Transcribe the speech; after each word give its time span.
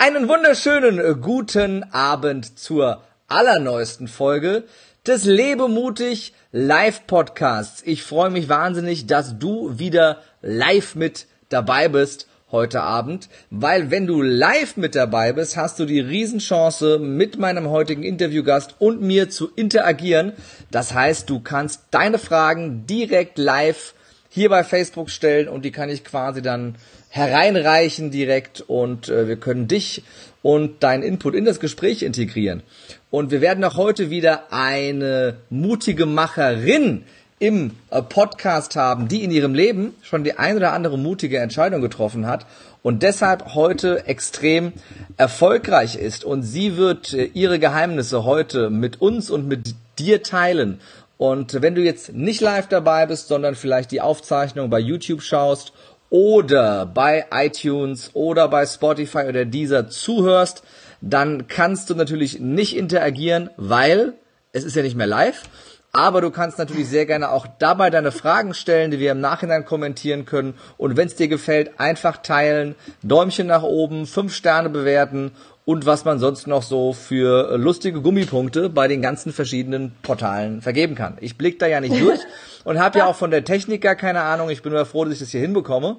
Einen 0.00 0.28
wunderschönen 0.28 1.00
äh, 1.00 1.16
guten 1.20 1.82
Abend 1.92 2.56
zur 2.56 3.02
allerneuesten 3.26 4.06
Folge 4.06 4.62
des 5.04 5.24
Lebemutig 5.24 6.34
Live 6.52 7.08
Podcasts. 7.08 7.82
Ich 7.84 8.04
freue 8.04 8.30
mich 8.30 8.48
wahnsinnig, 8.48 9.08
dass 9.08 9.40
du 9.40 9.76
wieder 9.76 10.18
live 10.40 10.94
mit 10.94 11.26
dabei 11.48 11.88
bist 11.88 12.28
heute 12.52 12.80
Abend, 12.80 13.28
weil 13.50 13.90
wenn 13.90 14.06
du 14.06 14.22
live 14.22 14.76
mit 14.76 14.94
dabei 14.94 15.32
bist, 15.32 15.56
hast 15.56 15.80
du 15.80 15.84
die 15.84 16.00
Riesenchance, 16.00 17.00
mit 17.00 17.36
meinem 17.36 17.68
heutigen 17.68 18.04
Interviewgast 18.04 18.76
und 18.78 19.02
mir 19.02 19.30
zu 19.30 19.50
interagieren. 19.56 20.32
Das 20.70 20.94
heißt, 20.94 21.28
du 21.28 21.40
kannst 21.40 21.82
deine 21.90 22.18
Fragen 22.18 22.86
direkt 22.86 23.36
live 23.36 23.94
hier 24.38 24.48
bei 24.48 24.62
Facebook 24.62 25.10
stellen 25.10 25.48
und 25.48 25.64
die 25.64 25.72
kann 25.72 25.90
ich 25.90 26.04
quasi 26.04 26.42
dann 26.42 26.76
hereinreichen 27.10 28.10
direkt 28.10 28.60
und 28.60 29.08
äh, 29.08 29.26
wir 29.26 29.36
können 29.36 29.66
dich 29.66 30.04
und 30.42 30.82
deinen 30.82 31.02
Input 31.02 31.34
in 31.34 31.44
das 31.44 31.58
Gespräch 31.58 32.02
integrieren. 32.02 32.62
Und 33.10 33.30
wir 33.30 33.40
werden 33.40 33.64
auch 33.64 33.76
heute 33.76 34.10
wieder 34.10 34.52
eine 34.52 35.38
mutige 35.50 36.06
Macherin 36.06 37.04
im 37.40 37.72
äh, 37.90 38.00
Podcast 38.00 38.76
haben, 38.76 39.08
die 39.08 39.24
in 39.24 39.30
ihrem 39.30 39.54
Leben 39.54 39.94
schon 40.02 40.24
die 40.24 40.38
ein 40.38 40.56
oder 40.56 40.72
andere 40.72 40.98
mutige 40.98 41.38
Entscheidung 41.38 41.80
getroffen 41.80 42.26
hat 42.26 42.46
und 42.82 43.02
deshalb 43.02 43.54
heute 43.54 44.06
extrem 44.06 44.72
erfolgreich 45.16 45.96
ist. 45.96 46.24
Und 46.24 46.42
sie 46.42 46.76
wird 46.76 47.12
äh, 47.12 47.24
ihre 47.24 47.58
Geheimnisse 47.58 48.24
heute 48.24 48.70
mit 48.70 49.00
uns 49.00 49.30
und 49.30 49.48
mit 49.48 49.74
dir 49.98 50.22
teilen. 50.22 50.80
Und 51.18 51.60
wenn 51.60 51.74
du 51.74 51.82
jetzt 51.82 52.12
nicht 52.14 52.40
live 52.40 52.68
dabei 52.68 53.04
bist, 53.06 53.28
sondern 53.28 53.56
vielleicht 53.56 53.90
die 53.90 54.00
Aufzeichnung 54.00 54.70
bei 54.70 54.78
YouTube 54.78 55.20
schaust 55.20 55.72
oder 56.10 56.86
bei 56.86 57.26
iTunes 57.32 58.10
oder 58.14 58.48
bei 58.48 58.64
Spotify 58.64 59.24
oder 59.28 59.44
dieser 59.44 59.88
zuhörst, 59.88 60.62
dann 61.00 61.48
kannst 61.48 61.90
du 61.90 61.94
natürlich 61.94 62.40
nicht 62.40 62.76
interagieren, 62.76 63.50
weil 63.56 64.14
es 64.52 64.64
ist 64.64 64.76
ja 64.76 64.82
nicht 64.82 64.96
mehr 64.96 65.06
live. 65.06 65.42
Aber 65.90 66.20
du 66.20 66.30
kannst 66.30 66.58
natürlich 66.58 66.88
sehr 66.88 67.06
gerne 67.06 67.30
auch 67.30 67.46
dabei 67.58 67.88
deine 67.90 68.12
Fragen 68.12 68.52
stellen, 68.52 68.90
die 68.90 68.98
wir 68.98 69.12
im 69.12 69.20
Nachhinein 69.20 69.64
kommentieren 69.64 70.26
können. 70.26 70.54
Und 70.76 70.96
wenn 70.96 71.08
es 71.08 71.16
dir 71.16 71.28
gefällt, 71.28 71.80
einfach 71.80 72.18
teilen, 72.18 72.74
Däumchen 73.02 73.46
nach 73.46 73.62
oben, 73.62 74.06
fünf 74.06 74.34
Sterne 74.34 74.68
bewerten 74.68 75.32
und 75.68 75.84
was 75.84 76.06
man 76.06 76.18
sonst 76.18 76.46
noch 76.46 76.62
so 76.62 76.94
für 76.94 77.58
lustige 77.58 78.00
Gummipunkte 78.00 78.70
bei 78.70 78.88
den 78.88 79.02
ganzen 79.02 79.34
verschiedenen 79.34 79.92
Portalen 80.00 80.62
vergeben 80.62 80.94
kann. 80.94 81.18
Ich 81.20 81.36
blick 81.36 81.58
da 81.58 81.66
ja 81.66 81.82
nicht 81.82 82.00
durch 82.00 82.20
und 82.64 82.78
habe 82.78 83.00
ja 83.00 83.04
auch 83.04 83.16
von 83.16 83.30
der 83.30 83.44
Technik 83.44 83.82
gar 83.82 83.94
keine 83.94 84.22
Ahnung. 84.22 84.48
Ich 84.48 84.62
bin 84.62 84.72
nur 84.72 84.86
froh, 84.86 85.04
dass 85.04 85.12
ich 85.12 85.20
das 85.20 85.28
hier 85.28 85.42
hinbekomme 85.42 85.96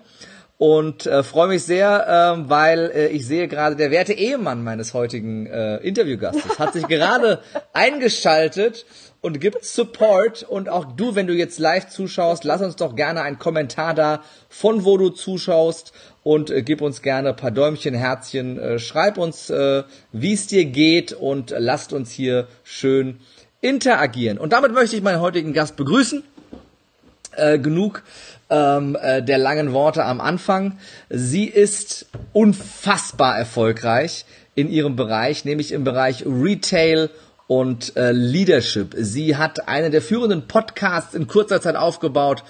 und 0.59 1.05
äh, 1.05 1.23
freue 1.23 1.47
mich 1.47 1.63
sehr, 1.63 2.35
äh, 2.37 2.49
weil 2.49 2.91
äh, 2.93 3.07
ich 3.07 3.25
sehe 3.25 3.47
gerade, 3.47 3.77
der 3.77 3.91
werte 3.91 4.11
Ehemann 4.11 4.61
meines 4.61 4.93
heutigen 4.93 5.45
äh, 5.45 5.77
Interviewgastes 5.77 6.59
hat 6.59 6.73
sich 6.73 6.85
gerade 6.85 7.39
eingeschaltet 7.73 8.85
und 9.21 9.39
gibt 9.39 9.63
Support. 9.63 10.43
Und 10.43 10.67
auch 10.67 10.83
du, 10.83 11.15
wenn 11.15 11.27
du 11.27 11.33
jetzt 11.33 11.59
live 11.59 11.87
zuschaust, 11.87 12.43
lass 12.43 12.61
uns 12.61 12.75
doch 12.75 12.97
gerne 12.97 13.21
einen 13.21 13.39
Kommentar 13.39 13.93
da, 13.93 14.21
von 14.49 14.83
wo 14.83 14.97
du 14.97 15.07
zuschaust 15.11 15.93
und 16.23 16.51
äh, 16.51 16.61
gib 16.61 16.81
uns 16.81 17.01
gerne 17.01 17.33
paar 17.33 17.51
Däumchen, 17.51 17.93
Herzchen, 17.93 18.59
äh, 18.59 18.79
schreib 18.79 19.17
uns, 19.17 19.49
äh, 19.49 19.83
wie 20.11 20.33
es 20.33 20.47
dir 20.47 20.65
geht 20.65 21.13
und 21.13 21.55
lasst 21.57 21.93
uns 21.93 22.11
hier 22.11 22.49
schön 22.65 23.21
interagieren. 23.61 24.37
Und 24.37 24.51
damit 24.51 24.73
möchte 24.73 24.97
ich 24.97 25.03
meinen 25.03 25.21
heutigen 25.21 25.53
Gast 25.53 25.77
begrüßen. 25.77 26.21
Äh, 27.35 27.59
genug 27.59 28.03
ähm, 28.49 28.97
äh, 28.99 29.21
der 29.21 29.37
langen 29.37 29.73
Worte 29.73 30.03
am 30.03 30.19
Anfang. 30.19 30.77
Sie 31.09 31.45
ist 31.45 32.07
unfassbar 32.33 33.37
erfolgreich 33.37 34.25
in 34.55 34.69
ihrem 34.69 34.95
Bereich, 34.95 35.45
nämlich 35.45 35.71
im 35.71 35.83
Bereich 35.83 36.25
Retail 36.25 37.09
und 37.47 37.95
äh, 37.95 38.11
Leadership. 38.11 38.95
Sie 38.97 39.37
hat 39.37 39.67
einen 39.67 39.91
der 39.91 40.01
führenden 40.01 40.47
Podcasts 40.47 41.13
in 41.13 41.27
kurzer 41.27 41.61
Zeit 41.61 41.75
aufgebaut 41.75 42.43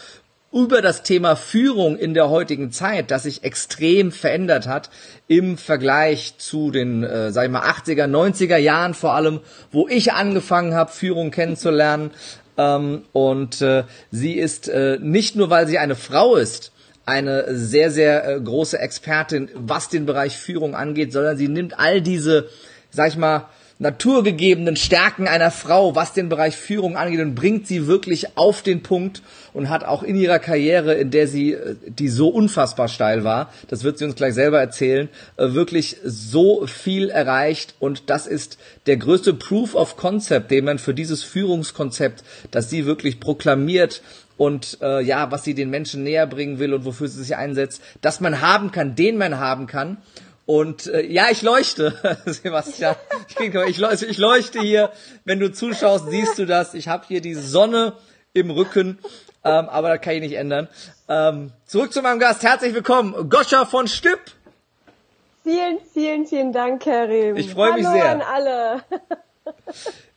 über 0.51 0.81
das 0.81 1.03
Thema 1.03 1.35
Führung 1.35 1.97
in 1.97 2.13
der 2.13 2.29
heutigen 2.29 2.71
Zeit, 2.71 3.11
das 3.11 3.23
sich 3.23 3.43
extrem 3.43 4.11
verändert 4.11 4.67
hat 4.67 4.89
im 5.27 5.57
Vergleich 5.57 6.37
zu 6.37 6.71
den, 6.71 7.03
äh, 7.03 7.31
sag 7.31 7.45
ich 7.45 7.51
mal, 7.51 7.69
80er, 7.69 8.07
90er 8.07 8.57
Jahren 8.57 8.93
vor 8.93 9.13
allem, 9.13 9.41
wo 9.71 9.87
ich 9.87 10.13
angefangen 10.13 10.73
habe, 10.73 10.91
Führung 10.91 11.29
kennenzulernen. 11.29 12.11
Ähm, 12.59 13.03
und 13.13 13.61
äh, 13.61 13.85
sie 14.11 14.33
ist 14.33 14.67
äh, 14.67 14.99
nicht 15.01 15.37
nur, 15.37 15.49
weil 15.49 15.65
sie 15.65 15.77
eine 15.77 15.95
Frau 15.95 16.35
ist, 16.35 16.73
eine 17.05 17.45
sehr, 17.55 17.89
sehr 17.89 18.27
äh, 18.27 18.41
große 18.41 18.77
Expertin, 18.77 19.49
was 19.55 19.87
den 19.87 20.05
Bereich 20.05 20.37
Führung 20.37 20.75
angeht, 20.75 21.13
sondern 21.13 21.37
sie 21.37 21.47
nimmt 21.47 21.79
all 21.79 22.01
diese, 22.01 22.49
sag 22.91 23.07
ich 23.07 23.17
mal, 23.17 23.47
naturgegebenen 23.81 24.75
Stärken 24.75 25.25
einer 25.25 25.51
Frau, 25.51 25.95
was 25.95 26.11
den 26.11 26.27
Bereich 26.27 26.57
Führung 26.57 26.97
angeht, 26.97 27.21
und 27.21 27.33
bringt 27.33 27.65
sie 27.65 27.87
wirklich 27.87 28.37
auf 28.37 28.61
den 28.61 28.83
Punkt 28.83 29.23
und 29.53 29.69
hat 29.69 29.85
auch 29.85 30.03
in 30.03 30.17
ihrer 30.17 30.39
Karriere, 30.39 30.95
in 30.95 31.11
der 31.11 31.29
sie, 31.29 31.53
äh, 31.53 31.75
die 31.87 32.09
so 32.09 32.27
unfassbar 32.27 32.89
steil 32.89 33.23
war, 33.23 33.53
das 33.69 33.85
wird 33.85 33.97
sie 33.97 34.03
uns 34.03 34.15
gleich 34.15 34.33
selber 34.33 34.59
erzählen, 34.59 35.07
äh, 35.37 35.53
wirklich 35.53 35.95
so 36.03 36.67
viel 36.67 37.09
erreicht. 37.09 37.75
Und 37.79 38.09
das 38.09 38.27
ist 38.27 38.59
der 38.85 38.97
größte 38.97 39.33
Proof 39.33 39.75
of 39.75 39.95
Concept, 39.95 40.51
den 40.51 40.65
man 40.65 40.77
für 40.77 40.93
dieses 40.93 41.23
Führungskonzept, 41.23 42.23
das 42.51 42.69
sie 42.69 42.85
wirklich 42.85 43.21
proklamiert 43.21 44.01
und 44.35 44.77
äh, 44.81 45.01
ja, 45.01 45.31
was 45.31 45.43
sie 45.43 45.53
den 45.53 45.69
Menschen 45.69 46.03
näher 46.03 46.27
bringen 46.27 46.59
will 46.59 46.73
und 46.73 46.85
wofür 46.85 47.07
sie 47.07 47.21
sich 47.21 47.35
einsetzt, 47.35 47.81
dass 48.01 48.19
man 48.19 48.41
haben 48.41 48.71
kann, 48.71 48.95
den 48.95 49.17
man 49.17 49.37
haben 49.37 49.67
kann 49.67 49.97
und 50.49 50.87
äh, 50.87 51.05
ja, 51.05 51.27
ich 51.29 51.43
leuchte, 51.43 51.93
Sebastian. 52.25 52.95
Ich, 53.39 53.77
leuchte, 53.77 54.07
ich 54.07 54.17
leuchte 54.17 54.59
hier. 54.59 54.91
Wenn 55.23 55.39
du 55.39 55.51
zuschaust, 55.51 56.09
siehst 56.09 56.39
du 56.39 56.47
das. 56.47 56.73
Ich 56.73 56.87
habe 56.87 57.05
hier 57.07 57.21
die 57.21 57.35
Sonne 57.35 57.93
im 58.33 58.49
Rücken, 58.49 58.97
ähm, 59.43 59.69
aber 59.69 59.89
das 59.89 60.01
kann 60.01 60.15
ich 60.15 60.21
nicht 60.21 60.33
ändern. 60.33 60.67
Ähm, 61.07 61.51
zurück 61.67 61.93
zu 61.93 62.01
meinem 62.01 62.17
Gast. 62.17 62.41
Herzlich 62.41 62.73
willkommen, 62.73 63.29
Goscha 63.29 63.65
von 63.65 63.87
Stipp. 63.87 64.17
Vielen, 65.43 65.77
vielen, 65.93 66.25
vielen 66.25 66.51
Dank, 66.51 66.81
Karim. 66.81 67.37
Ich 67.37 67.51
freue 67.51 67.75
mich 67.75 67.85
sehr. 67.85 68.09
an 68.09 68.21
alle. 68.23 68.81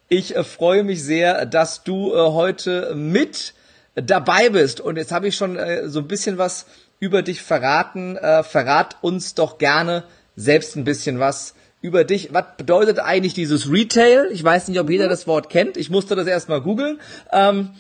ich 0.09 0.35
äh, 0.35 0.45
freue 0.45 0.83
mich 0.83 1.05
sehr, 1.05 1.45
dass 1.45 1.85
du 1.85 2.15
äh, 2.15 2.17
heute 2.17 2.95
mit 2.95 3.53
dabei 3.97 4.49
bist. 4.49 4.81
Und 4.81 4.97
jetzt 4.97 5.13
habe 5.13 5.29
ich 5.29 5.37
schon 5.37 5.59
äh, 5.59 5.91
so 5.91 6.01
ein 6.01 6.09
bisschen 6.09 6.39
was 6.39 6.65
über 7.01 7.21
dich 7.21 7.43
verraten. 7.43 8.17
Äh, 8.17 8.43
verrat 8.45 8.97
uns 9.03 9.35
doch 9.35 9.59
gerne, 9.59 10.05
selbst 10.37 10.77
ein 10.77 10.85
bisschen 10.85 11.19
was 11.19 11.55
über 11.81 12.05
dich. 12.05 12.33
Was 12.33 12.45
bedeutet 12.57 12.99
eigentlich 12.99 13.35
dieses 13.35 13.71
Retail? 13.71 14.29
Ich 14.33 14.43
weiß 14.43 14.69
nicht, 14.69 14.81
ob 14.81 14.89
jeder 14.89 15.07
mhm. 15.07 15.11
das 15.11 15.27
Wort 15.27 15.51
kennt. 15.51 15.77
Ich 15.77 15.91
musste 15.91 16.15
das 16.15 16.27
erstmal 16.27 16.61
googeln. 16.61 17.01
Ähm, 17.33 17.71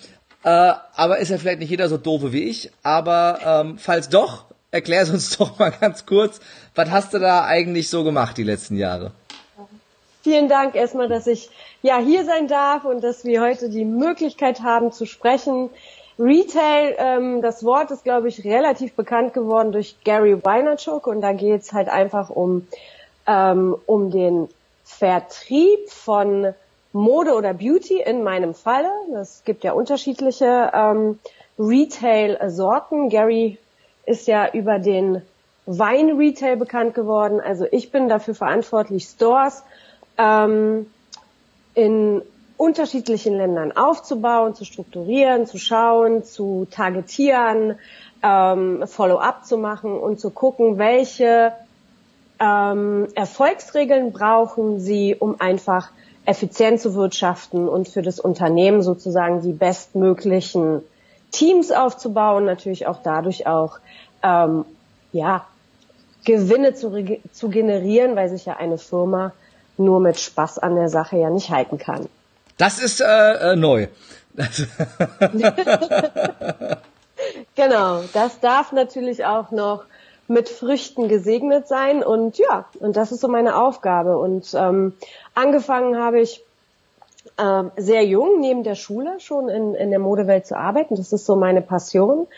äh, 0.44 0.72
aber 0.94 1.18
ist 1.18 1.30
ja 1.30 1.38
vielleicht 1.38 1.60
nicht 1.60 1.70
jeder 1.70 1.88
so 1.88 1.96
doofe 1.96 2.32
wie 2.32 2.44
ich. 2.44 2.70
Aber 2.82 3.38
ähm, 3.44 3.78
falls 3.78 4.08
doch, 4.08 4.46
erklär 4.70 5.02
es 5.02 5.10
uns 5.10 5.30
doch 5.38 5.58
mal 5.58 5.70
ganz 5.70 6.04
kurz. 6.04 6.40
Was 6.74 6.90
hast 6.90 7.14
du 7.14 7.18
da 7.18 7.44
eigentlich 7.44 7.88
so 7.88 8.04
gemacht 8.04 8.36
die 8.36 8.42
letzten 8.42 8.76
Jahre? 8.76 9.12
Vielen 10.22 10.48
Dank 10.48 10.76
erstmal, 10.76 11.08
dass 11.08 11.26
ich 11.26 11.50
ja 11.82 11.98
hier 11.98 12.24
sein 12.24 12.46
darf 12.46 12.84
und 12.84 13.02
dass 13.02 13.24
wir 13.24 13.40
heute 13.40 13.68
die 13.68 13.84
Möglichkeit 13.84 14.62
haben 14.62 14.92
zu 14.92 15.04
sprechen. 15.04 15.68
Retail, 16.18 16.94
ähm, 16.98 17.42
das 17.42 17.64
Wort 17.64 17.90
ist, 17.90 18.04
glaube 18.04 18.28
ich, 18.28 18.44
relativ 18.44 18.94
bekannt 18.94 19.34
geworden 19.34 19.72
durch 19.72 19.96
Gary 20.04 20.42
Vaynerchuk 20.44 21.06
und 21.06 21.20
da 21.20 21.32
geht 21.32 21.62
es 21.62 21.72
halt 21.72 21.88
einfach 21.88 22.30
um, 22.30 22.66
ähm, 23.26 23.76
um 23.86 24.10
den 24.10 24.48
Vertrieb 24.84 25.90
von 25.90 26.54
Mode 26.92 27.34
oder 27.34 27.54
Beauty 27.54 28.00
in 28.00 28.22
meinem 28.22 28.54
Falle. 28.54 28.90
Es 29.20 29.42
gibt 29.44 29.64
ja 29.64 29.72
unterschiedliche 29.72 30.70
ähm, 30.74 31.18
Retail-Sorten. 31.58 33.08
Gary 33.08 33.58
ist 34.04 34.26
ja 34.26 34.50
über 34.52 34.78
den 34.78 35.22
Wein-Retail 35.66 36.56
bekannt 36.56 36.94
geworden. 36.94 37.40
Also 37.40 37.66
ich 37.70 37.90
bin 37.90 38.08
dafür 38.08 38.34
verantwortlich, 38.34 39.04
Stores 39.04 39.62
ähm, 40.18 40.86
in 41.74 42.22
unterschiedlichen 42.62 43.36
Ländern 43.36 43.72
aufzubauen, 43.72 44.54
zu 44.54 44.64
strukturieren, 44.64 45.46
zu 45.46 45.58
schauen, 45.58 46.22
zu 46.22 46.68
targetieren, 46.70 47.76
ähm, 48.22 48.86
Follow-up 48.86 49.44
zu 49.44 49.58
machen 49.58 49.98
und 49.98 50.20
zu 50.20 50.30
gucken, 50.30 50.78
welche 50.78 51.52
ähm, 52.38 53.08
Erfolgsregeln 53.16 54.12
brauchen 54.12 54.78
sie, 54.78 55.16
um 55.18 55.40
einfach 55.40 55.90
effizient 56.24 56.80
zu 56.80 56.94
wirtschaften 56.94 57.68
und 57.68 57.88
für 57.88 58.02
das 58.02 58.20
Unternehmen 58.20 58.82
sozusagen 58.82 59.42
die 59.42 59.52
bestmöglichen 59.52 60.82
Teams 61.32 61.72
aufzubauen, 61.72 62.44
natürlich 62.44 62.86
auch 62.86 63.00
dadurch 63.02 63.48
auch 63.48 63.80
ähm, 64.22 64.64
ja 65.10 65.44
Gewinne 66.24 66.74
zu, 66.74 66.92
zu 67.32 67.48
generieren, 67.48 68.14
weil 68.14 68.28
sich 68.28 68.44
ja 68.46 68.56
eine 68.56 68.78
Firma 68.78 69.32
nur 69.76 69.98
mit 69.98 70.20
Spaß 70.20 70.60
an 70.60 70.76
der 70.76 70.88
Sache 70.88 71.16
ja 71.16 71.28
nicht 71.28 71.50
halten 71.50 71.78
kann. 71.78 72.08
Das 72.62 72.78
ist 72.78 73.00
äh, 73.00 73.04
äh, 73.54 73.56
neu. 73.56 73.88
genau, 77.56 78.02
das 78.12 78.38
darf 78.38 78.70
natürlich 78.70 79.24
auch 79.24 79.50
noch 79.50 79.82
mit 80.28 80.48
Früchten 80.48 81.08
gesegnet 81.08 81.66
sein 81.66 82.04
und 82.04 82.38
ja, 82.38 82.66
und 82.78 82.96
das 82.96 83.10
ist 83.10 83.20
so 83.20 83.26
meine 83.26 83.60
Aufgabe. 83.60 84.16
Und 84.16 84.54
ähm, 84.54 84.94
angefangen 85.34 85.98
habe 85.98 86.20
ich 86.20 86.44
ähm, 87.36 87.72
sehr 87.76 88.04
jung 88.04 88.38
neben 88.38 88.62
der 88.62 88.76
Schule 88.76 89.18
schon 89.18 89.48
in, 89.48 89.74
in 89.74 89.90
der 89.90 89.98
Modewelt 89.98 90.46
zu 90.46 90.56
arbeiten. 90.56 90.94
Das 90.94 91.12
ist 91.12 91.26
so 91.26 91.34
meine 91.34 91.62
Passion. 91.62 92.28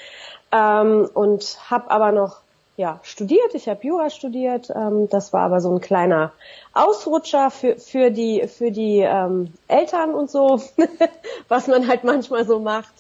Ähm, 0.53 1.06
und 1.12 1.59
habe 1.69 1.91
aber 1.91 2.12
noch 2.12 2.41
ja, 2.76 2.99
studiert. 3.03 3.55
Ich 3.55 3.69
habe 3.69 3.87
Jura 3.87 4.11
studiert. 4.11 4.71
Ähm, 4.75 5.09
das 5.09 5.32
war 5.32 5.43
aber 5.43 5.61
so 5.61 5.73
ein 5.73 5.81
kleiner 5.81 6.32
Ausrutscher 6.73 7.50
für, 7.50 7.76
für 7.76 8.11
die, 8.11 8.47
für 8.49 8.71
die 8.71 8.99
ähm, 8.99 9.53
Eltern 9.69 10.15
und 10.15 10.31
so, 10.31 10.61
was 11.49 11.69
man 11.69 11.87
halt 11.87 12.05
manchmal 12.05 12.44
so 12.44 12.59
macht. 12.59 12.93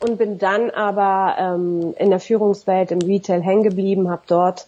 Und 0.00 0.18
bin 0.18 0.38
dann 0.38 0.70
aber 0.70 1.36
ähm, 1.38 1.94
in 1.98 2.10
der 2.10 2.20
Führungswelt 2.20 2.90
im 2.90 2.98
Retail 2.98 3.40
hängen 3.40 3.62
geblieben, 3.62 4.10
habe 4.10 4.22
dort 4.26 4.66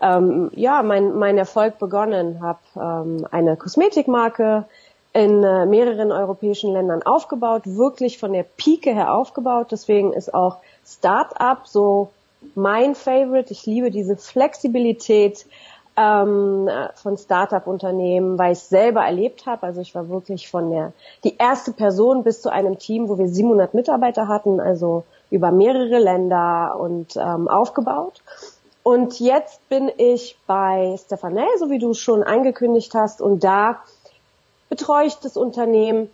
ähm, 0.00 0.50
ja 0.54 0.82
mein, 0.82 1.18
mein 1.18 1.36
Erfolg 1.36 1.78
begonnen, 1.78 2.40
habe 2.40 2.60
ähm, 2.76 3.26
eine 3.30 3.56
Kosmetikmarke 3.56 4.64
in 5.12 5.42
äh, 5.42 5.66
mehreren 5.66 6.12
europäischen 6.12 6.72
Ländern 6.72 7.02
aufgebaut, 7.02 7.62
wirklich 7.64 8.18
von 8.18 8.32
der 8.32 8.44
Pike 8.44 8.94
her 8.94 9.12
aufgebaut. 9.12 9.68
Deswegen 9.72 10.12
ist 10.12 10.32
auch 10.32 10.58
Startup 10.86 11.66
so 11.66 12.10
mein 12.54 12.94
Favorite. 12.94 13.52
Ich 13.52 13.66
liebe 13.66 13.90
diese 13.90 14.16
Flexibilität 14.16 15.46
ähm, 15.96 16.68
von 16.94 17.16
Startup-Unternehmen, 17.16 18.38
weil 18.38 18.52
ich 18.52 18.58
es 18.58 18.68
selber 18.68 19.04
erlebt 19.04 19.46
habe. 19.46 19.64
Also 19.64 19.80
ich 19.80 19.94
war 19.94 20.08
wirklich 20.08 20.48
von 20.48 20.70
der 20.70 20.92
die 21.24 21.36
erste 21.36 21.72
Person 21.72 22.22
bis 22.22 22.40
zu 22.40 22.50
einem 22.50 22.78
Team, 22.78 23.08
wo 23.08 23.18
wir 23.18 23.28
700 23.28 23.74
Mitarbeiter 23.74 24.28
hatten, 24.28 24.60
also 24.60 25.04
über 25.30 25.50
mehrere 25.50 25.98
Länder 25.98 26.76
und 26.78 27.16
ähm, 27.16 27.48
aufgebaut. 27.48 28.22
Und 28.82 29.20
jetzt 29.20 29.68
bin 29.68 29.90
ich 29.98 30.38
bei 30.46 30.96
Stefanel, 31.04 31.48
so 31.58 31.68
wie 31.68 31.78
du 31.78 31.92
schon 31.92 32.22
angekündigt 32.22 32.94
hast, 32.94 33.20
und 33.20 33.44
da 33.44 33.82
betreue 34.70 35.06
ich 35.06 35.16
das 35.16 35.36
Unternehmen, 35.36 36.10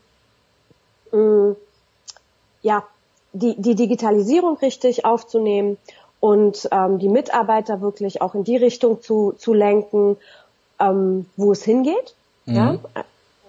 mh, 1.12 1.20
mm, 1.20 1.56
ja, 2.62 2.82
die, 3.32 3.61
die 3.61 3.75
Digitalisierung 3.75 4.56
richtig 4.56 5.05
aufzunehmen 5.05 5.77
und 6.25 6.71
ähm, 6.73 6.99
die 6.99 7.11
Mitarbeiter 7.11 7.82
wirklich 7.82 8.23
auch 8.23 8.35
in 8.35 8.44
die 8.44 8.56
Richtung 8.56 9.03
zu, 9.03 9.35
zu 9.37 9.53
lenken, 9.53 10.17
ähm, 10.81 11.26
wo 11.37 11.53
es 11.53 11.62
hingeht. 11.62 12.15
Mhm. 12.47 12.55
Ja? 12.55 12.79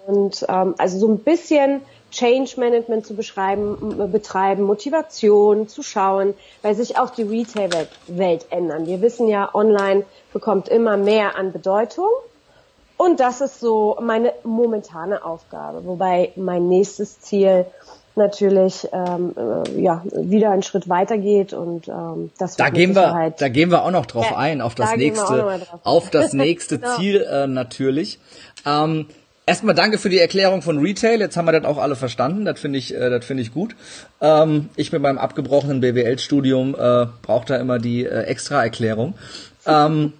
Und 0.07 0.45
ähm, 0.50 0.75
also 0.77 1.00
so 1.00 1.07
ein 1.07 1.19
bisschen 1.19 1.80
Change 2.12 2.60
Management 2.60 3.06
zu 3.06 3.16
beschreiben, 3.16 4.12
betreiben, 4.12 4.63
Motivation 4.63 5.69
zu 5.69 5.83
schauen, 5.83 6.33
weil 6.63 6.75
sich 6.75 7.00
auch 7.00 7.12
die 7.12 7.24
Retail-Welt 7.24 8.48
ändern. 8.50 8.88
Wir 8.88 9.01
wissen 9.01 9.30
ja, 9.30 9.56
online 9.56 10.04
bekommt 10.33 10.68
immer 10.68 10.98
mehr 10.98 11.38
an 11.38 11.54
Bedeutung. 11.54 12.10
Und 12.98 13.21
das 13.21 13.39
ist 13.39 13.62
so 13.62 13.95
meine 14.01 14.33
momentane 14.44 15.24
Aufgabe. 15.24 15.86
Wobei 15.86 16.33
mein 16.36 16.68
nächstes 16.68 17.21
Ziel 17.21 17.68
natürlich 18.17 18.88
ähm, 18.91 19.33
äh, 19.35 19.81
ja 19.81 20.03
wieder 20.13 20.51
einen 20.51 20.63
Schritt 20.63 20.89
weiter 20.89 21.17
geht 21.17 21.53
und 21.53 21.88
ähm, 21.88 22.31
das 22.38 22.56
da 22.56 22.69
gehen 22.69 22.95
wir 22.95 23.33
da 23.38 23.50
gehen 23.50 23.71
wir 23.71 23.83
auch 23.83 23.91
noch 23.91 24.06
drauf 24.06 24.27
ja, 24.29 24.38
ein 24.38 24.62
auf 24.62 24.75
das 24.75 24.91
da 24.91 24.97
nächste 24.97 25.62
auf 25.83 26.09
das 26.09 26.33
nächste 26.33 26.79
genau. 26.79 26.95
Ziel 26.95 27.21
äh, 27.29 27.47
natürlich. 27.47 28.19
Ähm, 28.65 29.07
erstmal 29.45 29.75
danke 29.75 29.97
für 29.97 30.09
die 30.09 30.19
Erklärung 30.19 30.62
von 30.62 30.79
Retail. 30.79 31.19
Jetzt 31.19 31.38
haben 31.38 31.45
wir 31.45 31.51
das 31.51 31.65
auch 31.65 31.77
alle 31.77 31.95
verstanden. 31.95 32.45
Das 32.45 32.59
finde 32.59 32.79
ich 32.79 32.94
äh, 32.95 33.09
das 33.09 33.25
finde 33.25 33.44
ich 33.44 33.53
gut. 33.53 33.75
Ähm, 34.21 34.69
ich 34.75 34.91
mit 34.91 35.01
meinem 35.01 35.18
abgebrochenen 35.18 35.81
BWL 35.81 36.19
Studium 36.19 36.75
äh, 36.75 37.07
brauche 37.21 37.45
da 37.47 37.57
immer 37.57 37.79
die 37.79 38.06
äh, 38.06 38.23
extra 38.23 38.63
Erklärung. 38.63 39.15
Ähm, 39.65 40.13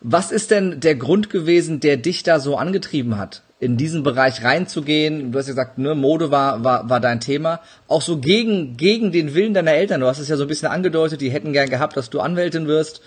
was 0.00 0.30
ist 0.30 0.50
denn 0.50 0.80
der 0.80 0.94
Grund 0.94 1.30
gewesen 1.30 1.80
der 1.80 1.96
dich 1.96 2.22
da 2.22 2.38
so 2.38 2.56
angetrieben 2.56 3.18
hat 3.18 3.42
in 3.58 3.78
diesen 3.78 4.02
Bereich 4.02 4.44
reinzugehen. 4.44 5.32
Du 5.32 5.38
hast 5.38 5.46
ja 5.46 5.52
gesagt, 5.52 5.78
ne, 5.78 5.94
Mode 5.94 6.30
war, 6.30 6.62
war, 6.62 6.90
war 6.90 7.00
dein 7.00 7.20
Thema. 7.20 7.60
Auch 7.88 8.02
so 8.02 8.18
gegen, 8.18 8.76
gegen 8.76 9.12
den 9.12 9.34
Willen 9.34 9.54
deiner 9.54 9.72
Eltern. 9.72 10.00
Du 10.00 10.06
hast 10.06 10.18
es 10.18 10.28
ja 10.28 10.36
so 10.36 10.44
ein 10.44 10.48
bisschen 10.48 10.68
angedeutet, 10.68 11.22
die 11.22 11.30
hätten 11.30 11.52
gern 11.52 11.70
gehabt, 11.70 11.96
dass 11.96 12.10
du 12.10 12.20
Anwältin 12.20 12.66
wirst 12.66 13.00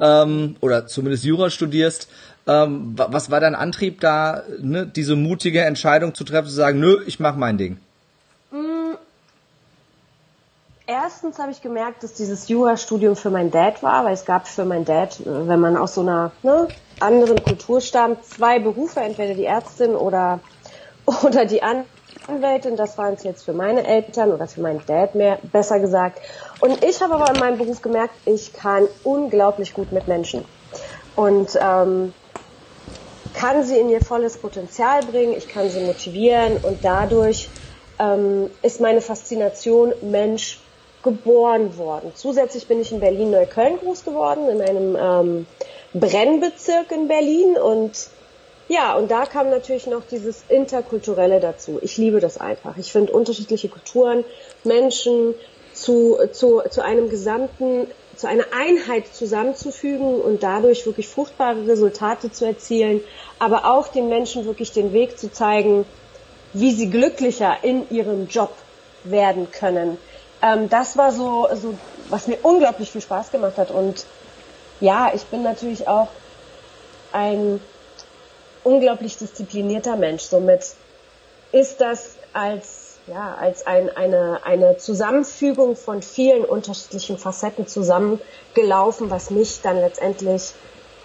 ähm, 0.00 0.56
oder 0.60 0.86
zumindest 0.86 1.24
Jura 1.24 1.50
studierst. 1.50 2.08
Ähm, 2.46 2.94
was 2.96 3.32
war 3.32 3.40
dein 3.40 3.56
Antrieb 3.56 4.00
da, 4.00 4.44
ne, 4.60 4.86
diese 4.86 5.16
mutige 5.16 5.62
Entscheidung 5.62 6.14
zu 6.14 6.22
treffen, 6.22 6.48
zu 6.48 6.54
sagen, 6.54 6.78
nö, 6.78 7.02
ich 7.06 7.18
mach 7.18 7.34
mein 7.34 7.58
Ding? 7.58 7.78
Mm. 8.52 8.94
Erstens 10.86 11.40
habe 11.40 11.50
ich 11.50 11.60
gemerkt, 11.62 12.04
dass 12.04 12.14
dieses 12.14 12.46
Jura-Studium 12.46 13.16
für 13.16 13.30
meinen 13.30 13.50
Dad 13.50 13.82
war, 13.82 14.04
weil 14.04 14.14
es 14.14 14.24
gab 14.24 14.46
für 14.46 14.64
meinen 14.64 14.84
Dad, 14.84 15.18
äh, 15.18 15.48
wenn 15.48 15.58
man 15.58 15.76
aus 15.76 15.96
so 15.96 16.02
einer 16.02 16.30
ne, 16.44 16.68
anderen 17.00 17.42
Kulturstamm 17.42 18.16
zwei 18.22 18.58
Berufe, 18.58 19.00
entweder 19.00 19.34
die 19.34 19.44
Ärztin 19.44 19.94
oder, 19.94 20.40
oder 21.22 21.44
die 21.44 21.62
Anwältin. 21.62 22.76
Das 22.76 22.98
waren 22.98 23.14
es 23.14 23.22
jetzt 23.22 23.44
für 23.44 23.52
meine 23.52 23.86
Eltern 23.86 24.32
oder 24.32 24.46
für 24.46 24.60
meinen 24.60 24.82
Dad 24.86 25.14
mehr, 25.14 25.38
besser 25.52 25.80
gesagt. 25.80 26.20
Und 26.60 26.84
ich 26.84 27.02
habe 27.02 27.14
aber 27.14 27.30
in 27.30 27.38
meinem 27.38 27.58
Beruf 27.58 27.82
gemerkt, 27.82 28.14
ich 28.24 28.52
kann 28.52 28.88
unglaublich 29.04 29.74
gut 29.74 29.92
mit 29.92 30.08
Menschen. 30.08 30.44
Und 31.14 31.58
ähm, 31.60 32.12
kann 33.34 33.64
sie 33.64 33.78
in 33.78 33.90
ihr 33.90 34.00
volles 34.00 34.38
Potenzial 34.38 35.02
bringen, 35.02 35.34
ich 35.36 35.48
kann 35.48 35.68
sie 35.68 35.80
motivieren 35.80 36.56
und 36.58 36.84
dadurch 36.84 37.48
ähm, 37.98 38.50
ist 38.62 38.80
meine 38.80 39.00
Faszination 39.00 39.92
Mensch 40.02 40.60
geboren 41.06 41.78
worden. 41.78 42.10
Zusätzlich 42.16 42.66
bin 42.66 42.80
ich 42.80 42.90
in 42.90 42.98
Berlin-Neukölln 42.98 43.78
groß 43.78 44.04
geworden, 44.04 44.50
in 44.50 44.60
einem 44.60 44.96
ähm, 45.00 45.46
Brennbezirk 45.94 46.90
in 46.90 47.06
Berlin 47.06 47.56
und 47.56 48.08
ja, 48.68 48.96
und 48.96 49.12
da 49.12 49.26
kam 49.26 49.48
natürlich 49.48 49.86
noch 49.86 50.02
dieses 50.10 50.42
Interkulturelle 50.48 51.38
dazu. 51.38 51.78
Ich 51.82 51.96
liebe 51.96 52.18
das 52.18 52.38
einfach. 52.38 52.76
Ich 52.78 52.90
finde 52.90 53.12
unterschiedliche 53.12 53.68
Kulturen, 53.68 54.24
Menschen 54.64 55.34
zu, 55.72 56.18
zu, 56.32 56.62
zu 56.68 56.82
einem 56.82 57.08
gesamten, 57.08 57.86
zu 58.16 58.26
einer 58.26 58.46
Einheit 58.52 59.06
zusammenzufügen 59.14 60.20
und 60.20 60.42
dadurch 60.42 60.84
wirklich 60.84 61.06
fruchtbare 61.06 61.68
Resultate 61.68 62.32
zu 62.32 62.44
erzielen, 62.44 63.00
aber 63.38 63.66
auch 63.66 63.86
den 63.86 64.08
Menschen 64.08 64.44
wirklich 64.46 64.72
den 64.72 64.92
Weg 64.92 65.16
zu 65.16 65.30
zeigen, 65.30 65.84
wie 66.52 66.72
sie 66.72 66.90
glücklicher 66.90 67.58
in 67.62 67.88
ihrem 67.90 68.26
Job 68.26 68.50
werden 69.04 69.48
können. 69.52 69.98
Ähm, 70.42 70.68
das 70.68 70.96
war 70.96 71.12
so, 71.12 71.48
so, 71.54 71.78
was 72.08 72.26
mir 72.26 72.38
unglaublich 72.42 72.90
viel 72.90 73.00
Spaß 73.00 73.30
gemacht 73.30 73.58
hat 73.58 73.70
und 73.70 74.06
ja, 74.80 75.10
ich 75.14 75.24
bin 75.26 75.42
natürlich 75.42 75.88
auch 75.88 76.08
ein 77.12 77.60
unglaublich 78.62 79.16
disziplinierter 79.16 79.96
Mensch. 79.96 80.24
Somit 80.24 80.74
ist 81.52 81.80
das 81.80 82.16
als, 82.32 82.98
ja, 83.06 83.34
als 83.40 83.66
ein, 83.66 83.94
eine, 83.96 84.40
eine 84.44 84.76
Zusammenfügung 84.76 85.76
von 85.76 86.02
vielen 86.02 86.44
unterschiedlichen 86.44 87.16
Facetten 87.16 87.66
zusammengelaufen, 87.66 89.10
was 89.10 89.30
mich 89.30 89.62
dann 89.62 89.78
letztendlich 89.80 90.52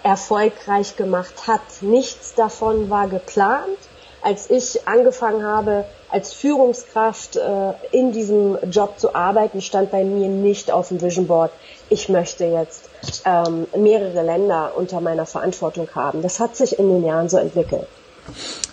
erfolgreich 0.03 0.95
gemacht 0.95 1.47
hat. 1.47 1.61
Nichts 1.81 2.33
davon 2.33 2.89
war 2.89 3.07
geplant. 3.07 3.77
Als 4.21 4.49
ich 4.49 4.87
angefangen 4.87 5.43
habe, 5.43 5.85
als 6.09 6.33
Führungskraft 6.33 7.37
äh, 7.37 7.73
in 7.91 8.11
diesem 8.11 8.57
Job 8.69 8.99
zu 8.99 9.15
arbeiten, 9.15 9.61
stand 9.61 9.91
bei 9.91 10.03
mir 10.03 10.27
nicht 10.27 10.71
auf 10.71 10.89
dem 10.89 11.01
Vision 11.01 11.27
Board, 11.27 11.51
ich 11.89 12.07
möchte 12.09 12.45
jetzt 12.45 12.89
ähm, 13.25 13.67
mehrere 13.75 14.23
Länder 14.23 14.73
unter 14.75 15.01
meiner 15.01 15.25
Verantwortung 15.25 15.89
haben. 15.95 16.21
Das 16.21 16.39
hat 16.39 16.55
sich 16.55 16.77
in 16.77 16.87
den 16.87 17.05
Jahren 17.05 17.29
so 17.29 17.37
entwickelt. 17.37 17.87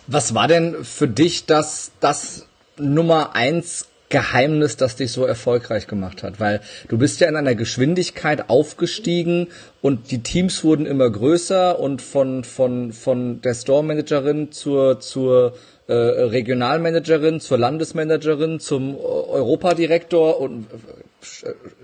Was 0.06 0.34
war 0.34 0.48
denn 0.48 0.84
für 0.84 1.08
dich 1.08 1.46
das, 1.46 1.92
das 2.00 2.46
Nummer 2.76 3.34
eins 3.34 3.86
Geheimnis, 4.08 4.76
das 4.76 4.96
dich 4.96 5.12
so 5.12 5.24
erfolgreich 5.24 5.86
gemacht 5.86 6.22
hat? 6.22 6.40
Weil 6.40 6.60
du 6.88 6.98
bist 6.98 7.20
ja 7.20 7.28
in 7.28 7.36
einer 7.36 7.54
Geschwindigkeit 7.54 8.48
aufgestiegen 8.48 9.48
und 9.82 10.10
die 10.10 10.22
Teams 10.22 10.64
wurden 10.64 10.86
immer 10.86 11.10
größer 11.10 11.78
und 11.78 12.02
von, 12.02 12.44
von, 12.44 12.92
von 12.92 13.40
der 13.42 13.54
Store 13.54 13.84
Managerin 13.84 14.50
zur, 14.52 15.00
zur 15.00 15.54
äh, 15.88 15.92
Regionalmanagerin, 15.92 17.40
zur 17.40 17.58
Landesmanagerin, 17.58 18.60
zum 18.60 18.96
Europadirektor 18.96 20.40
und 20.40 20.66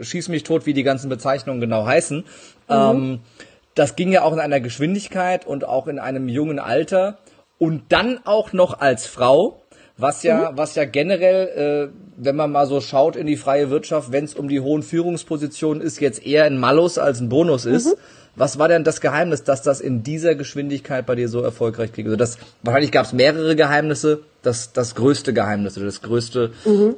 schieß 0.01 0.29
mich 0.29 0.43
tot, 0.43 0.67
wie 0.67 0.75
die 0.75 0.83
ganzen 0.83 1.09
Bezeichnungen 1.09 1.61
genau 1.61 1.87
heißen. 1.87 2.19
Mhm. 2.19 2.25
Ähm, 2.69 3.21
das 3.75 3.97
ging 3.97 4.13
ja 4.13 4.23
auch 4.23 4.33
in 4.33 4.41
einer 4.41 4.61
Geschwindigkeit 4.61 5.47
und 5.47 5.67
auch 5.67 5.89
in 5.89 5.99
einem 5.99 6.29
jungen 6.29 6.59
Alter 6.59 7.19
und 7.59 7.85
dann 7.91 8.21
auch 8.25 8.53
noch 8.53 8.81
als 8.81 9.07
Frau, 9.07 9.63
was 9.97 10.23
ja, 10.25 10.51
mhm. 10.51 10.57
was 10.57 10.75
ja 10.75 10.85
generell, 10.85 11.91
äh, 11.91 11.95
wenn 12.17 12.37
man 12.37 12.51
mal 12.51 12.67
so 12.67 12.81
schaut 12.81 13.17
in 13.17 13.27
die 13.27 13.37
freie 13.37 13.71
Wirtschaft, 13.71 14.11
wenn 14.11 14.25
es 14.25 14.35
um 14.35 14.49
die 14.49 14.61
hohen 14.61 14.83
Führungspositionen 14.83 15.83
ist, 15.83 16.01
jetzt 16.01 16.27
eher 16.27 16.45
ein 16.45 16.59
Malus 16.59 16.99
als 16.99 17.21
ein 17.21 17.29
Bonus 17.29 17.65
ist. 17.65 17.87
Mhm. 17.87 17.99
Was 18.37 18.59
war 18.59 18.67
denn 18.67 18.83
das 18.83 19.01
Geheimnis, 19.01 19.45
dass 19.45 19.63
das 19.63 19.81
in 19.81 20.03
dieser 20.03 20.35
Geschwindigkeit 20.35 21.07
bei 21.07 21.15
dir 21.15 21.29
so 21.29 21.41
erfolgreich 21.43 21.93
ging? 21.93 22.07
Also 22.07 22.17
das, 22.17 22.39
wahrscheinlich 22.63 22.91
gab 22.91 23.07
es 23.07 23.13
mehrere 23.13 23.55
Geheimnisse. 23.55 24.21
Das, 24.43 24.73
das 24.73 24.97
größte 24.97 25.33
Geheimnis 25.33 25.77
oder 25.77 25.87
das 25.87 26.03
größte, 26.03 26.51
mhm. 26.65 26.97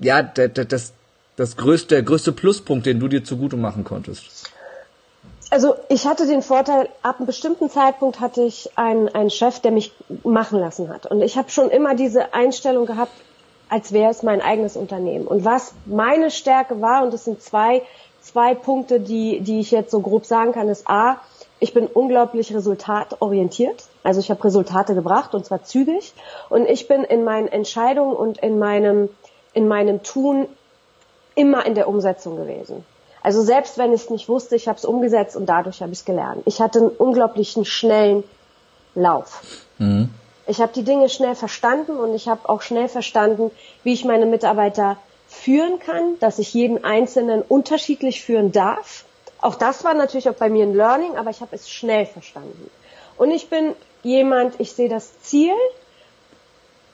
ja, 0.00 0.22
das, 0.22 0.92
das 1.34 1.56
größte, 1.56 1.96
der 1.96 2.02
größte 2.02 2.32
Pluspunkt, 2.32 2.86
den 2.86 3.00
du 3.00 3.08
dir 3.08 3.24
zugute 3.24 3.56
machen 3.56 3.84
konntest? 3.84 4.35
Also 5.50 5.76
ich 5.88 6.06
hatte 6.06 6.26
den 6.26 6.42
Vorteil, 6.42 6.88
ab 7.02 7.16
einem 7.18 7.26
bestimmten 7.26 7.70
Zeitpunkt 7.70 8.20
hatte 8.20 8.42
ich 8.42 8.70
einen, 8.76 9.08
einen 9.08 9.30
Chef, 9.30 9.60
der 9.60 9.70
mich 9.70 9.92
machen 10.24 10.58
lassen 10.58 10.88
hat. 10.88 11.06
Und 11.06 11.22
ich 11.22 11.38
habe 11.38 11.50
schon 11.50 11.70
immer 11.70 11.94
diese 11.94 12.34
Einstellung 12.34 12.86
gehabt, 12.86 13.12
als 13.68 13.92
wäre 13.92 14.10
es 14.10 14.22
mein 14.22 14.40
eigenes 14.40 14.76
Unternehmen. 14.76 15.26
Und 15.26 15.44
was 15.44 15.74
meine 15.86 16.30
Stärke 16.30 16.80
war, 16.80 17.04
und 17.04 17.12
das 17.12 17.24
sind 17.24 17.42
zwei, 17.42 17.82
zwei 18.20 18.54
Punkte, 18.54 19.00
die, 19.00 19.40
die 19.40 19.60
ich 19.60 19.70
jetzt 19.70 19.92
so 19.92 20.00
grob 20.00 20.24
sagen 20.24 20.52
kann, 20.52 20.68
ist 20.68 20.88
A, 20.88 21.20
ich 21.58 21.72
bin 21.72 21.86
unglaublich 21.86 22.54
resultatorientiert. 22.54 23.84
Also 24.02 24.20
ich 24.20 24.30
habe 24.30 24.42
Resultate 24.44 24.94
gebracht 24.94 25.34
und 25.34 25.46
zwar 25.46 25.62
zügig. 25.62 26.12
Und 26.48 26.66
ich 26.66 26.88
bin 26.88 27.04
in 27.04 27.24
meinen 27.24 27.48
Entscheidungen 27.48 28.14
und 28.14 28.38
in 28.38 28.58
meinem, 28.58 29.08
in 29.52 29.68
meinem 29.68 30.02
Tun 30.02 30.48
immer 31.34 31.64
in 31.64 31.74
der 31.74 31.88
Umsetzung 31.88 32.36
gewesen. 32.36 32.84
Also 33.26 33.42
selbst 33.42 33.76
wenn 33.76 33.92
ich 33.92 34.02
es 34.02 34.10
nicht 34.10 34.28
wusste, 34.28 34.54
ich 34.54 34.68
habe 34.68 34.78
es 34.78 34.84
umgesetzt 34.84 35.34
und 35.34 35.46
dadurch 35.46 35.82
habe 35.82 35.90
ich 35.90 35.98
es 35.98 36.04
gelernt. 36.04 36.42
Ich 36.44 36.60
hatte 36.60 36.78
einen 36.78 36.90
unglaublichen 36.90 37.64
schnellen 37.64 38.22
Lauf. 38.94 39.42
Mhm. 39.78 40.10
Ich 40.46 40.60
habe 40.60 40.72
die 40.72 40.84
Dinge 40.84 41.08
schnell 41.08 41.34
verstanden 41.34 41.96
und 41.96 42.14
ich 42.14 42.28
habe 42.28 42.48
auch 42.48 42.62
schnell 42.62 42.86
verstanden, 42.88 43.50
wie 43.82 43.94
ich 43.94 44.04
meine 44.04 44.26
Mitarbeiter 44.26 44.96
führen 45.26 45.80
kann, 45.80 46.16
dass 46.20 46.38
ich 46.38 46.54
jeden 46.54 46.84
Einzelnen 46.84 47.42
unterschiedlich 47.42 48.22
führen 48.22 48.52
darf. 48.52 49.04
Auch 49.40 49.56
das 49.56 49.82
war 49.82 49.94
natürlich 49.94 50.28
auch 50.28 50.34
bei 50.34 50.48
mir 50.48 50.62
ein 50.62 50.76
Learning, 50.76 51.16
aber 51.16 51.30
ich 51.30 51.40
habe 51.40 51.56
es 51.56 51.68
schnell 51.68 52.06
verstanden. 52.06 52.70
Und 53.18 53.32
ich 53.32 53.50
bin 53.50 53.72
jemand, 54.04 54.54
ich 54.60 54.72
sehe 54.72 54.88
das 54.88 55.20
Ziel 55.22 55.56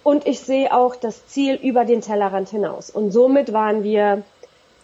und 0.02 0.26
ich 0.26 0.40
sehe 0.40 0.74
auch 0.74 0.96
das 0.96 1.26
Ziel 1.26 1.56
über 1.56 1.84
den 1.84 2.00
Tellerrand 2.00 2.48
hinaus. 2.48 2.88
Und 2.88 3.10
somit 3.10 3.52
waren 3.52 3.82
wir 3.82 4.22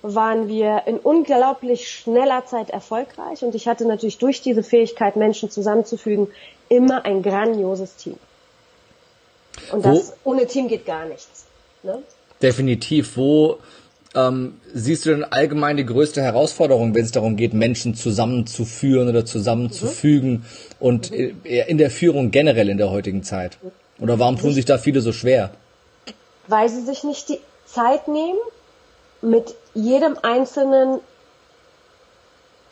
waren 0.02 0.48
wir 0.48 0.82
in 0.86 0.98
unglaublich 0.98 1.90
schneller 1.90 2.44
Zeit 2.46 2.70
erfolgreich 2.70 3.42
und 3.42 3.54
ich 3.54 3.66
hatte 3.66 3.86
natürlich 3.86 4.18
durch 4.18 4.40
diese 4.40 4.62
Fähigkeit, 4.62 5.16
Menschen 5.16 5.50
zusammenzufügen, 5.50 6.28
immer 6.68 7.04
ein 7.04 7.22
grandioses 7.22 7.96
Team. 7.96 8.16
Und 9.72 9.84
das 9.84 10.14
Wo, 10.22 10.30
ohne 10.30 10.46
Team 10.46 10.68
geht 10.68 10.86
gar 10.86 11.04
nichts. 11.06 11.46
Ne? 11.82 12.02
Definitiv. 12.40 13.16
Wo 13.16 13.58
ähm, 14.14 14.60
siehst 14.72 15.06
du 15.06 15.10
denn 15.10 15.24
allgemein 15.24 15.76
die 15.76 15.86
größte 15.86 16.22
Herausforderung, 16.22 16.94
wenn 16.94 17.04
es 17.04 17.12
darum 17.12 17.36
geht, 17.36 17.54
Menschen 17.54 17.94
zusammenzuführen 17.94 19.08
oder 19.08 19.24
zusammenzufügen 19.24 20.30
mhm. 20.30 20.44
und 20.78 21.10
mhm. 21.10 21.40
in 21.44 21.78
der 21.78 21.90
Führung 21.90 22.30
generell 22.30 22.68
in 22.68 22.78
der 22.78 22.90
heutigen 22.90 23.22
Zeit? 23.22 23.58
Oder 23.98 24.18
warum 24.18 24.38
tun 24.38 24.52
sich 24.52 24.64
da 24.64 24.78
viele 24.78 25.00
so 25.00 25.12
schwer? 25.12 25.50
Weil 26.46 26.68
sie 26.68 26.82
sich 26.82 27.04
nicht 27.04 27.28
die 27.28 27.40
Zeit 27.66 28.08
nehmen, 28.08 28.38
mit 29.20 29.54
jedem 29.74 30.16
Einzelnen, 30.22 31.00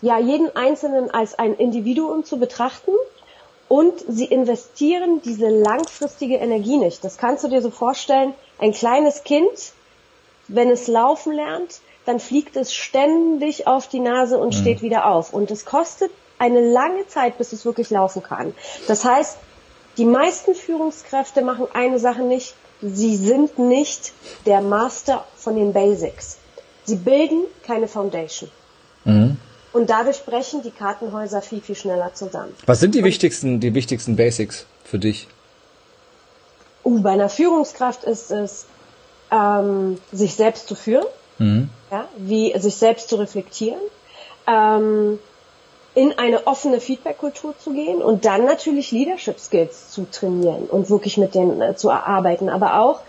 ja, 0.02 0.18
jeden 0.18 0.54
Einzelnen 0.54 1.10
als 1.10 1.38
ein 1.38 1.54
Individuum 1.54 2.24
zu 2.24 2.38
betrachten 2.38 2.92
und 3.68 3.94
sie 4.08 4.26
investieren 4.26 5.20
diese 5.22 5.48
langfristige 5.48 6.36
Energie 6.36 6.76
nicht. 6.76 7.02
Das 7.04 7.18
kannst 7.18 7.44
du 7.44 7.48
dir 7.48 7.62
so 7.62 7.70
vorstellen, 7.70 8.34
ein 8.58 8.72
kleines 8.72 9.24
Kind, 9.24 9.72
wenn 10.48 10.70
es 10.70 10.86
laufen 10.86 11.32
lernt, 11.32 11.80
dann 12.04 12.20
fliegt 12.20 12.56
es 12.56 12.72
ständig 12.72 13.66
auf 13.66 13.88
die 13.88 13.98
Nase 13.98 14.38
und 14.38 14.54
mhm. 14.54 14.60
steht 14.60 14.82
wieder 14.82 15.06
auf. 15.06 15.32
Und 15.32 15.50
es 15.50 15.64
kostet 15.64 16.12
eine 16.38 16.60
lange 16.60 17.06
Zeit, 17.08 17.38
bis 17.38 17.52
es 17.52 17.64
wirklich 17.64 17.90
laufen 17.90 18.22
kann. 18.22 18.54
Das 18.86 19.04
heißt, 19.04 19.38
die 19.96 20.04
meisten 20.04 20.54
Führungskräfte 20.54 21.42
machen 21.42 21.66
eine 21.72 21.98
Sache 21.98 22.22
nicht. 22.22 22.54
Sie 22.82 23.16
sind 23.16 23.58
nicht 23.58 24.12
der 24.44 24.60
Master 24.60 25.24
von 25.36 25.56
den 25.56 25.72
Basics. 25.72 26.38
Sie 26.84 26.96
bilden 26.96 27.44
keine 27.64 27.88
Foundation. 27.88 28.50
Mhm. 29.04 29.38
Und 29.72 29.90
dadurch 29.90 30.24
brechen 30.24 30.62
die 30.62 30.70
Kartenhäuser 30.70 31.42
viel, 31.42 31.60
viel 31.60 31.74
schneller 31.74 32.14
zusammen. 32.14 32.54
Was 32.64 32.80
sind 32.80 32.94
die 32.94 33.00
und, 33.00 33.04
wichtigsten, 33.04 33.60
die 33.60 33.74
wichtigsten 33.74 34.16
Basics 34.16 34.66
für 34.84 34.98
dich? 34.98 35.28
Uh, 36.84 37.00
bei 37.00 37.10
einer 37.10 37.28
Führungskraft 37.28 38.04
ist 38.04 38.30
es, 38.30 38.66
ähm, 39.30 39.98
sich 40.12 40.34
selbst 40.34 40.68
zu 40.68 40.74
führen, 40.74 41.06
mhm. 41.38 41.68
ja, 41.90 42.08
wie 42.16 42.58
sich 42.58 42.76
selbst 42.76 43.08
zu 43.08 43.16
reflektieren, 43.16 43.80
ähm, 44.46 45.18
in 45.96 46.18
eine 46.18 46.46
offene 46.46 46.78
Feedback-Kultur 46.78 47.54
zu 47.58 47.72
gehen 47.72 48.02
und 48.02 48.26
dann 48.26 48.44
natürlich 48.44 48.92
Leadership 48.92 49.40
Skills 49.40 49.90
zu 49.90 50.04
trainieren 50.04 50.66
und 50.66 50.90
wirklich 50.90 51.16
mit 51.16 51.34
denen 51.34 51.62
äh, 51.62 51.74
zu 51.74 51.88
erarbeiten, 51.88 52.50
aber 52.50 52.80
auch 52.80 53.00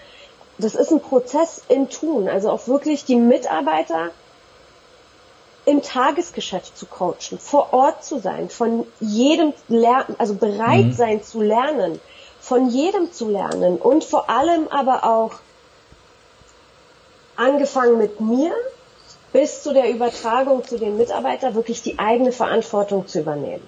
das 0.57 0.73
ist 0.73 0.91
ein 0.91 1.01
Prozess 1.01 1.61
im 1.67 1.89
Tun, 1.89 2.29
also 2.29 2.49
auch 2.49 2.65
wirklich 2.69 3.03
die 3.03 3.17
Mitarbeiter 3.17 4.11
im 5.65 5.81
Tagesgeschäft 5.81 6.77
zu 6.77 6.85
coachen, 6.85 7.37
vor 7.37 7.73
Ort 7.73 8.05
zu 8.05 8.19
sein, 8.19 8.49
von 8.49 8.87
jedem 9.01 9.53
lernen, 9.67 10.15
also 10.17 10.35
bereit 10.35 10.85
mhm. 10.85 10.93
sein 10.93 11.21
zu 11.21 11.41
lernen, 11.41 11.99
von 12.39 12.69
jedem 12.69 13.11
zu 13.11 13.29
lernen 13.29 13.77
und 13.79 14.05
vor 14.05 14.29
allem 14.29 14.69
aber 14.69 15.03
auch 15.03 15.33
angefangen 17.35 17.97
mit 17.97 18.21
mir 18.21 18.53
bis 19.33 19.63
zu 19.63 19.73
der 19.73 19.89
Übertragung 19.89 20.63
zu 20.63 20.77
den 20.77 20.97
Mitarbeitern 20.97 21.55
wirklich 21.55 21.81
die 21.81 21.99
eigene 21.99 22.31
Verantwortung 22.31 23.07
zu 23.07 23.19
übernehmen. 23.19 23.65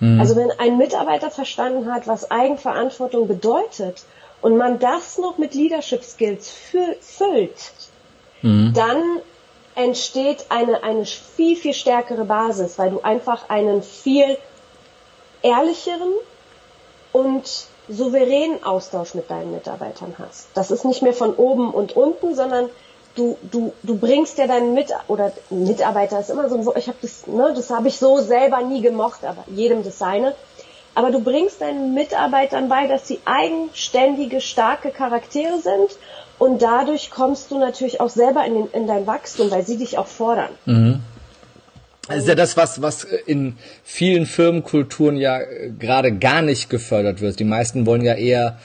Mhm. 0.00 0.20
Also 0.20 0.36
wenn 0.36 0.50
ein 0.58 0.78
Mitarbeiter 0.78 1.30
verstanden 1.30 1.92
hat, 1.92 2.06
was 2.06 2.30
Eigenverantwortung 2.30 3.28
bedeutet 3.28 4.04
und 4.40 4.56
man 4.56 4.78
das 4.78 5.18
noch 5.18 5.38
mit 5.38 5.54
Leadership 5.54 6.02
Skills 6.02 6.50
füllt, 7.00 7.72
mhm. 8.42 8.72
dann 8.74 9.02
entsteht 9.74 10.46
eine, 10.48 10.82
eine 10.82 11.04
viel, 11.04 11.56
viel 11.56 11.74
stärkere 11.74 12.24
Basis, 12.24 12.78
weil 12.78 12.90
du 12.90 13.00
einfach 13.00 13.48
einen 13.48 13.82
viel 13.82 14.36
ehrlicheren 15.42 16.12
und 17.12 17.66
souveränen 17.88 18.62
Austausch 18.64 19.14
mit 19.14 19.30
deinen 19.30 19.52
Mitarbeitern 19.52 20.14
hast. 20.18 20.48
Das 20.54 20.70
ist 20.70 20.84
nicht 20.84 21.02
mehr 21.02 21.14
von 21.14 21.34
oben 21.34 21.72
und 21.72 21.96
unten, 21.96 22.34
sondern 22.34 22.68
du, 23.18 23.36
du, 23.50 23.72
du 23.82 23.98
bringst 23.98 24.38
ja 24.38 24.46
deinen 24.46 24.74
Mit 24.74 24.88
oder 25.08 25.32
Mitarbeiter 25.50 26.20
ist 26.20 26.30
immer 26.30 26.48
so, 26.48 26.74
ich 26.76 26.86
habe 26.86 26.98
das, 27.02 27.26
ne, 27.26 27.52
das 27.54 27.70
habe 27.70 27.88
ich 27.88 27.98
so 27.98 28.18
selber 28.18 28.62
nie 28.62 28.80
gemocht, 28.80 29.24
aber 29.24 29.44
jedem 29.48 29.82
das 29.82 29.98
seine. 29.98 30.34
Aber 30.94 31.10
du 31.10 31.20
bringst 31.20 31.60
deinen 31.60 31.94
Mitarbeitern 31.94 32.68
bei, 32.68 32.86
dass 32.86 33.06
sie 33.06 33.20
eigenständige, 33.24 34.40
starke 34.40 34.90
Charaktere 34.90 35.60
sind 35.60 35.98
und 36.38 36.62
dadurch 36.62 37.10
kommst 37.10 37.50
du 37.50 37.58
natürlich 37.58 38.00
auch 38.00 38.08
selber 38.08 38.44
in, 38.44 38.54
den, 38.54 38.66
in 38.72 38.86
dein 38.86 39.06
Wachstum, 39.06 39.50
weil 39.50 39.66
sie 39.66 39.76
dich 39.76 39.98
auch 39.98 40.06
fordern. 40.06 40.50
Mhm. 40.64 41.00
Das 42.08 42.18
ist 42.18 42.28
ja 42.28 42.34
das, 42.34 42.56
was, 42.56 42.80
was 42.80 43.04
in 43.04 43.58
vielen 43.84 44.24
Firmenkulturen 44.24 45.18
ja 45.18 45.40
gerade 45.78 46.16
gar 46.16 46.40
nicht 46.40 46.70
gefördert 46.70 47.20
wird. 47.20 47.38
Die 47.38 47.44
meisten 47.44 47.84
wollen 47.84 48.02
ja 48.02 48.14
eher, 48.14 48.58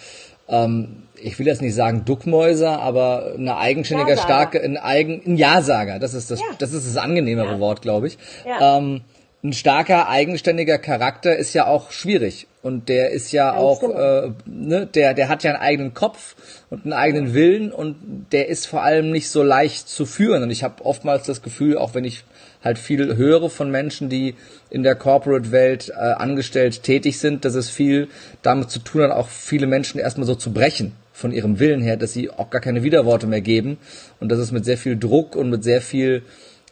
ähm, 0.47 1.03
ich 1.23 1.39
will 1.39 1.47
jetzt 1.47 1.61
nicht 1.61 1.75
sagen 1.75 2.03
Duckmäuser, 2.05 2.79
aber 2.79 3.33
eine 3.37 3.57
eigenständige, 3.57 4.11
ja 4.11 4.17
starke, 4.17 4.61
ein 4.61 4.77
eigen, 4.77 5.21
ein 5.25 5.37
Ja-Sager. 5.37 5.99
Das 5.99 6.13
ist 6.13 6.29
das, 6.29 6.39
ja. 6.39 6.45
das 6.59 6.73
ist 6.73 6.87
das 6.87 6.97
angenehmere 6.97 7.53
ja. 7.53 7.59
Wort, 7.59 7.81
glaube 7.81 8.07
ich. 8.07 8.17
Ähm, 8.61 9.01
ein 9.43 9.53
starker, 9.53 10.07
eigenständiger 10.07 10.77
Charakter 10.77 11.35
ist 11.35 11.53
ja 11.53 11.67
auch 11.67 11.91
schwierig. 11.91 12.47
Und 12.61 12.87
der 12.87 13.11
ist 13.11 13.33
ja 13.33 13.53
auch, 13.53 13.81
genau. 13.81 13.93
äh, 13.99 14.31
ne, 14.45 14.85
der, 14.85 15.13
der 15.13 15.27
hat 15.27 15.43
ja 15.43 15.51
einen 15.51 15.61
eigenen 15.61 15.93
Kopf 15.93 16.35
und 16.69 16.83
einen 16.83 16.93
eigenen 16.93 17.33
Willen 17.33 17.71
und 17.73 17.97
der 18.31 18.47
ist 18.47 18.67
vor 18.67 18.83
allem 18.83 19.11
nicht 19.11 19.29
so 19.29 19.43
leicht 19.43 19.89
zu 19.89 20.05
führen. 20.05 20.43
Und 20.43 20.49
ich 20.49 20.63
habe 20.63 20.85
oftmals 20.85 21.25
das 21.25 21.41
Gefühl, 21.41 21.77
auch 21.77 21.93
wenn 21.93 22.05
ich 22.05 22.23
halt 22.63 22.77
viel 22.77 23.17
höre 23.17 23.49
von 23.49 23.69
Menschen, 23.69 24.07
die 24.07 24.35
in 24.69 24.83
der 24.83 24.95
Corporate-Welt 24.95 25.89
äh, 25.89 25.93
angestellt 25.93 26.83
tätig 26.83 27.19
sind, 27.19 27.43
dass 27.43 27.55
es 27.55 27.69
viel 27.69 28.07
damit 28.43 28.71
zu 28.71 28.79
tun 28.79 29.03
hat, 29.03 29.11
auch 29.11 29.27
viele 29.27 29.67
Menschen 29.67 29.99
erstmal 29.99 30.25
so 30.25 30.35
zu 30.35 30.53
brechen 30.53 30.93
von 31.13 31.31
ihrem 31.31 31.59
Willen 31.59 31.81
her, 31.81 31.95
dass 31.95 32.11
sie 32.11 32.29
auch 32.31 32.49
gar 32.49 32.59
keine 32.59 32.83
Widerworte 32.83 33.27
mehr 33.27 33.41
geben 33.41 33.77
und 34.19 34.29
dass 34.29 34.39
es 34.39 34.51
mit 34.51 34.65
sehr 34.65 34.77
viel 34.77 34.97
Druck 34.97 35.35
und 35.35 35.49
mit 35.49 35.63
sehr 35.63 35.79
viel 35.79 36.23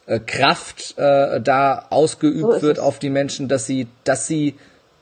äh, 0.07 0.19
Kraft 0.19 0.97
äh, 0.97 1.39
da 1.39 1.85
ausgeübt 1.91 2.55
so 2.55 2.61
wird 2.61 2.79
auf 2.79 2.99
die 2.99 3.11
Menschen, 3.11 3.47
dass 3.47 3.67
sie, 3.67 3.87
dass 4.03 4.27
sie 4.27 4.55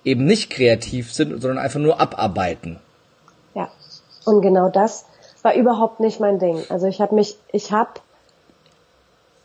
eben 0.04 0.26
nicht 0.26 0.50
kreativ 0.50 1.14
sind, 1.14 1.42
sondern 1.42 1.58
einfach 1.58 1.80
nur 1.80 2.00
abarbeiten. 2.00 2.80
Ja, 3.56 3.72
und 4.26 4.42
genau 4.42 4.70
das 4.70 5.06
war 5.42 5.56
überhaupt 5.56 6.02
nicht 6.02 6.20
mein 6.20 6.38
Ding. 6.38 6.62
Also 6.70 6.88
ich 6.88 7.00
habe 7.00 7.16
mich, 7.16 7.38
ich 7.54 7.72
habe 7.72 7.92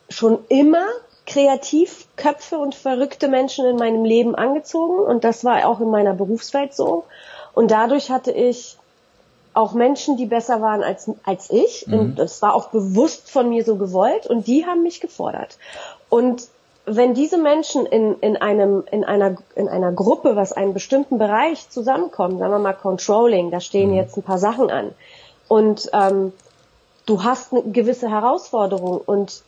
schon 0.09 0.39
immer 0.49 0.87
Kreativköpfe 1.27 2.59
und 2.59 2.75
verrückte 2.75 3.29
Menschen 3.29 3.65
in 3.65 3.77
meinem 3.77 4.05
Leben 4.05 4.35
angezogen 4.35 4.99
und 4.99 5.25
das 5.25 5.45
war 5.45 5.67
auch 5.67 5.81
in 5.81 5.91
meiner 5.91 6.15
Berufswelt 6.15 6.75
so. 6.75 7.05
Und 7.55 7.71
dadurch 7.71 8.11
hatte 8.11 8.33
ich 8.33 8.77
auch 9.55 9.73
Menschen, 9.73 10.17
die 10.17 10.27
besser 10.27 10.61
waren 10.61 10.83
als, 10.83 11.11
als 11.25 11.51
ich. 11.51 11.87
Mhm. 11.87 11.99
Und 11.99 12.19
das 12.19 12.43
war 12.43 12.55
auch 12.55 12.69
bewusst 12.69 13.31
von 13.31 13.49
mir 13.49 13.65
so 13.65 13.77
gewollt 13.77 14.27
und 14.27 14.47
die 14.47 14.67
haben 14.67 14.83
mich 14.83 15.01
gefordert. 15.01 15.59
Und 16.09 16.49
wenn 16.87 17.15
diese 17.15 17.39
Menschen 17.39 17.87
in, 17.87 18.19
in 18.21 18.37
einem, 18.37 18.85
in 18.91 19.05
einer, 19.05 19.37
in 19.55 19.69
einer 19.69 19.93
Gruppe, 19.93 20.37
was 20.37 20.53
einen 20.53 20.75
bestimmten 20.75 21.17
Bereich 21.17 21.71
zusammenkommen, 21.71 22.39
sagen 22.39 22.53
wir 22.53 22.59
mal 22.59 22.75
Controlling, 22.75 23.51
da 23.51 23.61
stehen 23.61 23.91
mhm. 23.91 23.97
jetzt 23.97 24.17
ein 24.17 24.23
paar 24.23 24.39
Sachen 24.39 24.71
an. 24.71 24.91
Und 25.49 25.89
ähm, 25.93 26.33
du 27.07 27.23
hast 27.23 27.53
eine 27.53 27.63
gewisse 27.63 28.11
Herausforderung 28.11 29.01
und 29.05 29.43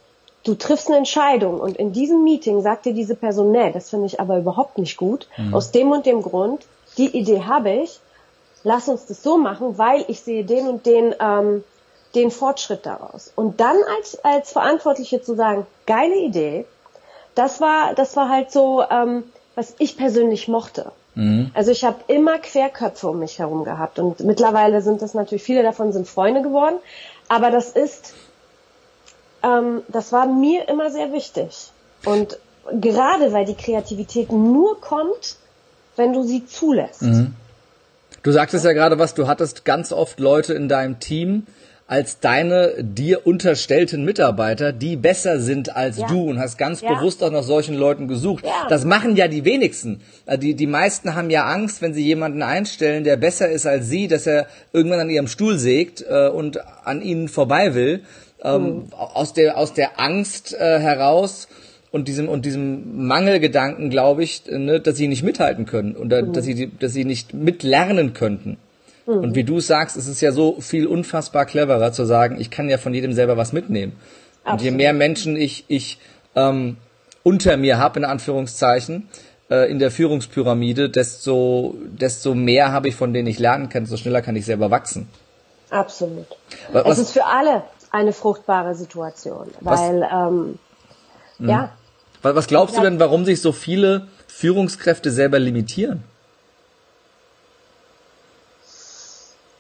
du 0.45 0.55
triffst 0.55 0.89
eine 0.89 0.99
Entscheidung 0.99 1.59
und 1.61 1.77
in 1.77 1.93
diesem 1.93 2.23
Meeting 2.23 2.63
sagt 2.63 2.87
dir 2.87 2.95
diese 2.95 3.17
Person, 3.17 3.51
nee, 3.51 3.73
das 3.73 3.91
finde 3.91 4.07
ich 4.07 4.21
aber 4.21 4.39
überhaupt 4.39 4.79
nicht 4.79 4.97
gut, 4.97 5.29
mhm. 5.37 5.55
aus 5.55 5.73
dem 5.73 5.91
und 5.91 6.07
dem 6.07 6.23
Grund, 6.23 6.65
die 6.97 7.09
Idee 7.09 7.43
habe 7.43 7.71
ich, 7.71 8.01
lass 8.67 8.89
uns 8.89 9.07
das 9.07 9.23
so 9.23 9.39
machen, 9.39 9.79
weil 9.79 10.05
ich 10.09 10.21
sehe 10.21 10.45
den 10.45 10.67
und 10.67 10.87
den, 10.87 11.15
ähm, 11.21 11.63
den 12.17 12.33
Fortschritt 12.33 12.85
daraus. 12.85 13.31
Und 13.37 13.61
dann 13.61 13.77
als, 13.97 14.19
als 14.25 14.51
Verantwortliche 14.51 15.23
zu 15.23 15.37
sagen, 15.37 15.69
geile 15.87 16.17
Idee, 16.17 16.67
das 17.37 17.61
war, 17.61 17.95
das 17.95 18.17
war 18.17 18.29
halt 18.29 18.51
so, 18.51 18.83
ähm, 18.91 19.23
was 19.55 19.77
ich 19.79 19.97
persönlich 19.97 20.49
mochte. 20.49 20.91
Mhm. 21.15 21.53
Also 21.55 21.71
ich 21.71 21.85
habe 21.85 21.99
immer 22.09 22.41
Querköpfe 22.41 23.07
um 23.07 23.21
mich 23.21 23.39
herum 23.39 23.63
gehabt 23.63 24.01
und 24.01 24.19
mittlerweile 24.21 24.83
sind 24.83 25.01
das 25.01 25.15
natürlich, 25.15 25.45
viele 25.45 25.63
davon 25.63 25.93
sind 25.93 26.09
Freunde 26.09 26.43
geworden, 26.43 26.79
aber 27.29 27.53
das 27.53 27.71
ist, 27.71 28.15
ähm, 29.45 29.83
das 29.87 30.11
war 30.11 30.27
mir 30.27 30.69
immer 30.69 30.91
sehr 30.91 31.13
wichtig. 31.13 31.71
Und 32.05 32.37
gerade 32.73 33.33
weil 33.33 33.45
die 33.45 33.55
Kreativität 33.55 34.33
nur 34.33 34.81
kommt, 34.81 35.37
wenn 35.95 36.13
du 36.13 36.25
sie 36.25 36.47
zulässt. 36.47 37.03
Mhm. 37.03 37.37
Du 38.27 38.33
sagtest 38.33 38.65
ja 38.65 38.73
gerade 38.73 38.99
was, 38.99 39.15
du 39.15 39.29
hattest 39.29 39.65
ganz 39.65 39.93
oft 39.93 40.19
Leute 40.19 40.53
in 40.53 40.69
deinem 40.69 40.99
Team, 40.99 41.47
als 41.87 42.19
deine 42.19 42.75
dir 42.83 43.25
unterstellten 43.25 44.05
Mitarbeiter, 44.05 44.73
die 44.73 44.97
besser 44.97 45.39
sind 45.39 45.77
als 45.77 45.99
ja. 45.99 46.09
du 46.09 46.29
und 46.29 46.41
hast 46.41 46.59
ganz 46.59 46.81
ja. 46.81 46.93
bewusst 46.93 47.23
auch 47.23 47.31
nach 47.31 47.45
solchen 47.45 47.77
Leuten 47.77 48.09
gesucht. 48.09 48.45
Ja. 48.45 48.67
Das 48.69 48.85
machen 48.85 49.15
ja 49.15 49.29
die 49.29 49.45
wenigsten. 49.45 50.01
Äh, 50.27 50.39
die, 50.39 50.55
die 50.55 50.67
meisten 50.67 51.15
haben 51.15 51.31
ja 51.31 51.45
Angst, 51.45 51.83
wenn 51.83 51.95
sie 51.95 52.03
jemanden 52.03 52.43
einstellen, 52.43 53.05
der 53.05 53.17
besser 53.17 53.49
ist 53.49 53.65
als 53.65 53.89
sie, 53.89 54.09
dass 54.09 54.27
er 54.27 54.49
irgendwann 54.73 54.99
an 54.99 55.11
ihrem 55.11 55.29
Stuhl 55.29 55.57
sägt 55.57 56.05
äh, 56.09 56.27
und 56.29 56.59
an 56.85 57.03
ihnen 57.03 57.29
vorbei 57.29 57.77
will. 57.77 58.03
Ähm, 58.43 58.63
mhm. 58.63 58.93
aus, 58.93 59.35
der, 59.35 59.57
aus 59.57 59.73
der 59.73 60.01
Angst 60.01 60.53
äh, 60.53 60.81
heraus 60.81 61.47
und 61.91 62.09
diesem 62.09 62.29
und 62.29 62.45
diesem 62.45 63.07
Mangelgedanken, 63.07 63.91
glaube 63.91 64.25
ich, 64.25 64.43
ne, 64.49 64.81
dass 64.81 64.97
sie 64.97 65.09
nicht 65.09 65.23
mithalten 65.23 65.67
können 65.67 65.95
und 65.95 66.13
mhm. 66.13 66.33
dass 66.33 66.45
sie 66.45 66.71
dass 66.79 66.93
sie 66.93 67.05
nicht 67.05 67.35
mitlernen 67.35 68.13
könnten. 68.13 68.59
Mhm. 69.07 69.19
Und 69.19 69.35
wie 69.35 69.45
du 69.45 69.61
sagst, 69.61 69.97
ist 69.97 70.09
es 70.09 70.21
ja 70.21 70.33
so 70.33 70.61
viel 70.61 70.87
unfassbar 70.87 71.47
cleverer 71.47 71.93
zu 71.93 72.05
sagen, 72.05 72.41
ich 72.41 72.51
kann 72.51 72.69
ja 72.69 72.79
von 72.79 72.93
jedem 72.93 73.13
selber 73.13 73.37
was 73.37 73.53
mitnehmen. 73.53 73.93
Absolut. 74.43 74.61
Und 74.61 74.65
je 74.65 74.71
mehr 74.73 74.93
Menschen 74.93 75.37
ich, 75.37 75.65
ich 75.69 75.99
ähm, 76.35 76.77
unter 77.23 77.57
mir 77.57 77.79
habe, 77.79 77.99
in 77.99 78.05
Anführungszeichen, 78.05 79.09
äh, 79.51 79.71
in 79.71 79.79
der 79.79 79.91
Führungspyramide, 79.91 80.91
desto, 80.91 81.75
desto 81.85 82.35
mehr 82.35 82.73
habe 82.73 82.89
ich 82.89 82.95
von 82.95 83.13
denen 83.13 83.27
ich 83.27 83.39
lernen 83.39 83.69
kann, 83.69 83.85
desto 83.85 83.97
schneller 83.97 84.23
kann 84.23 84.37
ich 84.37 84.45
selber 84.45 84.71
wachsen. 84.71 85.09
Absolut. 85.71 86.27
Was, 86.73 86.87
es 86.87 86.99
ist 87.07 87.13
für 87.13 87.27
alle 87.27 87.65
eine 87.91 88.13
fruchtbare 88.13 88.75
Situation, 88.75 89.49
weil 89.61 90.09
ähm, 90.13 90.59
mhm. 91.39 91.49
ja. 91.49 91.71
Was 92.23 92.49
glaubst 92.49 92.77
du 92.77 92.81
denn, 92.81 92.99
warum 92.99 93.25
sich 93.25 93.41
so 93.41 93.53
viele 93.53 94.09
Führungskräfte 94.27 95.11
selber 95.11 95.39
limitieren? 95.39 96.03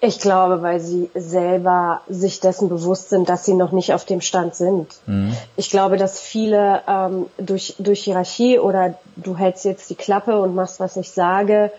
Ich 0.01 0.21
glaube, 0.21 0.63
weil 0.63 0.79
sie 0.79 1.11
selber 1.15 2.03
sich 2.09 2.41
dessen 2.41 2.69
bewusst 2.69 3.09
sind, 3.09 3.29
dass 3.29 3.45
sie 3.45 3.55
noch 3.55 3.73
nicht 3.73 3.95
auf 3.95 4.05
dem 4.05 4.21
Stand 4.21 4.55
sind. 4.55 4.89
Mhm. 5.07 5.35
Ich 5.57 5.71
glaube, 5.71 5.97
dass 5.97 6.21
viele 6.21 6.83
ähm, 6.87 7.27
durch, 7.39 7.77
durch 7.79 8.05
Hierarchie 8.05 8.59
oder 8.59 8.95
du 9.17 9.37
hältst 9.37 9.65
jetzt 9.65 9.89
die 9.89 9.95
Klappe 9.95 10.39
und 10.41 10.55
machst, 10.55 10.81
was 10.81 10.97
ich 10.97 11.11
sage, 11.11 11.73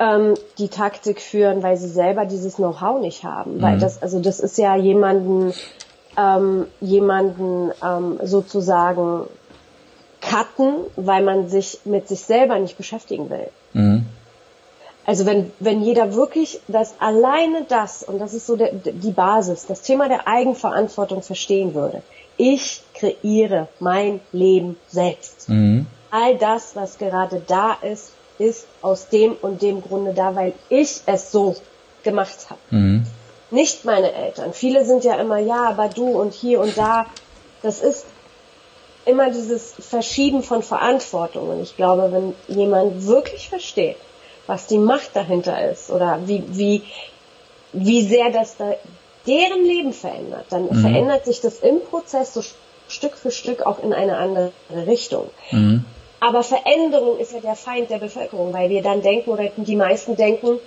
ähm, 0.00 0.34
die 0.58 0.68
Taktik 0.68 1.20
führen, 1.20 1.62
weil 1.62 1.76
sie 1.76 1.88
selber 1.88 2.26
dieses 2.26 2.56
Know-how 2.56 3.00
nicht 3.00 3.22
haben. 3.22 3.58
Mhm. 3.58 3.62
Weil 3.62 3.78
das, 3.78 4.02
also 4.02 4.18
das 4.18 4.40
ist 4.40 4.58
ja 4.58 4.74
jemanden, 4.74 5.54
ähm, 6.16 6.66
jemanden 6.80 7.70
ähm, 7.82 8.18
sozusagen 8.22 9.26
cutten, 10.20 10.74
weil 10.96 11.22
man 11.22 11.48
sich 11.48 11.80
mit 11.84 12.08
sich 12.08 12.20
selber 12.20 12.58
nicht 12.58 12.76
beschäftigen 12.76 13.28
will. 13.30 13.48
Mhm. 13.72 14.06
Also 15.04 15.26
wenn, 15.26 15.50
wenn 15.58 15.82
jeder 15.82 16.14
wirklich 16.14 16.60
das 16.68 16.94
alleine 17.00 17.64
das, 17.68 18.04
und 18.04 18.20
das 18.20 18.34
ist 18.34 18.46
so 18.46 18.56
der, 18.56 18.72
die 18.72 19.10
Basis, 19.10 19.66
das 19.66 19.82
Thema 19.82 20.08
der 20.08 20.28
Eigenverantwortung 20.28 21.22
verstehen 21.22 21.74
würde. 21.74 22.02
Ich 22.36 22.82
kreiere 22.94 23.68
mein 23.80 24.20
Leben 24.32 24.76
selbst. 24.88 25.48
Mhm. 25.48 25.86
All 26.10 26.36
das, 26.38 26.76
was 26.76 26.98
gerade 26.98 27.42
da 27.46 27.76
ist, 27.82 28.12
ist 28.38 28.66
aus 28.80 29.08
dem 29.08 29.32
und 29.42 29.60
dem 29.60 29.82
Grunde 29.82 30.14
da, 30.14 30.34
weil 30.34 30.52
ich 30.68 31.00
es 31.06 31.32
so 31.32 31.56
gemacht 32.04 32.46
habe. 32.48 32.60
Mhm. 32.70 33.01
Nicht 33.52 33.84
meine 33.84 34.12
Eltern. 34.12 34.54
Viele 34.54 34.84
sind 34.84 35.04
ja 35.04 35.14
immer, 35.16 35.38
ja, 35.38 35.64
aber 35.68 35.88
du 35.88 36.08
und 36.08 36.32
hier 36.32 36.58
und 36.58 36.76
da. 36.76 37.06
Das 37.62 37.80
ist 37.80 38.06
immer 39.04 39.30
dieses 39.30 39.74
Verschieben 39.78 40.42
von 40.42 40.62
Verantwortung. 40.62 41.50
Und 41.50 41.62
ich 41.62 41.76
glaube, 41.76 42.10
wenn 42.12 42.34
jemand 42.48 43.06
wirklich 43.06 43.50
versteht, 43.50 43.96
was 44.46 44.66
die 44.66 44.78
Macht 44.78 45.14
dahinter 45.14 45.70
ist 45.70 45.90
oder 45.90 46.20
wie, 46.26 46.42
wie, 46.48 46.82
wie 47.74 48.02
sehr 48.02 48.30
das 48.30 48.56
da 48.56 48.74
deren 49.26 49.64
Leben 49.64 49.92
verändert, 49.92 50.46
dann 50.48 50.64
mhm. 50.64 50.80
verändert 50.80 51.26
sich 51.26 51.40
das 51.40 51.58
im 51.60 51.80
Prozess 51.82 52.34
so 52.34 52.42
Stück 52.88 53.16
für 53.16 53.30
Stück 53.30 53.62
auch 53.66 53.82
in 53.82 53.92
eine 53.92 54.16
andere 54.16 54.52
Richtung. 54.86 55.28
Mhm. 55.50 55.84
Aber 56.20 56.42
Veränderung 56.42 57.18
ist 57.18 57.32
ja 57.32 57.40
der 57.40 57.54
Feind 57.54 57.90
der 57.90 57.98
Bevölkerung, 57.98 58.52
weil 58.52 58.70
wir 58.70 58.82
dann 58.82 59.02
denken 59.02 59.30
oder 59.30 59.50
die 59.56 59.76
meisten 59.76 60.16
denken, 60.16 60.58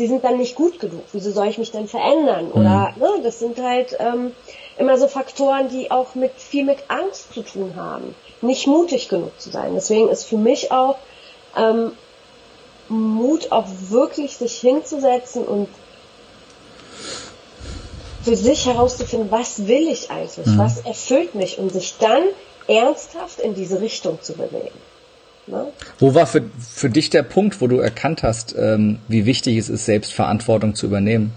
sie 0.00 0.06
sind 0.06 0.24
dann 0.24 0.38
nicht 0.38 0.54
gut 0.54 0.80
genug. 0.80 1.04
Wieso 1.12 1.30
soll 1.30 1.48
ich 1.48 1.58
mich 1.58 1.72
denn 1.72 1.86
verändern? 1.86 2.46
Mhm. 2.46 2.52
Oder 2.52 2.94
ne, 2.98 3.20
das 3.22 3.38
sind 3.38 3.62
halt 3.62 3.94
ähm, 3.98 4.32
immer 4.78 4.96
so 4.96 5.08
Faktoren, 5.08 5.68
die 5.68 5.90
auch 5.90 6.14
mit 6.14 6.32
viel 6.38 6.64
mit 6.64 6.78
Angst 6.88 7.34
zu 7.34 7.42
tun 7.42 7.74
haben, 7.76 8.14
nicht 8.40 8.66
mutig 8.66 9.10
genug 9.10 9.38
zu 9.38 9.50
sein. 9.50 9.74
Deswegen 9.74 10.08
ist 10.08 10.24
für 10.24 10.38
mich 10.38 10.72
auch 10.72 10.96
ähm, 11.54 11.92
Mut, 12.88 13.52
auch 13.52 13.66
wirklich 13.90 14.38
sich 14.38 14.58
hinzusetzen 14.58 15.44
und 15.44 15.68
für 18.22 18.36
sich 18.36 18.64
herauszufinden, 18.66 19.30
was 19.30 19.66
will 19.66 19.86
ich 19.86 20.10
eigentlich, 20.10 20.46
mhm. 20.46 20.58
was 20.58 20.80
erfüllt 20.80 21.34
mich 21.34 21.58
und 21.58 21.72
sich 21.72 21.96
dann 21.98 22.22
ernsthaft 22.68 23.38
in 23.40 23.54
diese 23.54 23.82
Richtung 23.82 24.22
zu 24.22 24.32
bewegen. 24.32 24.78
Ne? 25.50 25.66
Wo 25.98 26.14
war 26.14 26.26
für, 26.26 26.42
für 26.58 26.90
dich 26.90 27.10
der 27.10 27.22
Punkt, 27.22 27.60
wo 27.60 27.66
du 27.66 27.78
erkannt 27.78 28.22
hast, 28.22 28.54
ähm, 28.56 28.98
wie 29.08 29.26
wichtig 29.26 29.56
es 29.56 29.68
ist, 29.68 29.84
selbst 29.84 30.12
Verantwortung 30.12 30.74
zu 30.74 30.86
übernehmen? 30.86 31.32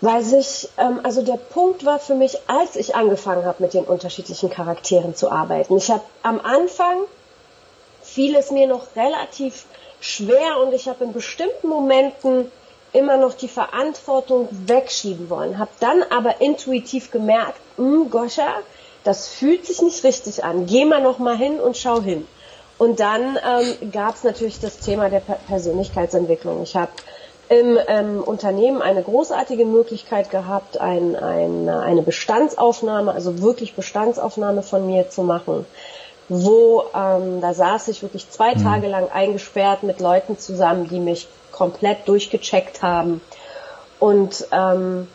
Weil 0.00 0.22
sich, 0.22 0.68
ähm, 0.76 1.00
also 1.02 1.22
der 1.22 1.38
Punkt 1.38 1.84
war 1.84 1.98
für 1.98 2.14
mich, 2.14 2.38
als 2.48 2.76
ich 2.76 2.94
angefangen 2.94 3.44
habe, 3.44 3.62
mit 3.62 3.74
den 3.74 3.84
unterschiedlichen 3.84 4.50
Charakteren 4.50 5.14
zu 5.14 5.30
arbeiten. 5.30 5.76
Ich 5.76 5.90
habe 5.90 6.02
am 6.22 6.40
Anfang 6.40 6.98
fiel 8.02 8.36
es 8.36 8.50
mir 8.50 8.66
noch 8.66 8.94
relativ 8.94 9.64
schwer 10.00 10.60
und 10.62 10.72
ich 10.72 10.88
habe 10.88 11.04
in 11.04 11.12
bestimmten 11.12 11.68
Momenten 11.68 12.50
immer 12.92 13.16
noch 13.16 13.34
die 13.34 13.48
Verantwortung 13.48 14.48
wegschieben 14.50 15.28
wollen. 15.28 15.58
Habe 15.58 15.70
dann 15.80 16.02
aber 16.10 16.40
intuitiv 16.40 17.10
gemerkt, 17.10 17.60
hm, 17.76 18.10
Goscha, 18.10 18.54
das 19.06 19.28
fühlt 19.28 19.66
sich 19.66 19.82
nicht 19.82 20.02
richtig 20.04 20.44
an. 20.44 20.66
Geh 20.66 20.84
mal 20.84 21.02
noch 21.02 21.18
mal 21.18 21.36
hin 21.36 21.60
und 21.60 21.76
schau 21.76 22.00
hin. 22.00 22.26
Und 22.78 23.00
dann 23.00 23.38
ähm, 23.38 23.90
gab 23.92 24.16
es 24.16 24.24
natürlich 24.24 24.60
das 24.60 24.78
Thema 24.78 25.08
der 25.08 25.20
Persönlichkeitsentwicklung. 25.20 26.62
Ich 26.62 26.76
habe 26.76 26.90
im 27.48 27.78
ähm, 27.86 28.22
Unternehmen 28.22 28.82
eine 28.82 29.02
großartige 29.02 29.64
Möglichkeit 29.64 30.30
gehabt, 30.30 30.80
ein, 30.80 31.14
ein, 31.14 31.68
eine 31.68 32.02
Bestandsaufnahme, 32.02 33.12
also 33.12 33.40
wirklich 33.40 33.74
Bestandsaufnahme 33.74 34.62
von 34.62 34.86
mir 34.86 35.08
zu 35.08 35.22
machen 35.22 35.64
wo 36.28 36.84
ähm, 36.94 37.40
da 37.40 37.54
saß 37.54 37.88
ich 37.88 38.02
wirklich 38.02 38.28
zwei 38.30 38.54
mhm. 38.54 38.62
Tage 38.62 38.88
lang 38.88 39.08
eingesperrt 39.12 39.82
mit 39.82 40.00
Leuten 40.00 40.38
zusammen, 40.38 40.88
die 40.88 40.98
mich 41.00 41.28
komplett 41.52 42.08
durchgecheckt 42.08 42.82
haben. 42.82 43.20
Und 43.98 44.46
ähm, 44.52 45.08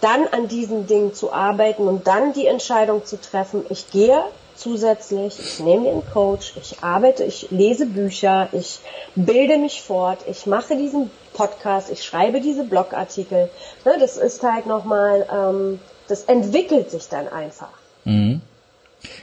dann 0.00 0.26
an 0.28 0.48
diesen 0.48 0.86
Dingen 0.86 1.14
zu 1.14 1.32
arbeiten 1.32 1.88
und 1.88 2.06
dann 2.06 2.32
die 2.32 2.46
Entscheidung 2.46 3.04
zu 3.04 3.20
treffen, 3.20 3.64
ich 3.70 3.90
gehe 3.90 4.22
zusätzlich, 4.58 5.38
ich 5.38 5.60
nehme 5.60 5.84
den 5.84 6.02
Coach, 6.12 6.54
ich 6.60 6.82
arbeite, 6.82 7.24
ich 7.24 7.48
lese 7.50 7.86
Bücher, 7.86 8.48
ich 8.52 8.80
bilde 9.14 9.56
mich 9.56 9.82
fort, 9.82 10.18
ich 10.28 10.46
mache 10.46 10.76
diesen 10.76 11.10
Podcast, 11.32 11.90
ich 11.90 12.02
schreibe 12.02 12.40
diese 12.40 12.64
Blogartikel. 12.64 13.50
Ne, 13.84 13.92
das 14.00 14.16
ist 14.16 14.42
halt 14.42 14.66
nochmal, 14.66 15.26
ähm, 15.32 15.78
das 16.08 16.24
entwickelt 16.24 16.90
sich 16.90 17.08
dann 17.08 17.28
einfach. 17.28 17.70
Mhm. 18.04 18.40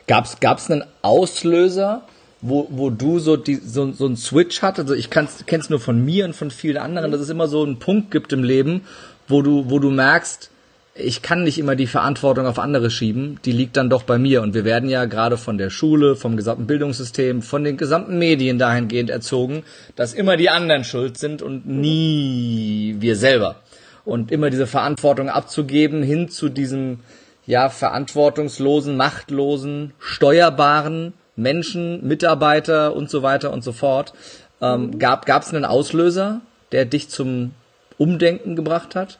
Gab's 0.07 0.39
gab's 0.39 0.71
einen 0.71 0.85
Auslöser, 1.01 2.03
wo, 2.41 2.67
wo 2.69 2.89
du 2.89 3.19
so, 3.19 3.35
die, 3.35 3.55
so, 3.55 3.91
so 3.91 4.05
einen 4.05 4.15
Switch 4.15 4.61
hattest? 4.61 4.89
Also 4.89 4.93
ich 4.93 5.09
kenne 5.09 5.27
es 5.27 5.69
nur 5.69 5.79
von 5.79 6.03
mir 6.03 6.25
und 6.25 6.33
von 6.33 6.51
vielen 6.51 6.77
anderen, 6.77 7.11
dass 7.11 7.19
es 7.19 7.29
immer 7.29 7.47
so 7.47 7.63
einen 7.63 7.79
Punkt 7.79 8.11
gibt 8.11 8.31
im 8.31 8.43
Leben, 8.43 8.85
wo 9.27 9.41
du, 9.41 9.69
wo 9.69 9.79
du 9.79 9.89
merkst, 9.89 10.49
ich 10.97 11.21
kann 11.21 11.43
nicht 11.43 11.59
immer 11.59 11.75
die 11.75 11.87
Verantwortung 11.87 12.47
auf 12.47 12.57
andere 12.57 12.89
schieben, 12.89 13.37
die 13.43 13.51
liegt 13.51 13.75
dann 13.75 13.89
doch 13.89 14.03
bei 14.03 14.17
mir. 14.17 14.41
Und 14.41 14.53
wir 14.53 14.63
werden 14.63 14.89
ja 14.89 15.03
gerade 15.05 15.37
von 15.37 15.57
der 15.57 15.69
Schule, 15.69 16.15
vom 16.15 16.37
gesamten 16.37 16.67
Bildungssystem, 16.67 17.41
von 17.41 17.65
den 17.65 17.75
gesamten 17.75 18.17
Medien 18.17 18.57
dahingehend 18.57 19.09
erzogen, 19.09 19.63
dass 19.97 20.13
immer 20.13 20.37
die 20.37 20.49
anderen 20.49 20.85
schuld 20.85 21.17
sind 21.17 21.41
und 21.41 21.67
nie 21.67 22.95
wir 22.99 23.17
selber. 23.17 23.57
Und 24.05 24.31
immer 24.31 24.49
diese 24.49 24.67
Verantwortung 24.67 25.29
abzugeben 25.29 26.01
hin 26.01 26.29
zu 26.29 26.47
diesem, 26.47 26.99
ja 27.45 27.67
verantwortungslosen, 27.67 28.95
machtlosen, 28.95 29.93
steuerbaren 29.99 31.13
Menschen, 31.35 32.07
Mitarbeiter 32.07 32.95
und 32.95 33.09
so 33.09 33.21
weiter 33.21 33.51
und 33.51 33.65
so 33.65 33.73
fort. 33.73 34.13
Ähm. 34.61 34.97
Gab 34.97 35.27
es 35.27 35.53
einen 35.53 35.65
Auslöser, 35.65 36.39
der 36.71 36.85
dich 36.85 37.09
zum 37.09 37.51
Umdenken 37.97 38.55
gebracht 38.55 38.95
hat? 38.95 39.19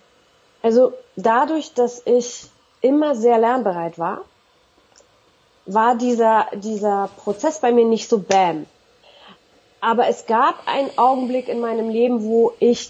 Also 0.65 0.93
dadurch, 1.15 1.75
dass 1.75 2.01
ich 2.05 2.47
immer 2.81 3.13
sehr 3.15 3.37
lernbereit 3.37 3.99
war, 3.99 4.21
war 5.67 5.95
dieser, 5.95 6.47
dieser 6.55 7.07
Prozess 7.17 7.59
bei 7.59 7.71
mir 7.71 7.85
nicht 7.85 8.09
so 8.09 8.17
bam. 8.17 8.65
Aber 9.79 10.07
es 10.07 10.25
gab 10.25 10.55
einen 10.65 10.89
Augenblick 10.97 11.49
in 11.49 11.59
meinem 11.59 11.89
Leben, 11.89 12.23
wo 12.23 12.51
ich 12.57 12.89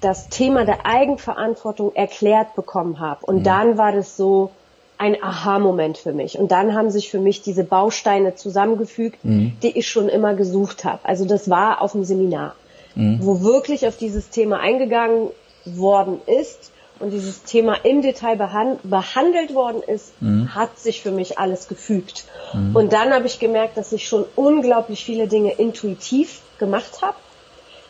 das 0.00 0.30
Thema 0.30 0.64
der 0.64 0.86
Eigenverantwortung 0.86 1.94
erklärt 1.94 2.54
bekommen 2.54 3.00
habe. 3.00 3.26
Und 3.26 3.40
mhm. 3.40 3.44
dann 3.44 3.76
war 3.76 3.92
das 3.92 4.16
so 4.16 4.50
ein 4.96 5.22
Aha-Moment 5.22 5.98
für 5.98 6.14
mich. 6.14 6.38
Und 6.38 6.50
dann 6.52 6.74
haben 6.74 6.90
sich 6.90 7.10
für 7.10 7.20
mich 7.20 7.42
diese 7.42 7.64
Bausteine 7.64 8.34
zusammengefügt, 8.34 9.22
mhm. 9.26 9.58
die 9.62 9.76
ich 9.78 9.90
schon 9.90 10.08
immer 10.08 10.32
gesucht 10.32 10.86
habe. 10.86 11.00
Also 11.02 11.26
das 11.26 11.50
war 11.50 11.82
auf 11.82 11.92
dem 11.92 12.04
Seminar, 12.04 12.54
mhm. 12.94 13.18
wo 13.20 13.42
wirklich 13.42 13.86
auf 13.86 13.98
dieses 13.98 14.30
Thema 14.30 14.60
eingegangen 14.60 15.28
worden 15.66 16.22
ist 16.24 16.72
und 17.00 17.10
dieses 17.10 17.42
Thema 17.42 17.76
im 17.82 18.02
Detail 18.02 18.36
behand 18.36 18.80
behandelt 18.88 19.54
worden 19.54 19.82
ist, 19.82 20.12
mhm. 20.20 20.54
hat 20.54 20.78
sich 20.78 21.02
für 21.02 21.10
mich 21.10 21.38
alles 21.38 21.66
gefügt. 21.66 22.24
Mhm. 22.52 22.76
Und 22.76 22.92
dann 22.92 23.12
habe 23.12 23.26
ich 23.26 23.38
gemerkt, 23.38 23.76
dass 23.76 23.92
ich 23.92 24.06
schon 24.06 24.24
unglaublich 24.36 25.04
viele 25.04 25.26
Dinge 25.26 25.52
intuitiv 25.52 26.42
gemacht 26.58 27.02
habe. 27.02 27.16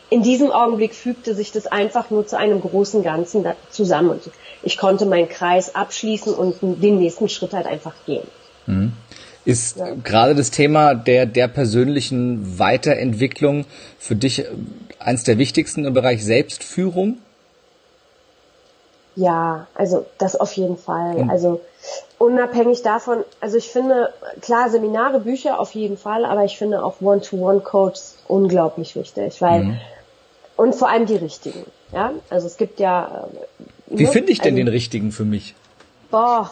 In 0.09 0.23
diesem 0.23 0.51
Augenblick 0.51 0.93
fügte 0.93 1.35
sich 1.35 1.51
das 1.51 1.67
einfach 1.67 2.09
nur 2.09 2.27
zu 2.27 2.37
einem 2.37 2.59
großen 2.59 3.03
Ganzen 3.03 3.45
zusammen 3.69 4.09
und 4.09 4.21
ich 4.63 4.77
konnte 4.77 5.05
meinen 5.05 5.29
Kreis 5.29 5.75
abschließen 5.75 6.33
und 6.33 6.61
den 6.61 6.99
nächsten 6.99 7.29
Schritt 7.29 7.53
halt 7.53 7.65
einfach 7.65 7.93
gehen. 8.05 8.27
Mhm. 8.65 8.93
Ist 9.43 9.77
ja. 9.77 9.95
gerade 10.03 10.35
das 10.35 10.51
Thema 10.51 10.93
der, 10.93 11.25
der 11.25 11.47
persönlichen 11.47 12.59
Weiterentwicklung 12.59 13.65
für 13.97 14.15
dich 14.15 14.45
eins 14.99 15.23
der 15.23 15.37
wichtigsten 15.37 15.85
im 15.85 15.93
Bereich 15.93 16.23
Selbstführung? 16.23 17.17
Ja, 19.15 19.67
also 19.75 20.05
das 20.17 20.35
auf 20.35 20.53
jeden 20.53 20.77
Fall. 20.77 21.23
Mhm. 21.23 21.29
Also 21.29 21.61
unabhängig 22.17 22.81
davon, 22.81 23.23
also 23.39 23.57
ich 23.57 23.69
finde, 23.69 24.13
klar, 24.41 24.69
Seminare, 24.69 25.19
Bücher 25.19 25.59
auf 25.59 25.73
jeden 25.75 25.97
Fall, 25.97 26.25
aber 26.25 26.45
ich 26.45 26.57
finde 26.57 26.83
auch 26.83 27.01
One-to-One-Codes 27.01 28.17
unglaublich 28.27 28.95
wichtig, 28.95 29.41
weil, 29.41 29.63
mhm. 29.63 29.81
und 30.55 30.75
vor 30.75 30.89
allem 30.89 31.05
die 31.05 31.17
richtigen, 31.17 31.65
ja, 31.91 32.13
also 32.29 32.47
es 32.47 32.57
gibt 32.57 32.79
ja. 32.79 33.27
Äh, 33.89 33.97
Wie 33.97 34.03
ne? 34.03 34.09
finde 34.09 34.31
ich 34.31 34.39
denn 34.39 34.53
also, 34.53 34.65
den 34.65 34.67
richtigen 34.69 35.11
für 35.11 35.25
mich? 35.25 35.55
Boah, 36.09 36.51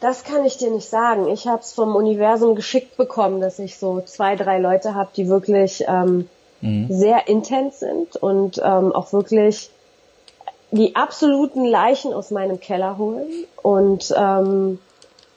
das 0.00 0.24
kann 0.24 0.44
ich 0.46 0.56
dir 0.56 0.70
nicht 0.70 0.88
sagen. 0.88 1.28
Ich 1.28 1.46
habe 1.46 1.60
es 1.60 1.72
vom 1.72 1.94
Universum 1.94 2.54
geschickt 2.54 2.96
bekommen, 2.96 3.40
dass 3.40 3.58
ich 3.58 3.76
so 3.76 4.00
zwei, 4.00 4.34
drei 4.34 4.58
Leute 4.58 4.94
habe, 4.94 5.10
die 5.14 5.28
wirklich 5.28 5.84
ähm, 5.86 6.28
mhm. 6.62 6.86
sehr 6.90 7.28
intens 7.28 7.80
sind 7.80 8.16
und 8.16 8.58
ähm, 8.64 8.92
auch 8.92 9.12
wirklich 9.12 9.70
die 10.70 10.94
absoluten 10.96 11.64
Leichen 11.64 12.12
aus 12.12 12.30
meinem 12.30 12.60
Keller 12.60 12.98
holen. 12.98 13.28
Und 13.62 14.14
ähm, 14.16 14.78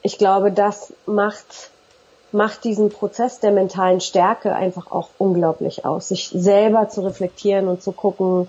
ich 0.02 0.18
glaube, 0.18 0.52
das 0.52 0.92
macht, 1.06 1.70
macht 2.32 2.64
diesen 2.64 2.90
Prozess 2.90 3.40
der 3.40 3.50
mentalen 3.50 4.00
Stärke 4.00 4.54
einfach 4.54 4.90
auch 4.90 5.08
unglaublich 5.18 5.84
aus, 5.84 6.08
sich 6.08 6.28
selber 6.28 6.88
zu 6.88 7.02
reflektieren 7.02 7.68
und 7.68 7.82
zu 7.82 7.92
gucken, 7.92 8.48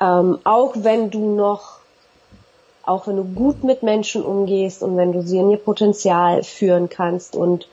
ähm, 0.00 0.38
auch 0.44 0.74
wenn 0.76 1.10
du 1.10 1.34
noch, 1.34 1.78
auch 2.84 3.06
wenn 3.06 3.16
du 3.16 3.24
gut 3.24 3.62
mit 3.62 3.82
Menschen 3.82 4.22
umgehst 4.22 4.82
und 4.82 4.96
wenn 4.96 5.12
du 5.12 5.22
sie 5.22 5.38
in 5.38 5.50
ihr 5.50 5.58
Potenzial 5.58 6.42
führen 6.42 6.88
kannst 6.88 7.36
und 7.36 7.68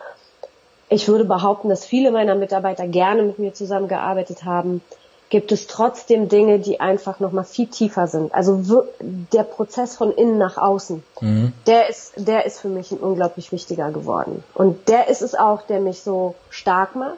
ich 0.90 1.08
würde 1.08 1.26
behaupten, 1.26 1.68
dass 1.68 1.86
viele 1.86 2.12
meiner 2.12 2.36
Mitarbeiter 2.36 2.88
gerne 2.88 3.24
mit 3.24 3.40
mir 3.40 3.54
zusammengearbeitet 3.54 4.46
haben, 4.46 4.82
gibt 5.30 5.52
es 5.52 5.68
trotzdem 5.68 6.30
Dinge, 6.30 6.60
die 6.60 6.80
einfach 6.80 7.20
noch 7.20 7.32
mal 7.32 7.44
viel 7.44 7.68
tiefer 7.68 8.08
sind. 8.08 8.34
Also 8.34 8.88
der 9.34 9.44
Prozess 9.44 9.96
von 9.96 10.12
innen 10.12 10.38
nach 10.38 10.58
außen, 10.58 11.04
mhm. 11.22 11.54
der 11.66 11.90
ist, 11.90 12.14
der 12.16 12.46
ist 12.46 12.60
für 12.60 12.70
mich 12.70 12.92
ein 12.92 13.00
unglaublich 13.00 13.52
wichtiger 13.52 13.92
geworden. 13.92 14.44
Und 14.54 14.88
der 14.88 15.10
ist 15.10 15.22
es 15.22 15.36
auch, 15.36 15.64
der 15.64 15.80
mich 15.80 16.02
so 16.02 16.36
stark 16.50 16.96
macht 16.96 17.18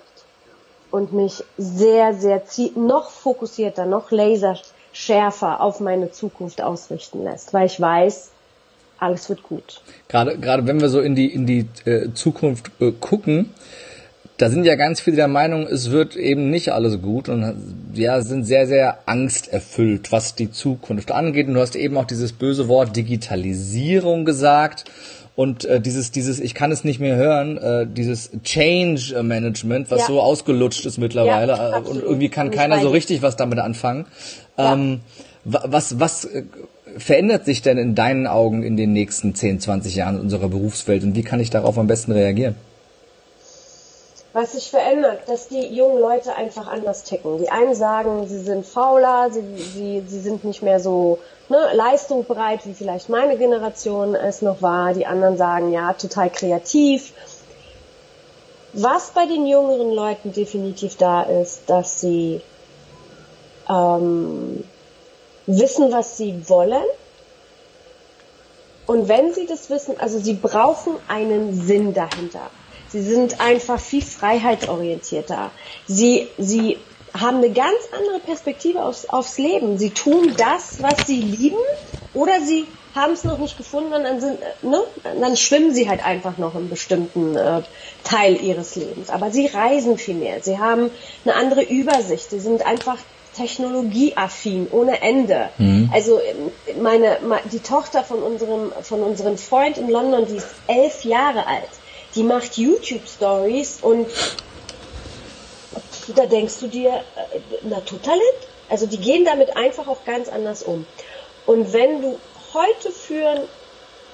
und 0.91 1.13
mich 1.13 1.43
sehr, 1.57 2.13
sehr 2.13 2.41
noch 2.75 3.11
fokussierter, 3.11 3.85
noch 3.85 4.09
laserschärfer 4.09 5.61
auf 5.61 5.79
meine 5.79 6.11
Zukunft 6.11 6.61
ausrichten 6.61 7.23
lässt, 7.23 7.53
weil 7.53 7.67
ich 7.67 7.79
weiß, 7.79 8.31
alles 8.97 9.29
wird 9.29 9.43
gut. 9.43 9.81
Gerade, 10.07 10.37
gerade 10.37 10.65
wenn 10.67 10.81
wir 10.81 10.89
so 10.89 10.99
in 10.99 11.15
die, 11.15 11.31
in 11.33 11.45
die 11.45 11.67
äh, 11.85 12.11
Zukunft 12.13 12.71
äh, 12.79 12.91
gucken, 12.91 13.53
da 14.39 14.49
sind 14.49 14.63
ja 14.63 14.75
ganz 14.75 15.01
viele 15.01 15.17
der 15.17 15.27
Meinung, 15.27 15.67
es 15.67 15.91
wird 15.91 16.15
eben 16.15 16.49
nicht 16.49 16.71
alles 16.71 17.01
gut 17.01 17.27
und 17.27 17.91
ja, 17.93 18.21
sind 18.21 18.45
sehr, 18.45 18.67
sehr 18.67 18.99
angsterfüllt, 19.05 20.13
was 20.13 20.33
die 20.33 20.49
Zukunft 20.49 21.11
angeht. 21.11 21.49
Und 21.49 21.55
du 21.55 21.59
hast 21.59 21.75
eben 21.75 21.97
auch 21.97 22.05
dieses 22.05 22.31
böse 22.31 22.69
Wort 22.69 22.95
Digitalisierung 22.95 24.23
gesagt 24.23 24.85
und 25.35 25.65
äh, 25.65 25.81
dieses, 25.81 26.11
dieses, 26.11 26.39
ich 26.39 26.53
kann 26.53 26.71
es 26.71 26.85
nicht 26.85 27.01
mehr 27.01 27.17
hören, 27.17 27.57
äh, 27.57 27.85
dieses 27.85 28.31
Change 28.43 29.21
Management, 29.23 29.91
was 29.91 30.01
ja. 30.01 30.07
so 30.07 30.21
ausgelutscht 30.21 30.85
ist 30.85 30.97
mittlerweile 30.97 31.51
ja, 31.53 31.77
äh, 31.77 31.81
und 31.81 32.01
irgendwie 32.01 32.29
kann 32.29 32.49
keiner 32.49 32.79
so 32.79 32.89
richtig 32.89 33.21
was 33.21 33.35
damit 33.35 33.59
anfangen. 33.59 34.05
Ja. 34.57 34.73
Ähm, 34.73 35.01
was, 35.43 35.99
was 35.99 36.23
äh, 36.23 36.43
verändert 36.97 37.43
sich 37.43 37.61
denn 37.61 37.77
in 37.77 37.93
deinen 37.93 38.25
Augen 38.25 38.63
in 38.63 38.77
den 38.77 38.93
nächsten 38.93 39.35
10, 39.35 39.59
20 39.59 39.95
Jahren 39.95 40.15
in 40.15 40.21
unserer 40.21 40.47
Berufswelt 40.47 41.03
und 41.03 41.15
wie 41.15 41.23
kann 41.23 41.41
ich 41.41 41.49
darauf 41.49 41.77
am 41.77 41.87
besten 41.87 42.13
reagieren? 42.13 42.55
Was 44.31 44.51
sich 44.51 44.69
verändert, 44.69 45.21
dass 45.27 45.47
die 45.47 45.67
jungen 45.67 45.99
Leute 45.99 46.35
einfach 46.35 46.67
anders 46.67 47.03
ticken. 47.03 47.39
Die 47.39 47.49
einen 47.49 47.73
sagen, 47.73 48.27
sie 48.27 48.39
sind 48.39 48.65
fauler, 48.65 49.31
sie, 49.31 49.41
sie, 49.57 50.03
sie 50.05 50.19
sind 50.19 50.43
nicht 50.43 50.61
mehr 50.61 50.79
so 50.79 51.17
ne, 51.49 51.57
leistungsbereit, 51.73 52.65
wie 52.65 52.73
vielleicht 52.73 53.09
meine 53.09 53.37
Generation 53.37 54.13
es 54.13 54.41
noch 54.41 54.61
war. 54.61 54.93
Die 54.93 55.07
anderen 55.07 55.37
sagen, 55.37 55.71
ja, 55.71 55.93
total 55.93 56.29
kreativ. 56.29 57.13
Was 58.73 59.09
bei 59.11 59.25
den 59.25 59.47
jüngeren 59.47 59.91
Leuten 59.91 60.31
definitiv 60.31 60.95
da 60.95 61.23
ist, 61.23 61.67
dass 61.67 61.99
sie 61.99 62.41
ähm, 63.67 64.63
wissen, 65.47 65.91
was 65.91 66.17
sie 66.17 66.47
wollen. 66.47 66.83
Und 68.85 69.07
wenn 69.07 69.33
sie 69.33 69.47
das 69.47 69.71
wissen, 69.71 69.99
also 69.99 70.19
sie 70.19 70.33
brauchen 70.33 70.93
einen 71.07 71.59
Sinn 71.59 71.95
dahinter. 71.95 72.51
Sie 72.91 73.01
sind 73.01 73.39
einfach 73.39 73.79
viel 73.79 74.01
freiheitsorientierter. 74.01 75.51
Sie, 75.87 76.27
sie 76.37 76.77
haben 77.13 77.37
eine 77.37 77.51
ganz 77.51 77.77
andere 77.95 78.19
Perspektive 78.19 78.83
aufs, 78.83 79.05
aufs 79.07 79.37
Leben. 79.37 79.77
Sie 79.77 79.91
tun 79.91 80.33
das, 80.37 80.81
was 80.81 81.07
sie 81.07 81.21
lieben, 81.21 81.57
oder 82.13 82.41
sie 82.41 82.65
haben 82.95 83.13
es 83.13 83.23
noch 83.23 83.37
nicht 83.37 83.57
gefunden 83.57 83.93
und 83.93 84.03
dann, 84.03 84.19
sind, 84.19 84.39
ne, 84.63 84.81
dann 85.03 85.37
schwimmen 85.37 85.73
sie 85.73 85.87
halt 85.87 86.03
einfach 86.03 86.37
noch 86.39 86.55
im 86.55 86.69
bestimmten 86.69 87.35
äh, 87.35 87.61
Teil 88.03 88.41
ihres 88.41 88.75
Lebens. 88.75 89.11
Aber 89.11 89.29
sie 89.29 89.45
reisen 89.45 89.97
viel 89.97 90.15
mehr. 90.15 90.41
Sie 90.41 90.57
haben 90.57 90.89
eine 91.23 91.35
andere 91.35 91.61
Übersicht. 91.61 92.31
Sie 92.31 92.39
sind 92.39 92.65
einfach 92.65 92.97
technologieaffin 93.37 94.67
ohne 94.71 95.01
Ende. 95.01 95.49
Mhm. 95.59 95.91
Also 95.93 96.19
meine, 96.81 97.19
die 97.51 97.59
Tochter 97.59 98.03
von 98.03 98.23
unserem 98.23 98.71
von 98.81 99.03
unserem 99.03 99.37
Freund 99.37 99.77
in 99.77 99.87
London, 99.87 100.25
die 100.25 100.37
ist 100.37 100.47
elf 100.67 101.05
Jahre 101.05 101.45
alt 101.45 101.69
die 102.15 102.23
macht 102.23 102.57
YouTube-Stories 102.57 103.79
und 103.81 104.07
da 106.15 106.25
denkst 106.25 106.59
du 106.59 106.67
dir, 106.67 106.93
äh, 106.93 107.67
Naturtalent? 107.67 108.21
Also 108.69 108.85
die 108.85 108.97
gehen 108.97 109.25
damit 109.25 109.55
einfach 109.55 109.87
auch 109.87 110.05
ganz 110.05 110.29
anders 110.29 110.63
um. 110.63 110.85
Und 111.45 111.73
wenn 111.73 112.01
du 112.01 112.19
heute 112.53 112.91
führen 112.91 113.41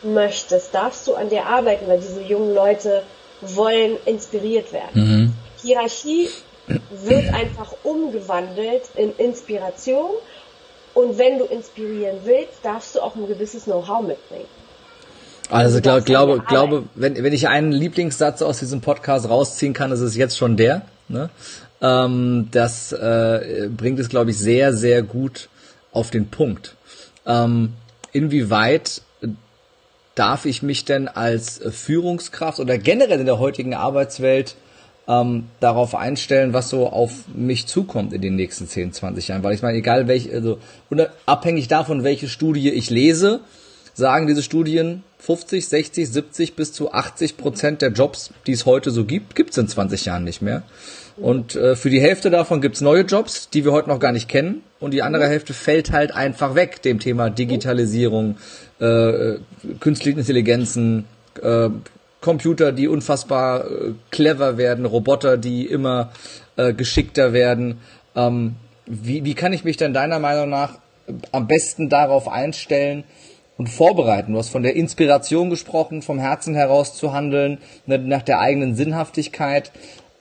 möchtest, 0.03 0.73
darfst 0.73 1.07
du 1.07 1.15
an 1.15 1.29
dir 1.29 1.45
arbeiten, 1.45 1.87
weil 1.87 1.99
diese 1.99 2.21
jungen 2.21 2.53
Leute 2.53 3.03
wollen 3.41 3.97
inspiriert 4.05 4.71
werden. 4.71 4.91
Mhm. 4.93 5.33
Hierarchie 5.61 6.29
wird 6.89 7.33
einfach 7.33 7.73
umgewandelt 7.83 8.83
in 8.95 9.15
Inspiration. 9.17 10.11
Und 10.93 11.17
wenn 11.17 11.39
du 11.39 11.45
inspirieren 11.45 12.19
willst, 12.23 12.63
darfst 12.63 12.95
du 12.95 13.01
auch 13.01 13.15
ein 13.15 13.27
gewisses 13.27 13.65
Know-how 13.65 14.01
mitbringen. 14.01 14.47
Also 15.49 15.81
glaub, 15.81 16.05
glaube, 16.05 16.43
glaube, 16.47 16.83
wenn, 16.95 17.21
wenn 17.21 17.33
ich 17.33 17.47
einen 17.47 17.71
Lieblingssatz 17.71 18.41
aus 18.41 18.59
diesem 18.59 18.81
Podcast 18.81 19.29
rausziehen 19.29 19.73
kann, 19.73 19.91
ist 19.91 19.99
es 19.99 20.15
jetzt 20.15 20.37
schon 20.37 20.57
der. 20.57 20.83
Ne? 21.07 21.29
Ähm, 21.81 22.47
das 22.51 22.91
äh, 22.91 23.69
bringt 23.75 23.99
es, 23.99 24.09
glaube 24.09 24.31
ich, 24.31 24.37
sehr, 24.37 24.73
sehr 24.73 25.03
gut 25.03 25.49
auf 25.91 26.09
den 26.09 26.27
Punkt. 26.29 26.75
Ähm, 27.25 27.73
inwieweit 28.11 29.01
darf 30.15 30.45
ich 30.45 30.63
mich 30.63 30.85
denn 30.85 31.07
als 31.07 31.61
Führungskraft 31.69 32.59
oder 32.59 32.77
generell 32.77 33.19
in 33.19 33.25
der 33.25 33.37
heutigen 33.37 33.73
Arbeitswelt 33.73 34.55
ähm, 35.07 35.45
darauf 35.59 35.93
einstellen, 35.93 36.53
was 36.53 36.69
so 36.69 36.87
auf 36.87 37.11
mich 37.33 37.67
zukommt 37.67 38.13
in 38.13 38.21
den 38.21 38.35
nächsten 38.35 38.67
10, 38.67 38.93
20 38.93 39.27
Jahren? 39.27 39.43
Weil 39.43 39.53
ich 39.53 39.61
meine, 39.61 39.77
egal 39.77 40.07
welche, 40.07 40.31
also 40.33 40.59
abhängig 41.25 41.67
davon, 41.67 42.03
welche 42.03 42.29
Studie 42.29 42.69
ich 42.69 42.89
lese, 42.89 43.41
sagen 43.95 44.27
diese 44.27 44.43
Studien, 44.43 45.03
50, 45.19 45.67
60, 45.67 46.09
70 46.09 46.55
bis 46.55 46.73
zu 46.73 46.91
80 46.91 47.37
Prozent 47.37 47.81
der 47.81 47.91
Jobs, 47.91 48.31
die 48.45 48.51
es 48.51 48.65
heute 48.65 48.91
so 48.91 49.05
gibt, 49.05 49.35
gibt 49.35 49.51
es 49.51 49.57
in 49.57 49.67
20 49.67 50.05
Jahren 50.05 50.23
nicht 50.23 50.41
mehr. 50.41 50.63
Und 51.17 51.55
äh, 51.55 51.75
für 51.77 51.89
die 51.89 52.01
Hälfte 52.01 52.29
davon 52.29 52.59
gibt's 52.61 52.81
neue 52.81 53.01
Jobs, 53.01 53.49
die 53.49 53.63
wir 53.63 53.71
heute 53.71 53.89
noch 53.89 53.99
gar 53.99 54.11
nicht 54.11 54.27
kennen. 54.27 54.61
Und 54.81 54.91
die 54.93 55.01
andere 55.01 55.27
Hälfte 55.27 55.53
fällt 55.53 55.91
halt 55.91 56.13
einfach 56.13 56.55
weg, 56.55 56.81
dem 56.81 56.99
Thema 56.99 57.29
Digitalisierung, 57.29 58.35
äh, 58.79 59.35
künstliche 59.79 60.19
Intelligenzen, 60.19 61.05
äh, 61.41 61.69
Computer, 62.19 62.73
die 62.73 62.89
unfassbar 62.89 63.65
äh, 63.65 63.93
clever 64.11 64.57
werden, 64.57 64.85
Roboter, 64.85 65.37
die 65.37 65.65
immer 65.65 66.11
äh, 66.57 66.73
geschickter 66.73 67.31
werden. 67.31 67.79
Ähm, 68.15 68.55
wie, 68.85 69.23
wie 69.23 69.35
kann 69.35 69.53
ich 69.53 69.63
mich 69.63 69.77
denn 69.77 69.93
deiner 69.93 70.19
Meinung 70.19 70.49
nach 70.49 70.79
am 71.31 71.47
besten 71.47 71.87
darauf 71.87 72.27
einstellen 72.27 73.05
und 73.57 73.67
vorbereiten? 73.67 74.33
Du 74.33 74.37
hast 74.37 74.49
von 74.49 74.63
der 74.63 74.75
Inspiration 74.75 75.49
gesprochen, 75.49 76.01
vom 76.01 76.19
Herzen 76.19 76.55
heraus 76.55 76.95
zu 76.95 77.13
handeln, 77.13 77.59
ne, 77.85 77.97
nach 77.99 78.21
der 78.21 78.39
eigenen 78.39 78.75
Sinnhaftigkeit. 78.75 79.71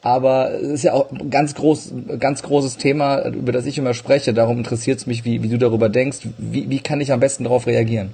Aber 0.03 0.53
es 0.53 0.69
ist 0.69 0.83
ja 0.85 0.93
auch 0.93 1.11
ein 1.11 1.31
ganz, 1.31 1.55
groß, 1.55 1.93
ganz 2.19 2.43
großes 2.43 2.77
Thema, 2.77 3.25
über 3.25 3.53
das 3.53 3.65
ich 3.65 3.79
immer 3.79 3.95
spreche. 3.95 4.35
Darum 4.35 4.59
interessiert 4.59 4.99
es 4.99 5.07
mich, 5.07 5.25
wie, 5.25 5.43
wie 5.43 5.49
du 5.49 5.57
darüber 5.57 5.89
denkst. 5.89 6.19
Wie, 6.37 6.69
wie 6.69 6.81
kann 6.81 7.01
ich 7.01 7.11
am 7.11 7.21
besten 7.21 7.45
darauf 7.45 7.67
reagieren? 7.67 8.13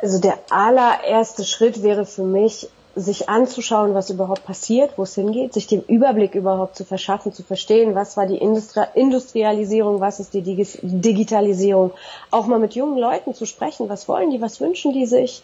Also 0.00 0.18
der 0.18 0.38
allererste 0.50 1.44
Schritt 1.44 1.82
wäre 1.82 2.06
für 2.06 2.24
mich, 2.24 2.68
sich 2.94 3.28
anzuschauen, 3.28 3.94
was 3.94 4.10
überhaupt 4.10 4.44
passiert, 4.44 4.92
wo 4.96 5.04
es 5.04 5.14
hingeht, 5.14 5.54
sich 5.54 5.66
den 5.66 5.82
Überblick 5.82 6.34
überhaupt 6.34 6.76
zu 6.76 6.84
verschaffen, 6.84 7.32
zu 7.32 7.42
verstehen, 7.42 7.94
was 7.94 8.16
war 8.16 8.26
die 8.26 8.36
Industri 8.36 8.82
Industrialisierung, 8.94 10.00
was 10.00 10.20
ist 10.20 10.34
die 10.34 10.42
Digi 10.42 10.66
Digitalisierung, 10.82 11.92
auch 12.30 12.46
mal 12.46 12.58
mit 12.58 12.74
jungen 12.74 12.98
Leuten 12.98 13.34
zu 13.34 13.46
sprechen, 13.46 13.88
was 13.88 14.08
wollen 14.08 14.30
die, 14.30 14.42
was 14.42 14.60
wünschen 14.60 14.92
die 14.92 15.06
sich? 15.06 15.42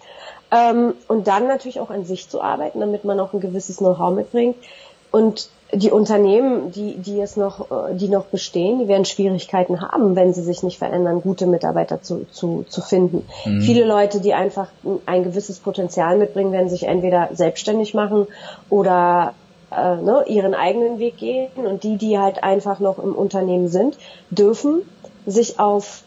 Ähm, 0.51 0.95
und 1.09 1.27
dann 1.27 1.47
natürlich 1.47 1.81
auch 1.81 1.91
an 1.91 2.05
sich 2.05 2.29
zu 2.29 2.43
arbeiten, 2.43 2.81
damit 2.81 3.05
man 3.05 3.19
auch 3.19 3.33
ein 3.33 3.41
gewisses 3.41 3.79
Know-how 3.79 4.15
mitbringt. 4.15 4.57
Und 5.11 5.49
die 5.73 5.91
Unternehmen, 5.91 6.73
die, 6.73 6.97
die 6.97 7.21
es 7.21 7.37
noch, 7.37 7.71
äh, 7.71 7.95
die 7.95 8.09
noch 8.09 8.25
bestehen, 8.27 8.79
die 8.79 8.89
werden 8.89 9.05
Schwierigkeiten 9.05 9.83
haben, 9.83 10.17
wenn 10.17 10.33
sie 10.33 10.43
sich 10.43 10.63
nicht 10.63 10.79
verändern, 10.79 11.21
gute 11.21 11.47
Mitarbeiter 11.47 12.01
zu, 12.01 12.27
zu, 12.31 12.65
zu 12.69 12.81
finden. 12.81 13.27
Mhm. 13.45 13.61
Viele 13.61 13.85
Leute, 13.85 14.21
die 14.21 14.33
einfach 14.33 14.69
ein 15.05 15.25
gewisses 15.25 15.59
Potenzial 15.59 16.17
mitbringen, 16.17 16.53
werden 16.53 16.71
sich 16.71 16.85
entweder 16.85 17.29
selbstständig 17.33 17.93
machen 17.93 18.27
oder 18.71 19.35
äh, 19.71 19.97
ne, 19.97 20.25
ihren 20.27 20.55
eigenen 20.55 20.99
Weg 20.99 21.19
gehen. 21.19 21.51
Und 21.57 21.83
die, 21.83 21.97
die 21.97 22.19
halt 22.19 22.43
einfach 22.43 22.81
noch 22.81 22.99
im 22.99 23.15
Unternehmen 23.15 23.69
sind, 23.69 23.99
dürfen 24.31 24.83
sich 25.27 25.61
auf 25.61 26.03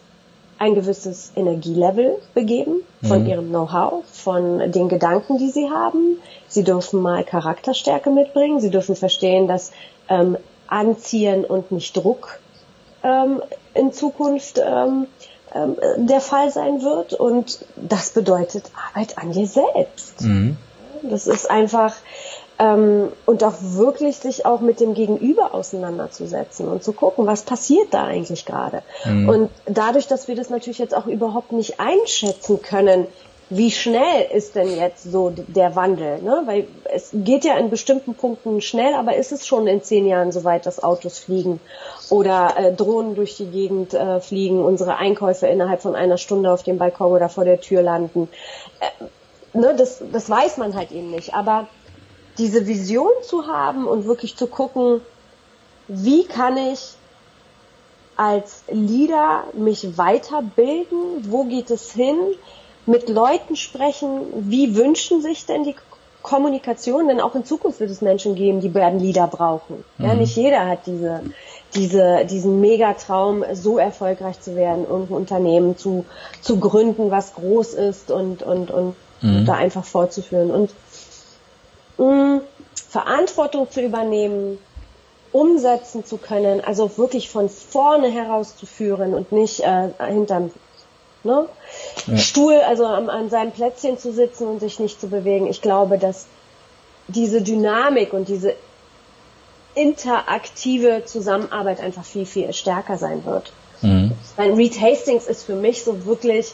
ein 0.62 0.76
gewisses 0.76 1.32
Energielevel 1.34 2.18
begeben 2.34 2.82
von 3.02 3.24
mhm. 3.24 3.28
ihrem 3.28 3.48
Know-how, 3.48 4.04
von 4.06 4.70
den 4.70 4.88
Gedanken, 4.88 5.36
die 5.38 5.50
sie 5.50 5.68
haben. 5.70 6.20
Sie 6.46 6.62
dürfen 6.62 7.02
mal 7.02 7.24
Charakterstärke 7.24 8.10
mitbringen. 8.10 8.60
Sie 8.60 8.70
dürfen 8.70 8.94
verstehen, 8.94 9.48
dass 9.48 9.72
ähm, 10.08 10.36
Anziehen 10.68 11.44
und 11.44 11.72
nicht 11.72 11.96
Druck 11.96 12.38
ähm, 13.02 13.42
in 13.74 13.92
Zukunft 13.92 14.62
ähm, 14.64 15.08
ähm, 15.52 15.76
der 15.96 16.20
Fall 16.20 16.52
sein 16.52 16.82
wird. 16.82 17.12
Und 17.12 17.58
das 17.74 18.10
bedeutet 18.10 18.70
Arbeit 18.88 19.18
an 19.18 19.32
dir 19.32 19.48
selbst. 19.48 20.20
Mhm. 20.20 20.56
Das 21.02 21.26
ist 21.26 21.50
einfach 21.50 21.96
ähm, 22.62 23.08
und 23.26 23.42
auch 23.42 23.54
wirklich 23.60 24.18
sich 24.18 24.46
auch 24.46 24.60
mit 24.60 24.78
dem 24.78 24.94
Gegenüber 24.94 25.52
auseinanderzusetzen 25.52 26.68
und 26.68 26.84
zu 26.84 26.92
gucken, 26.92 27.26
was 27.26 27.42
passiert 27.42 27.92
da 27.92 28.04
eigentlich 28.04 28.46
gerade. 28.46 28.82
Mhm. 29.04 29.28
Und 29.28 29.50
dadurch, 29.66 30.06
dass 30.06 30.28
wir 30.28 30.36
das 30.36 30.48
natürlich 30.48 30.78
jetzt 30.78 30.94
auch 30.94 31.06
überhaupt 31.06 31.50
nicht 31.50 31.80
einschätzen 31.80 32.62
können, 32.62 33.08
wie 33.50 33.70
schnell 33.70 34.28
ist 34.32 34.54
denn 34.54 34.74
jetzt 34.76 35.02
so 35.02 35.30
der 35.30 35.76
Wandel? 35.76 36.22
Ne? 36.22 36.42
Weil 36.46 36.68
es 36.84 37.10
geht 37.12 37.44
ja 37.44 37.56
in 37.58 37.68
bestimmten 37.68 38.14
Punkten 38.14 38.62
schnell, 38.62 38.94
aber 38.94 39.16
ist 39.16 39.32
es 39.32 39.46
schon 39.46 39.66
in 39.66 39.82
zehn 39.82 40.06
Jahren 40.06 40.32
soweit, 40.32 40.64
dass 40.64 40.82
Autos 40.82 41.18
fliegen 41.18 41.60
oder 42.08 42.54
äh, 42.56 42.72
Drohnen 42.72 43.14
durch 43.14 43.36
die 43.36 43.46
Gegend 43.46 43.92
äh, 43.92 44.20
fliegen, 44.20 44.64
unsere 44.64 44.96
Einkäufe 44.96 45.48
innerhalb 45.48 45.82
von 45.82 45.94
einer 45.94 46.16
Stunde 46.16 46.50
auf 46.50 46.62
dem 46.62 46.78
Balkon 46.78 47.12
oder 47.12 47.28
vor 47.28 47.44
der 47.44 47.60
Tür 47.60 47.82
landen? 47.82 48.28
Äh, 48.80 49.58
ne? 49.58 49.74
das, 49.76 50.02
das 50.12 50.30
weiß 50.30 50.56
man 50.56 50.74
halt 50.74 50.92
eben 50.92 51.10
nicht. 51.10 51.34
Aber 51.34 51.66
diese 52.38 52.66
Vision 52.66 53.10
zu 53.22 53.46
haben 53.46 53.86
und 53.86 54.06
wirklich 54.06 54.36
zu 54.36 54.46
gucken, 54.46 55.00
wie 55.88 56.24
kann 56.24 56.56
ich 56.56 56.94
als 58.16 58.62
Leader 58.70 59.44
mich 59.52 59.96
weiterbilden, 59.96 61.30
wo 61.30 61.44
geht 61.44 61.70
es 61.70 61.92
hin, 61.92 62.16
mit 62.86 63.08
Leuten 63.08 63.56
sprechen, 63.56 64.22
wie 64.50 64.76
wünschen 64.76 65.22
sich 65.22 65.46
denn 65.46 65.64
die 65.64 65.74
Kommunikation, 66.22 67.08
denn 67.08 67.20
auch 67.20 67.34
in 67.34 67.44
Zukunft 67.44 67.80
wird 67.80 67.90
es 67.90 68.00
Menschen 68.00 68.34
geben, 68.34 68.60
die 68.60 68.72
werden 68.74 69.00
Leader 69.00 69.26
brauchen. 69.26 69.84
Mhm. 69.98 70.04
Ja, 70.04 70.14
nicht 70.14 70.36
jeder 70.36 70.68
hat 70.68 70.86
diese, 70.86 71.20
diese, 71.74 72.24
diesen 72.26 72.60
Megatraum, 72.60 73.44
so 73.54 73.78
erfolgreich 73.78 74.40
zu 74.40 74.54
werden, 74.54 74.86
irgendein 74.88 75.16
Unternehmen 75.16 75.76
zu, 75.76 76.04
zu 76.40 76.60
gründen, 76.60 77.10
was 77.10 77.34
groß 77.34 77.74
ist 77.74 78.10
und, 78.10 78.42
und, 78.42 78.70
und 78.70 78.94
mhm. 79.20 79.46
da 79.46 79.54
einfach 79.54 79.84
fortzuführen. 79.84 80.50
Und 80.50 80.70
mh, 81.98 82.40
Verantwortung 82.88 83.70
zu 83.70 83.80
übernehmen, 83.80 84.58
umsetzen 85.32 86.04
zu 86.04 86.18
können, 86.18 86.62
also 86.62 86.98
wirklich 86.98 87.30
von 87.30 87.48
vorne 87.48 88.10
herauszuführen 88.10 89.14
und 89.14 89.32
nicht 89.32 89.60
äh, 89.60 89.88
hinterm 90.06 90.50
ne? 91.24 91.48
Ja. 92.06 92.18
Stuhl, 92.18 92.60
also 92.60 92.84
an, 92.86 93.08
an 93.08 93.30
seinem 93.30 93.52
Plätzchen 93.52 93.98
zu 93.98 94.12
sitzen 94.12 94.46
und 94.46 94.60
sich 94.60 94.78
nicht 94.78 95.00
zu 95.00 95.08
bewegen. 95.08 95.46
Ich 95.46 95.62
glaube, 95.62 95.98
dass 95.98 96.26
diese 97.08 97.42
Dynamik 97.42 98.12
und 98.12 98.28
diese 98.28 98.54
interaktive 99.74 101.04
Zusammenarbeit 101.06 101.80
einfach 101.80 102.04
viel, 102.04 102.26
viel 102.26 102.52
stärker 102.52 102.98
sein 102.98 103.24
wird. 103.24 103.52
Mhm. 103.80 104.12
Weil 104.36 104.52
Reed 104.52 104.80
Hastings 104.80 105.26
ist 105.26 105.44
für 105.44 105.54
mich 105.54 105.82
so 105.82 106.04
wirklich 106.04 106.52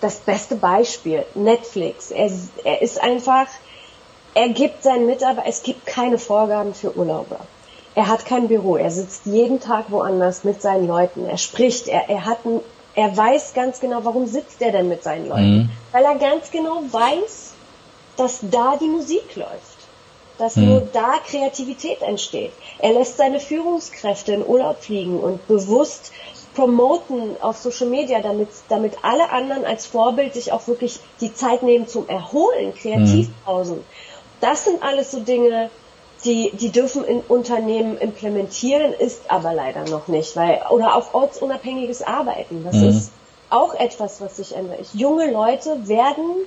das 0.00 0.16
beste 0.16 0.56
Beispiel. 0.56 1.24
Netflix. 1.34 2.10
Er, 2.10 2.30
er 2.64 2.82
ist 2.82 3.00
einfach 3.00 3.46
er 4.34 4.48
gibt 4.48 4.82
seinen 4.82 5.06
Mitarbeitern, 5.06 5.50
es 5.50 5.62
gibt 5.62 5.86
keine 5.86 6.18
Vorgaben 6.18 6.74
für 6.74 6.96
Urlauber. 6.96 7.40
Er 7.94 8.08
hat 8.08 8.26
kein 8.26 8.48
Büro, 8.48 8.76
er 8.76 8.90
sitzt 8.90 9.26
jeden 9.26 9.60
Tag 9.60 9.86
woanders 9.90 10.42
mit 10.42 10.60
seinen 10.60 10.88
Leuten, 10.88 11.26
er 11.26 11.38
spricht, 11.38 11.86
er, 11.86 12.10
er 12.10 12.24
hat 12.24 12.44
ein, 12.44 12.60
er 12.96 13.16
weiß 13.16 13.54
ganz 13.54 13.80
genau, 13.80 14.00
warum 14.02 14.26
sitzt 14.26 14.60
er 14.60 14.72
denn 14.72 14.88
mit 14.88 15.02
seinen 15.02 15.28
Leuten. 15.28 15.56
Mhm. 15.56 15.70
Weil 15.92 16.04
er 16.04 16.16
ganz 16.16 16.50
genau 16.50 16.82
weiß, 16.90 17.52
dass 18.16 18.40
da 18.42 18.76
die 18.80 18.88
Musik 18.88 19.36
läuft. 19.36 19.48
Dass 20.38 20.56
mhm. 20.56 20.66
nur 20.66 20.88
da 20.92 21.14
Kreativität 21.24 22.02
entsteht. 22.02 22.52
Er 22.78 22.92
lässt 22.92 23.16
seine 23.16 23.38
Führungskräfte 23.38 24.32
in 24.32 24.46
Urlaub 24.46 24.82
fliegen 24.82 25.20
und 25.20 25.46
bewusst 25.46 26.12
promoten 26.54 27.36
auf 27.40 27.56
Social 27.56 27.88
Media, 27.88 28.20
damit, 28.20 28.48
damit 28.68 28.94
alle 29.02 29.30
anderen 29.30 29.64
als 29.64 29.86
Vorbild 29.86 30.34
sich 30.34 30.52
auch 30.52 30.66
wirklich 30.66 31.00
die 31.20 31.34
Zeit 31.34 31.62
nehmen 31.62 31.88
zum 31.88 32.08
Erholen, 32.08 32.74
Kreativpausen. 32.74 33.78
Mhm. 33.78 33.84
Das 34.40 34.64
sind 34.64 34.82
alles 34.82 35.10
so 35.10 35.20
Dinge, 35.20 35.70
die, 36.24 36.50
die 36.54 36.70
dürfen 36.70 37.04
in 37.04 37.20
Unternehmen 37.20 37.98
implementieren, 37.98 38.92
ist 38.92 39.30
aber 39.30 39.52
leider 39.52 39.84
noch 39.88 40.08
nicht, 40.08 40.36
weil, 40.36 40.62
oder 40.70 40.94
auch 40.94 41.12
ortsunabhängiges 41.12 42.02
Arbeiten. 42.02 42.64
Das 42.64 42.76
mhm. 42.76 42.88
ist 42.88 43.12
auch 43.50 43.74
etwas, 43.74 44.20
was 44.20 44.36
sich 44.36 44.54
ändert. 44.54 44.86
Junge 44.94 45.30
Leute 45.30 45.86
werden 45.86 46.46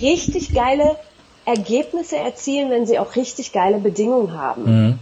richtig 0.00 0.52
geile 0.54 0.96
Ergebnisse 1.44 2.16
erzielen, 2.16 2.70
wenn 2.70 2.86
sie 2.86 2.98
auch 2.98 3.16
richtig 3.16 3.52
geile 3.52 3.78
Bedingungen 3.78 4.38
haben. 4.38 4.64
Mhm. 4.64 4.98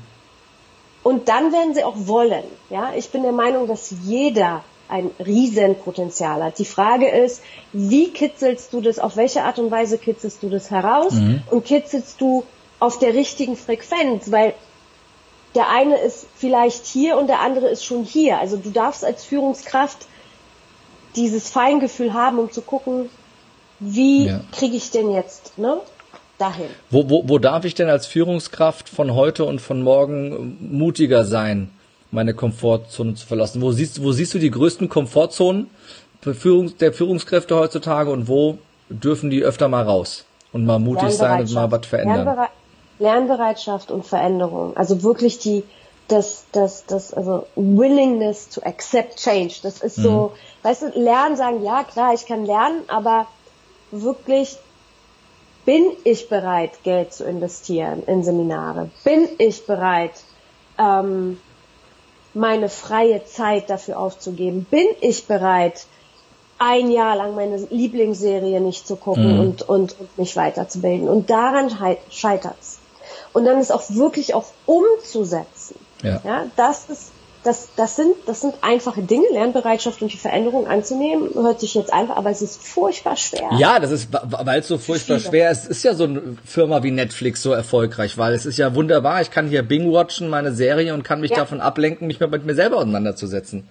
Und 1.03 1.29
dann 1.29 1.53
werden 1.53 1.75
sie 1.75 1.85
auch 1.85 1.95
wollen. 1.97 2.45
Ja, 2.71 2.93
ich 2.95 3.11
bin 3.11 3.23
der 3.23 3.33
Meinung, 3.33 3.67
dass 3.67 3.93
jeder 4.05 4.63
ein 4.89 5.11
Riesenpotenzial 5.25 6.43
hat. 6.43 6.59
Die 6.59 6.65
Frage 6.65 7.09
ist, 7.09 7.43
wie 7.73 8.11
kitzelst 8.11 8.73
du 8.73 8.81
das, 8.81 8.99
auf 8.99 9.17
welche 9.17 9.43
Art 9.43 9.59
und 9.59 9.71
Weise 9.71 9.99
kitzelst 9.99 10.43
du 10.43 10.49
das 10.49 10.71
heraus 10.71 11.15
mhm. 11.15 11.43
und 11.51 11.65
kitzelst 11.65 12.21
du 12.21 12.45
auf 12.81 12.99
der 12.99 13.15
richtigen 13.15 13.57
Frequenz, 13.57 14.31
weil 14.31 14.55
der 15.55 15.69
eine 15.69 15.97
ist 15.99 16.27
vielleicht 16.37 16.87
hier 16.87 17.17
und 17.17 17.27
der 17.27 17.41
andere 17.41 17.69
ist 17.69 17.85
schon 17.85 18.05
hier. 18.05 18.39
Also 18.39 18.57
du 18.57 18.71
darfst 18.71 19.05
als 19.05 19.25
Führungskraft 19.25 20.07
dieses 21.17 21.51
Feingefühl 21.51 22.13
haben, 22.13 22.39
um 22.39 22.51
zu 22.51 22.63
gucken, 22.63 23.09
wie 23.81 24.27
ja. 24.27 24.41
kriege 24.53 24.77
ich 24.77 24.91
denn 24.91 25.11
jetzt 25.11 25.59
ne, 25.59 25.81
dahin. 26.39 26.67
Wo, 26.91 27.09
wo, 27.09 27.29
wo 27.29 27.39
darf 27.39 27.65
ich 27.65 27.75
denn 27.75 27.89
als 27.89 28.07
Führungskraft 28.07 28.89
von 28.89 29.15
heute 29.15 29.45
und 29.45 29.61
von 29.61 29.83
morgen 29.83 30.57
mutiger 30.61 31.25
sein? 31.25 31.71
Meine 32.11 32.35
Komfortzone 32.35 33.15
zu 33.15 33.27
verlassen. 33.27 33.61
Wo 33.63 33.73
siehst, 33.73 34.03
wo 34.03 34.13
siehst 34.13 34.35
du 34.35 34.39
die 34.39 34.51
größten 34.51 34.89
Komfortzonen 34.89 35.71
der 36.25 36.93
Führungskräfte 36.93 37.57
heutzutage 37.57 38.11
und 38.11 38.29
wo 38.29 38.59
dürfen 38.89 39.31
die 39.31 39.43
öfter 39.43 39.69
mal 39.69 39.85
raus 39.85 40.25
und 40.53 40.65
mal 40.65 40.79
mutig 40.79 41.11
sein 41.11 41.43
und 41.43 41.53
mal 41.53 41.71
was 41.71 41.87
verändern? 41.87 42.25
Lernbere 42.25 42.49
Lernbereitschaft 42.99 43.91
und 43.91 44.05
Veränderung. 44.05 44.77
Also 44.77 45.03
wirklich 45.03 45.39
die, 45.39 45.63
das, 46.09 46.47
das, 46.53 46.85
das, 46.87 47.13
also 47.13 47.47
Willingness 47.55 48.49
to 48.49 48.61
accept 48.63 49.17
change. 49.17 49.61
Das 49.63 49.81
ist 49.81 49.97
so, 49.97 50.33
mhm. 50.35 50.67
weißt 50.67 50.83
du, 50.83 50.87
lernen 50.99 51.37
sagen, 51.37 51.63
ja 51.63 51.85
klar, 51.85 52.15
ich 52.15 52.27
kann 52.27 52.45
lernen, 52.45 52.83
aber 52.89 53.27
wirklich 53.91 54.57
bin 55.65 55.85
ich 56.05 56.29
bereit, 56.29 56.83
Geld 56.83 57.13
zu 57.13 57.25
investieren 57.25 58.03
in 58.07 58.25
Seminare? 58.25 58.91
Bin 59.05 59.29
ich 59.39 59.67
bereit, 59.67 60.13
ähm, 60.79 61.39
meine 62.35 62.69
freie 62.69 63.25
Zeit 63.25 63.71
dafür 63.71 63.99
aufzugeben? 63.99 64.67
Bin 64.71 64.87
ich 65.01 65.27
bereit, 65.27 65.87
ein 66.59 66.91
Jahr 66.91 67.17
lang 67.17 67.35
meine 67.35 67.57
Lieblingsserie 67.71 68.61
nicht 68.61 68.87
zu 68.87 68.97
gucken 68.97 69.35
mhm. 69.35 69.41
und, 69.41 69.63
und, 69.63 70.01
und 70.01 70.19
mich 70.19 70.37
weiterzubilden? 70.37 71.09
Und 71.09 71.31
daran 71.31 71.71
scheitert's. 72.11 72.81
Und 73.33 73.45
dann 73.45 73.61
ist 73.61 73.71
auch 73.73 73.85
wirklich 73.89 74.35
auch 74.35 74.47
umzusetzen. 74.67 75.79
Ja. 76.03 76.21
ja 76.25 76.47
das 76.57 76.89
ist 76.89 77.13
das, 77.49 77.71
das, 77.77 77.97
sind, 77.97 78.15
das 78.27 78.43
sind 78.43 78.57
einfache 78.61 79.01
Dinge, 79.01 79.25
Lernbereitschaft 79.33 80.03
und 80.03 80.13
die 80.13 80.19
Veränderung 80.19 80.67
anzunehmen, 80.67 81.31
hört 81.33 81.61
sich 81.61 81.75
jetzt 81.75 81.91
einfach, 81.91 82.17
aber 82.17 82.29
es 82.29 82.43
ist 82.43 82.63
furchtbar 82.63 83.17
schwer. 83.17 83.49
Ja, 83.59 83.81
das 83.81 83.91
ist, 83.91 84.11
weil 84.13 84.61
es 84.61 84.69
so 84.69 84.77
furchtbar 84.77 85.19
schwer 85.19 85.51
ist, 85.51 85.67
ist 85.67 85.83
ja 85.83 85.95
so 85.95 86.05
eine 86.05 86.37
Firma 86.45 86.83
wie 86.83 86.91
Netflix 86.91 87.43
so 87.43 87.53
erfolgreich, 87.53 88.19
weil 88.19 88.35
es 88.35 88.45
ist 88.45 88.59
ja 88.59 88.75
wunderbar, 88.75 89.23
ich 89.23 89.31
kann 89.31 89.49
hier 89.49 89.63
Bing-watchen, 89.63 90.29
meine 90.29 90.53
Serie 90.53 90.93
und 90.93 91.05
kann 91.05 91.23
mich 91.23 91.31
ja. 91.31 91.39
davon 91.39 91.63
ablenken, 91.63 92.07
mich 92.07 92.21
mal 92.21 92.29
mit 92.29 92.45
mir 92.45 92.55
selber 92.55 92.77
auseinanderzusetzen. 92.77 93.67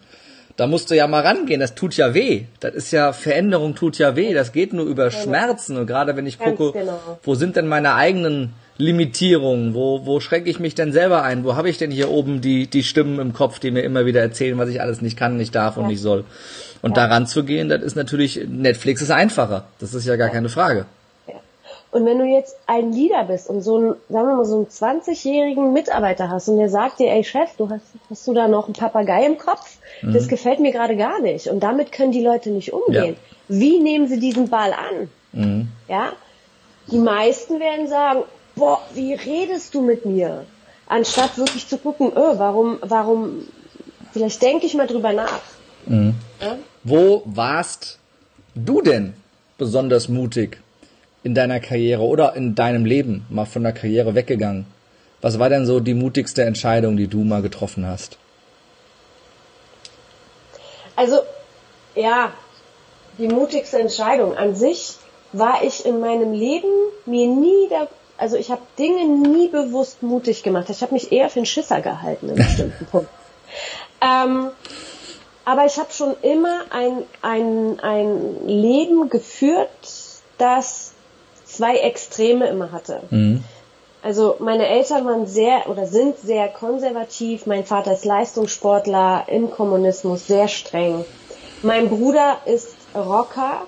Da 0.56 0.66
musst 0.66 0.90
du 0.90 0.96
ja 0.96 1.06
mal 1.06 1.22
rangehen, 1.22 1.60
das 1.60 1.76
tut 1.76 1.96
ja 1.98 2.16
weh. 2.16 2.46
Das 2.60 2.74
ist 2.74 2.90
ja, 2.90 3.14
Veränderung 3.14 3.76
tut 3.76 4.00
ja 4.00 4.16
weh, 4.16 4.34
das 4.34 4.54
geht 4.54 4.74
nur 4.74 4.86
über 4.86 5.10
genau. 5.10 5.22
Schmerzen 5.22 5.78
und 5.78 5.86
gerade 5.86 6.16
wenn 6.16 6.26
ich 6.26 6.40
gucke, 6.40 6.72
genau. 6.72 7.00
wo 7.22 7.36
sind 7.36 7.56
denn 7.56 7.68
meine 7.68 7.94
eigenen 7.94 8.54
Limitierungen? 8.78 9.74
Wo, 9.74 10.06
wo 10.06 10.20
schränke 10.20 10.50
ich 10.50 10.60
mich 10.60 10.76
denn 10.76 10.92
selber 10.92 11.24
ein? 11.24 11.44
Wo 11.44 11.56
habe 11.56 11.70
ich 11.70 11.78
denn 11.78 11.92
hier 11.92 12.10
oben 12.10 12.42
die, 12.42 12.68
die 12.68 12.84
Stimmen 12.84 13.20
im 13.20 13.34
Kopf, 13.34 13.60
die 13.60 13.72
mir 13.72 13.82
immer 13.82 14.06
wieder 14.06 14.22
erzählen, 14.22 14.58
was 14.58 14.70
ich 14.70 14.82
alles 14.82 15.02
nicht 15.02 15.18
kann, 15.18 15.38
nicht 15.38 15.56
darf 15.56 15.76
ja. 15.76 15.82
und 15.82 15.88
nicht 15.88 16.02
soll? 16.02 16.24
Und 16.82 16.96
ja. 16.96 17.08
daran 17.08 17.28
zu 17.28 17.44
gehen, 17.44 17.70
das 17.70 17.82
ist 17.82 17.96
natürlich, 17.96 18.48
Netflix 18.48 19.02
ist 19.02 19.12
einfacher. 19.12 19.66
Das 19.80 19.94
ist 19.94 20.06
ja 20.06 20.16
gar 20.16 20.28
ja. 20.28 20.34
keine 20.34 20.50
Frage. 20.50 20.86
Und 21.90 22.06
wenn 22.06 22.20
du 22.20 22.26
jetzt 22.26 22.58
ein 22.68 22.92
Leader 22.92 23.24
bist 23.24 23.50
und 23.50 23.62
so 23.62 23.78
einen, 23.78 23.96
sagen 24.10 24.28
wir 24.28 24.36
mal, 24.36 24.46
so 24.46 24.58
einen 24.58 24.68
20-jährigen 24.68 25.72
Mitarbeiter 25.72 26.30
hast 26.30 26.50
und 26.50 26.58
der 26.58 26.70
sagt 26.70 27.00
dir, 27.00 27.12
ey 27.12 27.24
Chef, 27.24 27.50
du 27.58 27.70
hast, 27.70 27.86
hast 28.10 28.28
du 28.28 28.34
da 28.34 28.48
noch 28.48 28.66
einen 28.66 28.74
Papagei 28.74 29.26
im 29.26 29.38
Kopf? 29.38 29.78
Mhm. 30.02 30.14
Das 30.14 30.28
gefällt 30.28 30.60
mir 30.60 30.72
gerade 30.72 30.98
gar 30.98 31.22
nicht. 31.22 31.48
Und 31.48 31.62
damit 31.62 31.92
können 31.92 32.12
die 32.12 32.24
Leute 32.24 32.50
nicht 32.50 32.74
umgehen. 32.74 33.16
Wie 33.48 33.80
nehmen 33.80 34.08
sie 34.08 34.20
diesen 34.20 34.50
Ball 34.50 34.74
an? 34.74 35.10
Mhm. 35.32 35.68
Ja? 35.88 36.12
Die 36.92 37.00
meisten 37.00 37.60
werden 37.60 37.88
sagen, 37.88 38.24
boah, 38.58 38.82
wie 38.94 39.14
redest 39.14 39.74
du 39.74 39.82
mit 39.82 40.06
mir? 40.06 40.46
Anstatt 40.88 41.38
wirklich 41.38 41.68
zu 41.68 41.78
gucken, 41.78 42.12
öh, 42.16 42.38
warum, 42.38 42.78
warum, 42.82 43.48
vielleicht 44.14 44.42
denke 44.42 44.66
ich 44.66 44.74
mal 44.74 44.88
drüber 44.88 45.14
nach. 45.14 45.42
Mhm. 45.86 46.16
Ja? 46.42 46.58
Wo 46.84 47.22
warst 47.26 48.00
du 48.56 48.82
denn 48.82 49.14
besonders 49.58 50.10
mutig 50.10 50.58
in 51.24 51.36
deiner 51.36 51.60
Karriere 51.60 52.04
oder 52.04 52.36
in 52.36 52.56
deinem 52.56 52.86
Leben 52.86 53.26
mal 53.30 53.46
von 53.46 53.64
der 53.64 53.74
Karriere 53.74 54.16
weggegangen? 54.16 54.66
Was 55.22 55.40
war 55.40 55.50
denn 55.50 55.66
so 55.66 55.80
die 55.80 55.94
mutigste 55.94 56.44
Entscheidung, 56.44 56.96
die 56.96 57.08
du 57.08 57.24
mal 57.24 57.42
getroffen 57.42 57.86
hast? 57.86 58.18
Also, 60.96 61.20
ja, 61.96 62.32
die 63.18 63.28
mutigste 63.28 63.80
Entscheidung 63.80 64.38
an 64.38 64.56
sich 64.56 64.96
war 65.34 65.64
ich 65.64 65.86
in 65.86 66.00
meinem 66.00 66.34
Leben 66.34 66.72
mir 67.06 67.28
nie 67.28 67.68
da, 67.70 67.88
also 68.18 68.36
ich 68.36 68.52
habe 68.52 68.62
Dinge 68.78 69.06
nie 69.06 69.48
bewusst 69.48 70.04
mutig 70.04 70.44
gemacht. 70.44 70.70
Ich 70.70 70.82
habe 70.82 70.94
mich 70.94 71.12
eher 71.12 71.30
für 71.30 71.40
einen 71.40 71.46
Schisser 71.46 71.82
gehalten 71.82 72.30
in 72.30 72.36
bestimmten 72.36 72.86
Punkten. 72.92 73.14
Ähm, 74.02 74.50
aber 75.46 75.66
ich 75.66 75.78
habe 75.78 75.92
schon 75.92 76.16
immer 76.22 76.66
ein, 76.72 77.04
ein, 77.22 77.80
ein 77.80 78.48
Leben 78.48 79.10
geführt, 79.10 79.70
das 80.38 80.94
zwei 81.46 81.78
Extreme 81.78 82.48
immer 82.48 82.72
hatte. 82.72 83.04
Mhm. 83.10 83.44
Also 84.04 84.36
meine 84.40 84.68
Eltern 84.68 85.06
waren 85.06 85.28
sehr 85.28 85.70
oder 85.70 85.88
sind 85.88 86.20
sehr 86.20 86.48
konservativ. 86.48 87.46
Mein 87.46 87.66
Vater 87.66 87.94
ist 87.94 88.06
Leistungssportler 88.06 89.26
im 89.28 89.50
Kommunismus, 89.50 90.28
sehr 90.28 90.48
streng. 90.48 91.06
Mein 91.64 91.90
Bruder 91.90 92.38
ist 92.46 92.76
Rocker. 92.96 93.64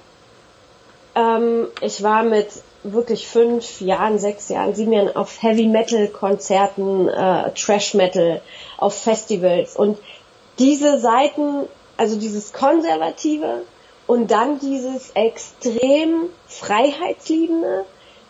Ähm, 1.16 1.68
ich 1.82 2.04
war 2.04 2.24
mit 2.24 2.48
wirklich 2.84 3.28
fünf 3.28 3.82
Jahren, 3.82 4.20
sechs 4.20 4.50
Jahren, 4.50 4.74
sieben 4.74 4.94
Jahren 4.94 5.16
auf 5.16 5.42
Heavy 5.42 5.68
Metal 5.68 6.08
Konzerten, 6.08 7.08
äh, 7.10 7.52
Trash 7.52 7.94
Metal, 7.94 8.42
auf 8.78 8.96
Festivals 8.96 9.76
und 9.76 9.98
diese 10.58 11.00
Seiten, 11.00 11.68
also 11.98 12.18
dieses 12.18 12.54
Konservative 12.54 13.64
und 14.08 14.32
dann 14.32 14.60
dieses 14.60 15.12
extrem 15.12 16.30
Freiheitsliebende 16.48 17.86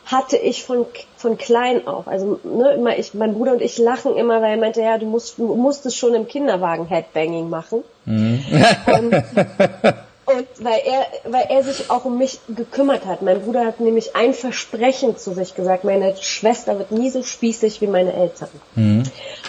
hatte 0.05 0.38
ich 0.38 0.63
von 0.63 0.85
von 1.17 1.38
klein 1.38 1.88
auf. 1.88 2.07
Also 2.07 2.39
ne, 2.43 2.73
immer 2.73 2.97
ich, 2.97 3.13
mein 3.13 3.35
Bruder 3.35 3.51
und 3.53 3.62
ich 3.62 3.77
lachen 3.77 4.15
immer, 4.15 4.41
weil 4.41 4.51
er 4.51 4.57
meinte, 4.57 4.81
ja, 4.81 4.97
du 4.97 5.05
musst 5.05 5.38
du 5.38 5.55
musstest 5.55 5.97
schon 5.97 6.15
im 6.15 6.27
Kinderwagen 6.27 6.88
Headbanging 6.88 7.49
machen. 7.49 7.83
Mhm. 8.05 8.43
Und, 8.88 9.13
Und 10.30 10.48
weil 10.63 10.82
er, 10.86 11.08
weil 11.32 11.48
er 11.50 11.63
sich 11.63 11.89
auch 11.89 12.06
um 12.06 12.20
mich 12.20 12.39
gekümmert 12.50 13.06
hat. 13.08 13.24
Mein 13.24 13.42
Bruder 13.42 13.65
hat 13.65 13.80
nämlich 13.80 14.15
ein 14.15 14.36
Versprechen 14.36 15.18
zu 15.18 15.34
sich 15.34 15.56
gesagt, 15.56 15.84
meine 15.84 16.15
Schwester 16.18 16.78
wird 16.78 16.92
nie 16.92 17.10
so 17.10 17.24
spießig 17.24 17.82
wie 17.82 17.88
meine 17.88 18.13
Eltern. 18.13 18.50
Mhm. 18.76 19.04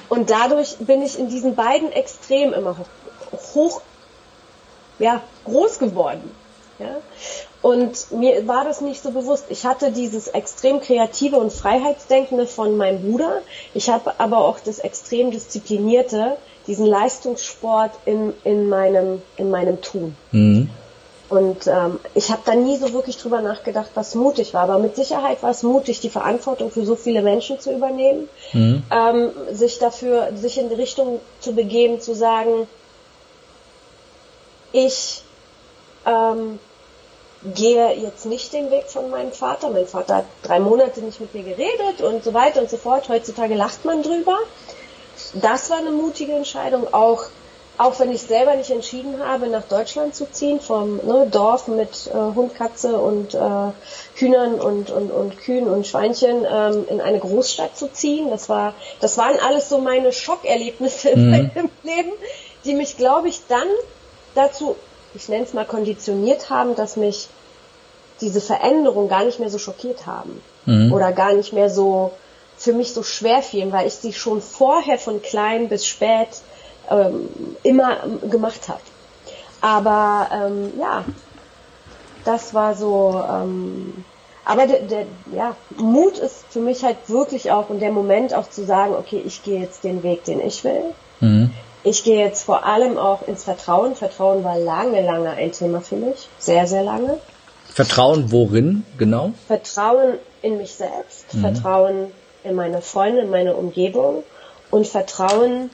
Und 0.09 0.31
dadurch 0.31 0.79
bin 0.79 1.03
ich 1.03 1.19
in 1.19 1.29
diesen 1.29 1.55
beiden 1.55 1.93
Extremen 1.93 2.55
immer 2.55 2.79
hoch, 2.79 3.39
hoch 3.55 3.83
ja, 4.99 5.21
groß 5.45 5.79
geworden. 5.79 6.31
Ja? 6.81 6.97
Und 7.63 8.11
mir 8.11 8.49
war 8.49 8.65
das 8.65 8.81
nicht 8.81 9.03
so 9.03 9.11
bewusst. 9.11 9.47
Ich 9.51 9.67
hatte 9.67 9.93
dieses 9.93 10.29
extrem 10.29 10.81
kreative 10.81 11.37
und 11.37 11.53
Freiheitsdenkende 11.53 12.47
von 12.47 12.77
meinem 12.77 13.03
Bruder. 13.03 13.43
Ich 13.75 13.91
habe 13.91 14.15
aber 14.19 14.39
auch 14.39 14.61
das 14.61 14.79
extrem 14.79 15.31
disziplinierte, 15.31 16.37
diesen 16.67 16.87
Leistungssport 16.87 17.93
in, 18.07 18.33
in, 18.45 18.69
meinem, 18.69 19.21
in 19.37 19.51
meinem 19.51 19.81
Tun. 19.83 20.17
Mhm. 20.33 20.71
Und 21.29 21.69
ähm, 21.69 22.01
ich 22.15 22.31
habe 22.31 22.43
da 22.45 22.57
nie 22.57 22.77
so 22.77 22.93
wirklich 22.93 23.17
drüber 23.17 23.41
nachgedacht, 23.41 23.91
was 23.95 24.17
mutig 24.17 24.53
war. 24.53 24.63
Aber 24.63 24.79
mit 24.79 24.97
Sicherheit 24.97 25.43
war 25.45 25.51
es 25.51 25.63
mutig, 25.63 26.01
die 26.01 26.11
Verantwortung 26.11 26.73
für 26.73 26.85
so 26.85 26.97
viele 26.97 27.23
Menschen 27.23 27.61
zu 27.61 27.73
übernehmen, 27.73 28.29
mhm. 28.53 28.83
ähm, 28.91 29.31
sich 29.53 29.79
dafür, 29.79 30.31
sich 30.35 30.59
in 30.59 30.71
die 30.71 30.75
Richtung 30.75 31.21
zu 31.39 31.55
begeben, 31.55 32.01
zu 32.01 32.17
sagen, 32.17 32.67
ich 34.73 35.23
ähm, 36.05 36.59
gehe 37.55 37.95
jetzt 37.95 38.27
nicht 38.27 38.53
den 38.53 38.71
Weg 38.71 38.91
von 38.91 39.11
meinem 39.11 39.33
Vater. 39.33 39.71
Mein 39.71 39.87
Vater 39.87 40.17
hat 40.17 40.27
drei 40.43 40.61
Monate 40.61 41.01
nicht 41.01 41.21
mit 41.21 41.35
mir 41.35 41.43
geredet 41.43 42.03
und 42.03 42.23
so 42.23 42.35
weiter 42.35 42.61
und 42.61 42.71
so 42.71 42.77
fort. 42.77 43.09
Heutzutage 43.09 43.55
lacht 43.55 43.85
man 43.85 44.03
drüber 44.03 44.39
das 45.35 45.71
war 45.71 45.79
eine 45.79 45.91
mutige 45.91 46.33
Entscheidung, 46.33 46.93
auch 46.93 47.25
auch 47.79 47.99
wenn 47.99 48.13
ich 48.13 48.21
selber 48.21 48.57
nicht 48.57 48.69
entschieden 48.69 49.25
habe, 49.25 49.47
nach 49.47 49.63
Deutschland 49.63 50.15
zu 50.15 50.31
ziehen, 50.31 50.61
vom 50.61 50.97
ne, 50.97 51.27
Dorf 51.31 51.67
mit 51.67 52.11
äh, 52.13 52.35
Hund, 52.35 52.55
Katze 52.55 52.99
und 52.99 53.33
äh, 53.33 53.73
Hühnern 54.17 54.61
und, 54.61 54.91
und, 54.91 55.11
und 55.11 55.39
Kühen 55.39 55.67
und 55.67 55.87
Schweinchen 55.87 56.45
ähm, 56.47 56.85
in 56.91 57.01
eine 57.01 57.19
Großstadt 57.21 57.79
zu 57.79 57.91
ziehen. 57.91 58.29
Das 58.29 58.51
war, 58.51 58.75
das 59.01 59.17
waren 59.17 59.39
alles 59.39 59.71
so 59.71 59.79
meine 59.79 60.13
Schockerlebnisse 60.13 61.17
mhm. 61.17 61.33
in 61.35 61.51
meinem 61.55 61.71
Leben, 61.83 62.13
die 62.67 62.75
mich, 62.75 62.99
glaube 62.99 63.31
ich, 63.31 63.41
dann 63.49 63.69
dazu, 64.35 64.77
ich 65.15 65.29
nenne 65.29 65.45
es 65.45 65.53
mal, 65.53 65.65
konditioniert 65.65 66.51
haben, 66.51 66.75
dass 66.75 66.97
mich 66.97 67.29
diese 68.21 68.41
Veränderung 68.41 69.09
gar 69.09 69.25
nicht 69.25 69.41
mehr 69.41 69.51
so 69.51 69.59
schockiert 69.59 70.07
haben. 70.07 70.43
Mhm. 70.67 70.93
Oder 70.93 71.13
gar 71.13 71.33
nicht 71.33 71.53
mehr 71.53 71.71
so 71.71 72.13
für 72.57 72.73
mich 72.73 72.93
so 72.93 73.03
schwer 73.03 73.43
fielen, 73.43 73.73
weil 73.73 73.87
ich 73.87 73.95
sie 73.95 74.13
schon 74.13 74.43
vorher 74.43 74.99
von 74.99 75.23
klein 75.23 75.69
bis 75.69 75.87
spät 75.87 76.29
ähm, 76.91 77.29
immer 77.63 77.97
gemacht 78.29 78.69
habe. 78.69 78.81
Aber 79.63 80.29
ähm, 80.33 80.73
ja, 80.79 81.05
das 82.25 82.53
war 82.55 82.75
so. 82.75 83.23
Ähm, 83.29 84.05
aber 84.45 84.67
der, 84.67 84.81
der, 84.81 85.07
ja, 85.35 85.55
Mut 85.77 86.19
ist 86.19 86.45
für 86.51 86.61
mich 86.61 86.83
halt 86.83 86.97
wirklich 87.09 87.51
auch 87.51 87.71
und 87.71 87.81
der 87.81 87.93
Moment 87.93 88.35
auch 88.35 88.49
zu 88.49 88.65
sagen, 88.65 88.95
okay, 88.95 89.23
ich 89.25 89.43
gehe 89.43 89.61
jetzt 89.61 89.85
den 89.85 90.03
Weg, 90.03 90.25
den 90.25 90.41
ich 90.41 90.65
will. 90.65 90.83
Mhm. 91.21 91.51
Ich 91.83 92.05
gehe 92.05 92.19
jetzt 92.19 92.45
vor 92.45 92.65
allem 92.65 92.99
auch 92.99 93.27
ins 93.27 93.45
Vertrauen. 93.45 93.95
Vertrauen 93.95 94.45
war 94.45 94.59
lange, 94.59 95.05
lange 95.05 95.31
ein 95.31 95.53
Thema 95.53 95.81
für 95.81 95.97
mich. 95.97 96.29
Sehr, 96.39 96.67
sehr 96.67 96.83
lange. 96.83 97.19
Vertrauen 97.73 98.31
worin, 98.31 98.85
genau? 98.99 99.33
Vertrauen 99.47 100.19
in 100.43 100.59
mich 100.59 100.75
selbst. 100.75 101.33
Mhm. 101.33 101.41
Vertrauen 101.41 102.13
in 102.45 102.55
meine 102.55 102.83
Freunde, 102.83 103.23
in 103.23 103.31
meine 103.31 103.55
Umgebung 103.55 104.25
und 104.71 104.87
Vertrauen, 104.87 105.71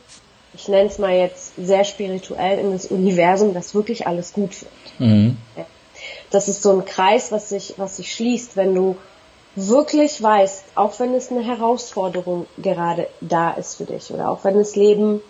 ich 0.54 0.68
nenne 0.68 0.88
es 0.88 0.98
mal 0.98 1.14
jetzt 1.14 1.52
sehr 1.56 1.84
spirituell, 1.84 2.58
in 2.58 2.72
das 2.72 2.86
Universum, 2.86 3.54
dass 3.54 3.74
wirklich 3.74 4.06
alles 4.06 4.32
gut 4.32 4.62
wird. 4.62 5.00
Mhm. 5.00 5.36
Das 6.30 6.48
ist 6.48 6.62
so 6.62 6.72
ein 6.72 6.84
Kreis, 6.84 7.30
was 7.32 7.48
sich, 7.48 7.74
was 7.76 7.96
sich 7.96 8.14
schließt, 8.14 8.56
wenn 8.56 8.74
du 8.74 8.96
wirklich 9.54 10.22
weißt, 10.22 10.64
auch 10.74 10.98
wenn 11.00 11.14
es 11.14 11.30
eine 11.30 11.42
Herausforderung 11.42 12.46
gerade 12.58 13.06
da 13.20 13.52
ist 13.52 13.76
für 13.76 13.84
dich 13.84 14.12
oder 14.12 14.28
auch 14.30 14.44
wenn 14.44 14.54
das 14.54 14.76
Leben 14.76 15.22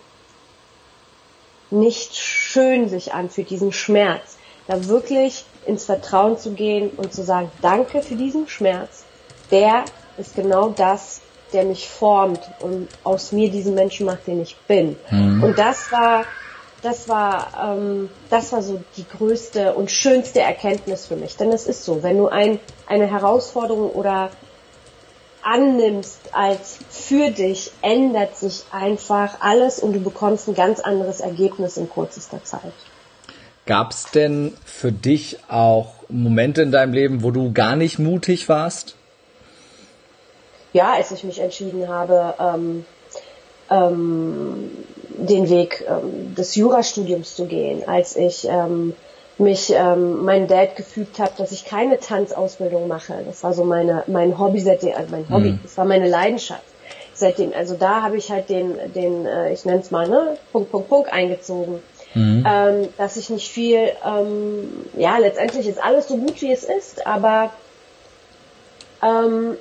nicht 1.69 2.15
schön 2.15 2.89
sich 2.89 3.13
anfühlt, 3.13 3.49
diesen 3.49 3.71
Schmerz, 3.71 4.37
da 4.67 4.87
wirklich 4.87 5.45
ins 5.65 5.85
Vertrauen 5.85 6.37
zu 6.37 6.51
gehen 6.51 6.91
und 6.97 7.13
zu 7.13 7.23
sagen, 7.23 7.51
danke 7.61 8.01
für 8.01 8.15
diesen 8.15 8.47
Schmerz. 8.47 9.03
Der 9.51 9.85
ist 10.17 10.35
genau 10.35 10.69
das, 10.69 11.21
der 11.53 11.63
mich 11.63 11.87
formt 11.87 12.41
und 12.59 12.87
aus 13.03 13.31
mir 13.31 13.49
diesen 13.49 13.75
Menschen 13.75 14.05
macht, 14.05 14.27
den 14.27 14.41
ich 14.41 14.57
bin. 14.67 14.97
Mhm. 15.09 15.43
Und 15.43 15.57
das 15.57 15.91
war, 15.91 16.25
das 16.81 17.07
war, 17.07 17.75
ähm, 17.77 18.09
das 18.29 18.51
war 18.51 18.61
so 18.61 18.81
die 18.97 19.05
größte 19.07 19.73
und 19.73 19.91
schönste 19.91 20.41
Erkenntnis 20.41 21.05
für 21.05 21.15
mich. 21.15 21.37
Denn 21.37 21.51
es 21.51 21.65
ist 21.67 21.83
so, 21.83 22.03
wenn 22.03 22.17
du 22.17 22.27
ein, 22.27 22.59
eine 22.85 23.09
Herausforderung 23.09 23.91
oder 23.91 24.29
annimmst 25.47 26.19
als 26.33 26.77
für 26.89 27.31
dich, 27.31 27.71
ändert 27.81 28.35
sich 28.35 28.65
einfach 28.71 29.39
alles 29.39 29.79
und 29.79 29.93
du 29.93 30.01
bekommst 30.01 30.49
ein 30.49 30.55
ganz 30.55 30.81
anderes 30.81 31.21
Ergebnis 31.21 31.77
in 31.77 31.89
kürzester 31.89 32.43
Zeit. 32.43 32.73
Gab 33.65 33.91
es 33.91 34.05
denn 34.11 34.53
für 34.65 34.91
dich 34.91 35.39
auch 35.47 35.93
Momente 36.09 36.61
in 36.61 36.71
deinem 36.71 36.93
Leben, 36.93 37.23
wo 37.23 37.31
du 37.31 37.53
gar 37.53 37.75
nicht 37.75 37.97
mutig 37.97 38.49
warst? 38.49 38.95
Ja, 40.73 40.93
als 40.93 41.11
ich 41.11 41.23
mich 41.23 41.39
entschieden 41.39 41.87
habe, 41.87 42.33
ähm, 42.39 42.85
ähm, 43.69 44.71
den 45.17 45.49
Weg 45.49 45.85
ähm, 45.87 46.35
des 46.35 46.55
Jurastudiums 46.55 47.35
zu 47.35 47.45
gehen, 47.45 47.87
als 47.87 48.15
ich 48.15 48.47
ähm, 48.49 48.93
mich 49.39 49.71
ähm, 49.71 50.23
mein 50.23 50.47
Dad 50.47 50.75
gefügt 50.75 51.19
habe, 51.19 51.31
dass 51.37 51.51
ich 51.51 51.65
keine 51.65 51.99
Tanzausbildung 51.99 52.87
mache. 52.87 53.13
Das 53.25 53.43
war 53.43 53.53
so 53.53 53.63
meine 53.63 54.03
mein 54.07 54.39
Hobby 54.39 54.59
seitdem, 54.59 54.95
also 54.95 55.11
mein 55.11 55.29
Hobby, 55.29 55.51
mhm. 55.51 55.59
das 55.63 55.77
war 55.77 55.85
meine 55.85 56.09
Leidenschaft 56.09 56.63
seitdem. 57.13 57.53
Also 57.53 57.75
da 57.75 58.01
habe 58.01 58.17
ich 58.17 58.31
halt 58.31 58.49
den 58.49 58.75
den 58.93 59.25
äh, 59.25 59.53
ich 59.53 59.65
nenne 59.65 59.81
es 59.81 59.91
mal 59.91 60.07
ne 60.07 60.37
Punkt 60.51 60.71
Punkt 60.71 60.89
Punkt 60.89 61.13
eingezogen, 61.13 61.81
mhm. 62.15 62.45
ähm, 62.47 62.89
dass 62.97 63.17
ich 63.17 63.29
nicht 63.29 63.49
viel 63.49 63.91
ähm, 64.05 64.85
ja 64.95 65.17
letztendlich 65.17 65.67
ist 65.67 65.83
alles 65.83 66.07
so 66.07 66.17
gut 66.17 66.41
wie 66.41 66.51
es 66.51 66.63
ist, 66.63 67.05
aber 67.05 67.51
ähm, 69.03 69.55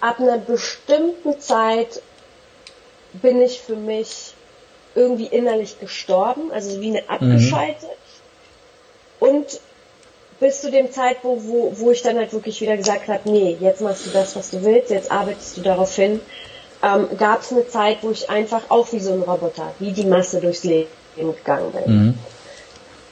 ab 0.00 0.18
einer 0.18 0.38
bestimmten 0.38 1.38
Zeit 1.40 2.00
bin 3.12 3.42
ich 3.42 3.60
für 3.60 3.76
mich 3.76 4.34
irgendwie 4.94 5.26
innerlich 5.26 5.78
gestorben, 5.80 6.50
also 6.52 6.80
wie 6.80 6.88
eine 6.88 7.02
mhm. 7.02 7.08
abgeschaltet. 7.08 7.82
Mhm. 7.82 8.01
Und 9.22 9.60
bis 10.40 10.62
zu 10.62 10.72
dem 10.72 10.90
Zeitpunkt, 10.90 11.46
wo, 11.46 11.72
wo 11.76 11.92
ich 11.92 12.02
dann 12.02 12.16
halt 12.16 12.32
wirklich 12.32 12.60
wieder 12.60 12.76
gesagt 12.76 13.06
habe, 13.06 13.30
nee, 13.30 13.56
jetzt 13.60 13.80
machst 13.80 14.04
du 14.04 14.10
das, 14.10 14.34
was 14.34 14.50
du 14.50 14.64
willst, 14.64 14.90
jetzt 14.90 15.12
arbeitest 15.12 15.58
du 15.58 15.60
darauf 15.60 15.94
hin, 15.94 16.20
ähm, 16.82 17.06
gab 17.16 17.42
es 17.42 17.52
eine 17.52 17.68
Zeit, 17.68 17.98
wo 18.02 18.10
ich 18.10 18.28
einfach 18.30 18.62
auch 18.68 18.90
wie 18.90 18.98
so 18.98 19.12
ein 19.12 19.22
Roboter, 19.22 19.72
wie 19.78 19.92
die 19.92 20.06
Masse 20.06 20.40
durchs 20.40 20.64
Leben 20.64 20.88
gegangen 21.14 21.70
bin. 21.70 21.96
Mhm. 21.96 22.18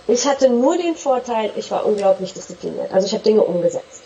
Ich 0.09 0.27
hatte 0.27 0.51
nur 0.51 0.77
den 0.77 0.97
Vorteil, 0.97 1.53
ich 1.55 1.71
war 1.71 1.87
unglaublich 1.87 2.33
diszipliniert. 2.33 2.93
Also 2.93 3.07
ich 3.07 3.13
habe 3.13 3.23
Dinge 3.23 3.43
umgesetzt. 3.43 4.03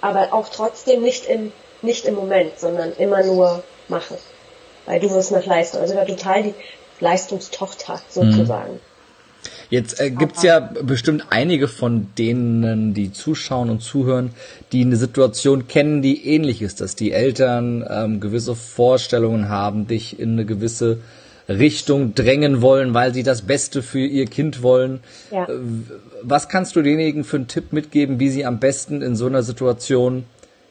Aber 0.00 0.32
auch 0.32 0.48
trotzdem 0.48 1.02
nicht 1.02 1.26
im, 1.26 1.52
nicht 1.82 2.06
im 2.06 2.14
Moment, 2.14 2.58
sondern 2.58 2.94
immer 2.94 3.22
nur 3.24 3.62
machen. 3.88 4.16
Weil 4.86 5.00
du 5.00 5.10
wirst 5.10 5.32
nach 5.32 5.44
Leistung. 5.44 5.82
Also 5.82 5.92
ich 5.92 6.00
war 6.00 6.06
total 6.06 6.44
die 6.44 6.54
Leistungstochter 7.00 8.00
sozusagen. 8.08 8.72
Mhm. 8.72 8.91
Jetzt 9.70 10.00
äh, 10.00 10.10
gibt's 10.10 10.42
ja 10.42 10.60
bestimmt 10.60 11.26
einige 11.30 11.66
von 11.66 12.08
denen, 12.18 12.94
die 12.94 13.12
zuschauen 13.12 13.70
und 13.70 13.80
zuhören, 13.80 14.30
die 14.72 14.82
eine 14.82 14.96
Situation 14.96 15.66
kennen, 15.66 16.02
die 16.02 16.26
ähnlich 16.26 16.62
ist, 16.62 16.80
dass 16.80 16.94
die 16.94 17.12
Eltern 17.12 17.84
ähm, 17.88 18.20
gewisse 18.20 18.54
Vorstellungen 18.54 19.48
haben, 19.48 19.86
dich 19.86 20.20
in 20.20 20.32
eine 20.32 20.44
gewisse 20.44 20.98
Richtung 21.48 22.14
drängen 22.14 22.62
wollen, 22.62 22.94
weil 22.94 23.14
sie 23.14 23.22
das 23.22 23.42
Beste 23.42 23.82
für 23.82 24.04
ihr 24.04 24.26
Kind 24.26 24.62
wollen. 24.62 25.00
Ja. 25.30 25.44
Äh, 25.44 25.54
was 26.22 26.48
kannst 26.48 26.76
du 26.76 26.82
denjenigen 26.82 27.24
für 27.24 27.36
einen 27.36 27.48
Tipp 27.48 27.72
mitgeben, 27.72 28.20
wie 28.20 28.30
sie 28.30 28.44
am 28.44 28.60
besten 28.60 29.02
in 29.02 29.16
so 29.16 29.26
einer 29.26 29.42
Situation 29.42 30.24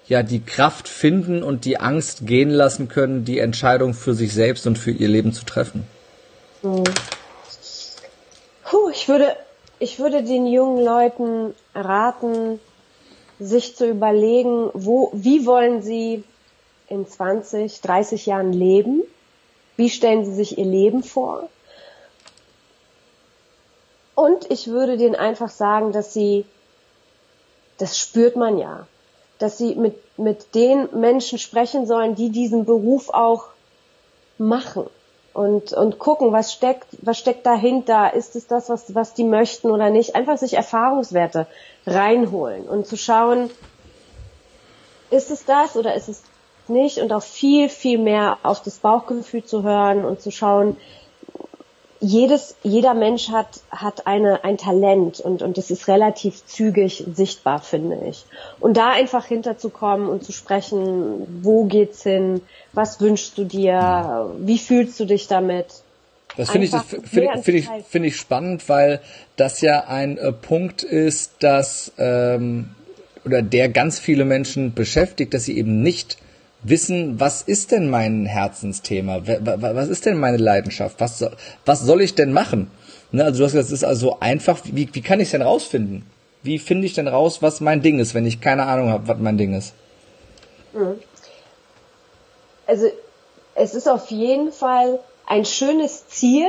ja 0.07 0.23
die 0.23 0.41
Kraft 0.41 0.87
finden 0.87 1.43
und 1.43 1.65
die 1.65 1.79
Angst 1.79 2.25
gehen 2.25 2.49
lassen 2.49 2.87
können, 2.87 3.25
die 3.25 3.39
Entscheidung 3.39 3.93
für 3.93 4.13
sich 4.13 4.33
selbst 4.33 4.67
und 4.67 4.77
für 4.77 4.91
ihr 4.91 5.07
Leben 5.07 5.33
zu 5.33 5.45
treffen? 5.45 5.83
Mhm. 6.63 6.83
Puh, 8.71 8.89
ich 8.89 9.09
würde, 9.09 9.35
ich 9.79 9.99
würde 9.99 10.23
den 10.23 10.47
jungen 10.47 10.85
Leuten 10.85 11.53
raten, 11.75 12.57
sich 13.37 13.75
zu 13.75 13.85
überlegen, 13.85 14.69
wo, 14.73 15.09
wie 15.11 15.45
wollen 15.45 15.81
sie 15.81 16.23
in 16.87 17.05
20, 17.05 17.81
30 17.81 18.27
Jahren 18.27 18.53
leben? 18.53 19.03
Wie 19.75 19.89
stellen 19.89 20.23
sie 20.23 20.33
sich 20.33 20.57
ihr 20.57 20.63
Leben 20.63 21.03
vor? 21.03 21.49
Und 24.15 24.49
ich 24.49 24.67
würde 24.67 24.95
denen 24.95 25.15
einfach 25.15 25.49
sagen, 25.49 25.91
dass 25.91 26.13
sie, 26.13 26.45
das 27.77 27.99
spürt 27.99 28.37
man 28.37 28.57
ja, 28.57 28.87
dass 29.37 29.57
sie 29.57 29.75
mit, 29.75 29.97
mit 30.17 30.55
den 30.55 30.87
Menschen 30.97 31.39
sprechen 31.39 31.87
sollen, 31.87 32.15
die 32.15 32.29
diesen 32.29 32.63
Beruf 32.63 33.09
auch 33.09 33.47
machen 34.37 34.89
und, 35.33 35.73
und 35.73 35.99
gucken, 35.99 36.33
was 36.33 36.51
steckt, 36.51 36.87
was 37.01 37.17
steckt 37.17 37.45
dahinter, 37.45 38.13
ist 38.13 38.35
es 38.35 38.47
das, 38.47 38.69
was, 38.69 38.93
was 38.95 39.13
die 39.13 39.23
möchten 39.23 39.71
oder 39.71 39.89
nicht, 39.89 40.15
einfach 40.15 40.37
sich 40.37 40.55
Erfahrungswerte 40.55 41.47
reinholen 41.85 42.67
und 42.67 42.85
zu 42.85 42.97
schauen, 42.97 43.49
ist 45.09 45.31
es 45.31 45.45
das 45.45 45.75
oder 45.75 45.93
ist 45.93 46.09
es 46.09 46.23
nicht? 46.67 46.99
Und 46.99 47.11
auch 47.13 47.23
viel, 47.23 47.69
viel 47.69 47.97
mehr 47.97 48.37
auf 48.43 48.61
das 48.61 48.79
Bauchgefühl 48.79 49.43
zu 49.43 49.63
hören 49.63 50.05
und 50.05 50.21
zu 50.21 50.31
schauen, 50.31 50.77
jedes, 52.01 52.55
jeder 52.63 52.95
Mensch 52.95 53.29
hat, 53.29 53.61
hat 53.69 54.07
eine, 54.07 54.43
ein 54.43 54.57
Talent 54.57 55.19
und, 55.19 55.43
und 55.43 55.57
das 55.57 55.69
ist 55.69 55.87
relativ 55.87 56.43
zügig 56.47 57.05
sichtbar, 57.13 57.61
finde 57.61 57.99
ich. 58.09 58.25
Und 58.59 58.75
da 58.75 58.89
einfach 58.91 59.25
hinterzukommen 59.25 60.09
und 60.09 60.23
zu 60.23 60.31
sprechen, 60.31 61.41
wo 61.43 61.65
geht's 61.65 62.01
hin, 62.01 62.41
was 62.73 62.99
wünschst 62.99 63.37
du 63.37 63.45
dir, 63.45 64.31
wie 64.39 64.57
fühlst 64.57 64.99
du 64.99 65.05
dich 65.05 65.27
damit? 65.27 65.67
Das 66.37 66.49
finde 66.49 66.67
ich, 66.67 66.73
finde 66.73 67.59
ich, 67.59 67.69
ich, 67.69 67.85
find 67.85 68.05
ich 68.05 68.15
spannend, 68.15 68.67
weil 68.67 69.01
das 69.35 69.61
ja 69.61 69.85
ein 69.87 70.17
äh, 70.17 70.31
Punkt 70.31 70.81
ist, 70.81 71.33
dass, 71.39 71.91
ähm, 71.99 72.69
oder 73.25 73.43
der 73.43 73.69
ganz 73.69 73.99
viele 73.99 74.25
Menschen 74.25 74.73
beschäftigt, 74.73 75.33
dass 75.35 75.45
sie 75.45 75.57
eben 75.57 75.83
nicht 75.83 76.17
wissen, 76.63 77.19
was 77.19 77.41
ist 77.41 77.71
denn 77.71 77.89
mein 77.89 78.25
Herzensthema? 78.25 79.21
Was 79.25 79.89
ist 79.89 80.05
denn 80.05 80.17
meine 80.17 80.37
Leidenschaft? 80.37 80.99
Was, 80.99 81.25
was 81.65 81.81
soll 81.81 82.01
ich 82.01 82.15
denn 82.15 82.33
machen? 82.33 82.71
Ne, 83.11 83.23
also 83.23 83.39
du 83.39 83.45
hast 83.45 83.51
gesagt, 83.53 83.67
es 83.67 83.73
ist 83.73 83.83
also 83.83 84.19
einfach. 84.19 84.59
Wie, 84.63 84.89
wie 84.93 85.01
kann 85.01 85.19
ich 85.19 85.27
es 85.27 85.31
denn 85.31 85.41
rausfinden? 85.41 86.05
Wie 86.43 86.59
finde 86.59 86.85
ich 86.85 86.93
denn 86.93 87.07
raus, 87.07 87.41
was 87.41 87.61
mein 87.61 87.81
Ding 87.81 87.99
ist, 87.99 88.13
wenn 88.13 88.25
ich 88.25 88.41
keine 88.41 88.63
Ahnung 88.63 88.89
habe, 88.89 89.07
was 89.07 89.17
mein 89.19 89.37
Ding 89.37 89.53
ist? 89.53 89.73
Mhm. 90.73 90.99
Also 92.67 92.87
es 93.55 93.75
ist 93.75 93.89
auf 93.89 94.09
jeden 94.11 94.51
Fall 94.51 94.99
ein 95.27 95.45
schönes 95.45 96.07
Ziel, 96.07 96.47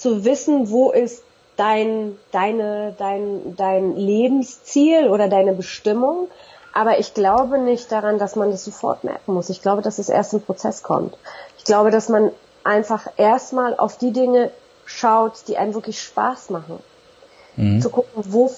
zu 0.00 0.24
wissen, 0.24 0.70
wo 0.70 0.90
ist 0.90 1.22
dein, 1.56 2.16
deine, 2.32 2.94
dein, 2.96 3.54
dein 3.56 3.94
Lebensziel 3.94 5.08
oder 5.08 5.28
deine 5.28 5.52
Bestimmung. 5.52 6.28
Aber 6.72 6.98
ich 6.98 7.14
glaube 7.14 7.58
nicht 7.58 7.90
daran, 7.90 8.18
dass 8.18 8.36
man 8.36 8.50
das 8.50 8.64
sofort 8.64 9.04
merken 9.04 9.34
muss. 9.34 9.50
Ich 9.50 9.62
glaube, 9.62 9.82
dass 9.82 9.98
es 9.98 10.08
erst 10.08 10.34
im 10.34 10.42
Prozess 10.42 10.82
kommt. 10.82 11.16
Ich 11.58 11.64
glaube, 11.64 11.90
dass 11.90 12.08
man 12.08 12.30
einfach 12.64 13.06
erstmal 13.16 13.76
auf 13.76 13.98
die 13.98 14.12
Dinge 14.12 14.50
schaut, 14.84 15.32
die 15.48 15.56
einem 15.56 15.74
wirklich 15.74 16.00
Spaß 16.00 16.50
machen. 16.50 16.78
Mhm. 17.56 17.80
Zu 17.80 17.90
gucken, 17.90 18.24
wo, 18.28 18.50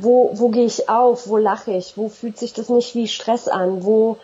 wo, 0.00 0.30
wo 0.34 0.48
gehe 0.48 0.64
ich 0.64 0.88
auf, 0.88 1.28
wo 1.28 1.36
lache 1.36 1.72
ich, 1.72 1.96
wo 1.96 2.08
fühlt 2.08 2.38
sich 2.38 2.52
das 2.52 2.68
nicht 2.68 2.94
wie 2.94 3.08
Stress 3.08 3.48
an, 3.48 3.84
wo, 3.84 4.16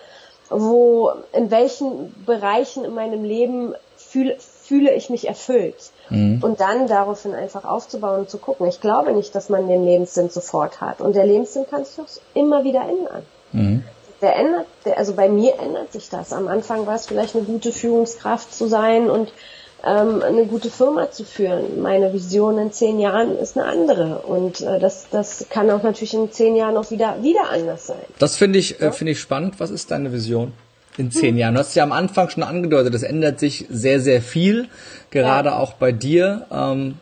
wo, 0.48 1.12
in 1.32 1.50
welchen 1.50 2.24
Bereichen 2.24 2.84
in 2.84 2.94
meinem 2.94 3.24
Leben 3.24 3.74
fühle, 3.96 4.36
fühle 4.66 4.92
ich 4.94 5.10
mich 5.10 5.28
erfüllt. 5.28 5.76
Mhm. 6.10 6.42
Und 6.42 6.60
dann 6.60 6.86
daraufhin 6.86 7.34
einfach 7.34 7.64
aufzubauen 7.64 8.20
und 8.20 8.30
zu 8.30 8.38
gucken. 8.38 8.66
Ich 8.66 8.80
glaube 8.80 9.12
nicht, 9.12 9.34
dass 9.34 9.48
man 9.48 9.68
den 9.68 9.84
Lebenssinn 9.84 10.30
sofort 10.30 10.80
hat. 10.80 11.00
Und 11.00 11.16
der 11.16 11.26
Lebenssinn 11.26 11.66
kann 11.68 11.84
sich 11.84 11.98
auch 11.98 12.08
immer 12.34 12.64
wieder 12.64 12.82
ändern. 12.82 13.22
Mhm. 13.52 13.84
Der 14.22 14.36
ändert, 14.36 14.66
der, 14.84 14.98
also 14.98 15.14
bei 15.14 15.28
mir 15.28 15.58
ändert 15.58 15.92
sich 15.92 16.08
das. 16.08 16.32
Am 16.32 16.48
Anfang 16.48 16.86
war 16.86 16.94
es 16.94 17.06
vielleicht 17.06 17.36
eine 17.36 17.44
gute 17.44 17.70
Führungskraft 17.72 18.54
zu 18.54 18.66
sein 18.66 19.10
und 19.10 19.30
ähm, 19.84 20.22
eine 20.22 20.46
gute 20.46 20.70
Firma 20.70 21.10
zu 21.10 21.24
führen. 21.24 21.82
Meine 21.82 22.12
Vision 22.12 22.58
in 22.58 22.72
zehn 22.72 22.98
Jahren 22.98 23.36
ist 23.36 23.56
eine 23.56 23.66
andere 23.66 24.20
und 24.20 24.60
äh, 24.62 24.78
das, 24.78 25.08
das 25.10 25.46
kann 25.50 25.70
auch 25.70 25.82
natürlich 25.82 26.14
in 26.14 26.32
zehn 26.32 26.56
Jahren 26.56 26.76
auch 26.76 26.90
wieder 26.90 27.22
wieder 27.22 27.50
anders 27.50 27.86
sein. 27.86 28.04
Das 28.18 28.36
finde 28.36 28.58
ich 28.58 28.80
äh, 28.80 28.90
finde 28.90 29.12
ich 29.12 29.20
spannend. 29.20 29.60
Was 29.60 29.70
ist 29.70 29.90
deine 29.90 30.12
Vision? 30.12 30.52
In 30.96 31.10
zehn. 31.10 31.36
Jahren. 31.36 31.54
Du 31.54 31.60
hast 31.60 31.74
ja 31.74 31.82
am 31.82 31.92
Anfang 31.92 32.28
schon 32.30 32.42
angedeutet, 32.42 32.94
es 32.94 33.02
ändert 33.02 33.38
sich 33.38 33.66
sehr, 33.70 34.00
sehr 34.00 34.22
viel, 34.22 34.68
gerade 35.10 35.50
ja. 35.50 35.58
auch 35.58 35.74
bei 35.74 35.92
dir. 35.92 36.46
Ähm, 36.50 36.98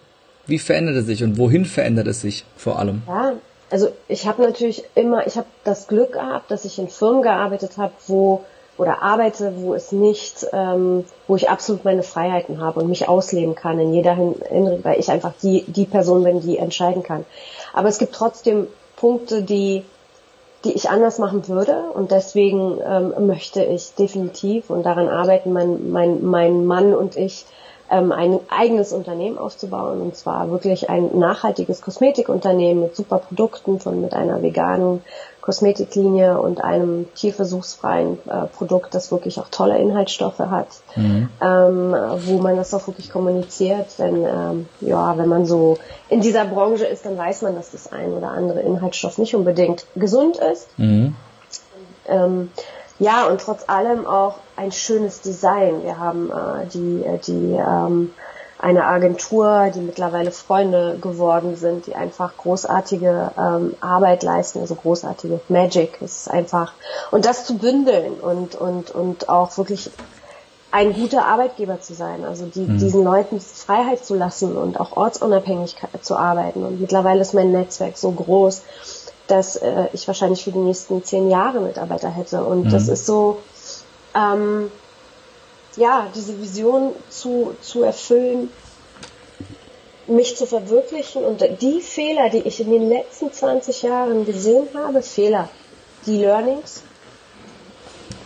wie 0.47 0.59
verändert 0.59 0.97
es 0.97 1.07
sich 1.07 1.23
und 1.25 1.39
wohin 1.39 1.65
verändert 1.65 2.07
es 2.07 2.21
sich 2.21 2.45
vor 2.57 2.79
allem? 2.79 3.03
Ja, 3.07 3.33
also 3.71 3.89
ich 4.09 4.27
habe 4.27 4.43
natürlich 4.43 4.85
immer, 4.95 5.27
ich 5.27 5.37
habe 5.37 5.47
das 5.65 5.89
Glück 5.89 6.13
gehabt, 6.13 6.51
dass 6.51 6.65
ich 6.65 6.79
in 6.79 6.89
Firmen 6.89 7.23
gearbeitet 7.23 7.79
habe, 7.79 7.95
wo 8.07 8.45
oder 8.77 9.03
arbeite, 9.03 9.55
wo 9.57 9.75
es 9.75 9.93
nicht, 9.93 10.47
ähm, 10.53 11.05
wo 11.29 11.37
ich 11.37 11.49
absolut 11.49 11.85
meine 11.85 12.03
Freiheiten 12.03 12.61
habe 12.61 12.81
und 12.81 12.89
mich 12.89 13.09
ausleben 13.09 13.55
kann 13.55 13.79
in 13.79 13.95
jeder 13.95 14.15
Hinsicht, 14.15 14.85
weil 14.85 14.99
ich 14.99 15.11
einfach 15.11 15.33
die 15.43 15.65
die 15.69 15.85
Person 15.87 16.25
bin, 16.25 16.41
die 16.41 16.59
entscheiden 16.59 17.03
kann. 17.03 17.25
Aber 17.73 17.89
es 17.89 17.99
gibt 17.99 18.15
trotzdem 18.15 18.67
Punkte, 18.97 19.43
die 19.43 19.85
die 20.65 20.73
ich 20.73 20.91
anders 20.91 21.19
machen 21.19 21.47
würde. 21.49 21.77
Und 21.95 22.11
deswegen 22.11 22.79
ähm, 22.87 23.27
möchte 23.27 23.63
ich 23.63 23.95
definitiv 23.95 24.71
und 24.71 24.85
daran 24.85 25.09
arbeiten 25.09 25.53
mein 25.53 25.91
mein 25.91 26.25
mein 26.25 26.67
Mann 26.67 26.95
und 26.95 27.17
ich 27.17 27.47
ähm, 27.91 28.13
ein 28.13 28.41
eigenes 28.49 28.93
Unternehmen 28.93 29.39
aufzubauen. 29.39 30.01
Und 30.01 30.17
zwar 30.17 30.51
wirklich 30.51 30.89
ein 30.91 31.19
nachhaltiges 31.19 31.83
Kosmetikunternehmen 31.83 32.85
mit 32.85 32.97
super 32.97 33.19
Produkten 33.19 33.79
von 33.79 34.01
mit 34.01 34.15
einer 34.15 34.43
veganen 34.43 35.03
Kosmetiklinie 35.45 36.41
und 36.41 36.65
einem 36.65 37.07
tierversuchsfreien 37.17 38.19
äh, 38.27 38.47
Produkt, 38.47 38.95
das 38.95 39.13
wirklich 39.13 39.39
auch 39.39 39.49
tolle 39.51 39.77
Inhaltsstoffe 39.77 40.39
hat, 40.39 40.69
mhm. 40.97 41.29
ähm, 41.43 41.95
wo 42.25 42.39
man 42.39 42.57
das 42.57 42.73
auch 42.73 42.87
wirklich 42.87 43.11
kommuniziert. 43.11 43.99
Denn 43.99 44.25
ähm, 44.25 44.67
ja, 44.81 45.19
wenn 45.19 45.29
man 45.29 45.45
so 45.45 45.77
in 46.09 46.23
dieser 46.23 46.47
Branche 46.47 46.87
ist, 46.87 47.05
dann 47.05 47.19
weiß 47.19 47.43
man, 47.43 47.57
dass 47.57 47.73
das 47.73 47.93
ein 47.93 48.15
oder 48.15 48.31
andere 48.31 48.61
Inhaltsstoff 48.61 49.19
nicht 49.19 49.35
unbedingt 49.35 49.85
gesund 49.97 50.39
ist. 50.39 50.67
Mhm. 50.79 51.15
Ähm, 52.09 52.51
ja, 52.99 53.27
und 53.27 53.39
trotz 53.43 53.69
allem 53.69 54.07
auch 54.07 54.37
ein 54.57 54.73
schönes 54.73 55.21
Design. 55.21 55.83
Wir 55.83 55.99
haben 55.99 56.31
äh, 56.31 56.67
die, 56.73 57.05
äh, 57.05 57.19
die 57.19 57.59
ähm, 57.59 58.15
eine 58.59 58.85
Agentur, 58.85 59.71
die 59.75 59.81
mittlerweile 59.81 60.31
Freunde 60.31 60.99
geworden 61.01 61.57
sind, 61.57 61.87
die 61.87 61.95
einfach 61.95 62.37
großartige 62.37 63.33
ähm, 63.37 63.75
Arbeit 63.81 64.23
leisten, 64.23 64.61
also 64.61 64.75
großartige 64.75 65.41
Magic. 65.49 65.99
Es 66.01 66.23
ist 66.23 66.31
einfach 66.31 66.73
und 67.11 67.25
das 67.25 67.45
zu 67.45 67.59
bündeln 67.59 68.15
und 68.15 68.55
und 68.55 68.91
und 68.91 69.29
auch 69.29 69.57
wirklich 69.59 69.91
ein 70.75 70.93
guter 70.93 71.25
Arbeitgeber 71.27 71.81
zu 71.81 71.95
sein, 71.95 72.25
also 72.25 72.47
die, 72.47 72.63
mhm. 72.63 72.79
diesen 72.79 73.05
Leuten 73.05 73.41
Freiheit 73.41 74.05
zu 74.05 74.17
lassen 74.17 74.57
und 74.57 74.81
auch 74.81 74.97
ortsunabhängig 74.97 75.77
zu 76.01 76.17
arbeiten. 76.17 76.65
Und 76.65 76.81
mittlerweile 76.81 77.21
ist 77.21 77.33
mein 77.33 77.53
Netzwerk 77.53 77.97
so 77.97 78.11
groß, 78.11 78.63
dass 79.29 79.55
äh, 79.55 79.87
ich 79.93 80.09
wahrscheinlich 80.09 80.43
für 80.43 80.51
die 80.51 80.59
nächsten 80.59 81.05
zehn 81.05 81.31
Jahre 81.31 81.61
Mitarbeiter 81.61 82.11
hätte. 82.11 82.43
Und 82.43 82.65
mhm. 82.65 82.71
das 82.71 82.89
ist 82.89 83.07
so, 83.07 83.39
ähm, 84.17 84.69
ja, 85.77 86.09
diese 86.15 86.41
Vision 86.41 86.93
zu, 87.11 87.55
zu 87.61 87.83
erfüllen, 87.83 88.51
mich 90.07 90.37
zu 90.37 90.47
verwirklichen 90.47 91.25
und 91.25 91.43
die 91.63 91.81
Fehler, 91.81 92.29
die 92.29 92.41
ich 92.41 92.61
in 92.61 92.71
den 92.71 92.89
letzten 92.89 93.33
20 93.33 93.83
Jahren 93.83 94.27
gesehen 94.27 94.69
habe, 94.75 95.03
Fehler, 95.03 95.49
die 96.07 96.19
Learnings 96.19 96.83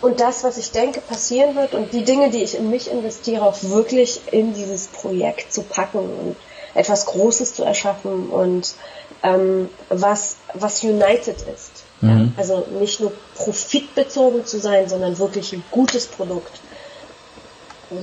und 0.01 0.21
das, 0.21 0.45
was 0.45 0.59
ich 0.59 0.71
denke 0.71 1.01
passieren 1.01 1.57
wird 1.57 1.75
und 1.75 1.93
die 1.93 2.05
Dinge, 2.05 2.31
die 2.31 2.43
ich 2.43 2.57
in 2.57 2.71
mich 2.71 2.91
investiere, 2.91 3.43
auch 3.43 3.57
wirklich 3.63 4.21
in 4.31 4.55
dieses 4.55 4.89
Projekt 4.89 5.53
zu 5.53 5.63
packen 5.63 5.99
und 5.99 6.37
etwas 6.75 7.07
Großes 7.07 7.55
zu 7.55 7.65
erschaffen 7.65 8.29
und 8.31 8.75
ähm, 9.23 9.69
was, 9.89 10.37
was 10.55 10.85
united 10.85 11.37
ist. 11.55 11.71
Mhm. 12.01 12.33
Also 12.37 12.67
nicht 12.79 13.01
nur 13.01 13.13
profitbezogen 13.35 14.47
zu 14.47 14.61
sein, 14.61 14.89
sondern 14.89 15.19
wirklich 15.19 15.53
ein 15.53 15.65
gutes 15.71 16.07
Produkt. 16.07 16.61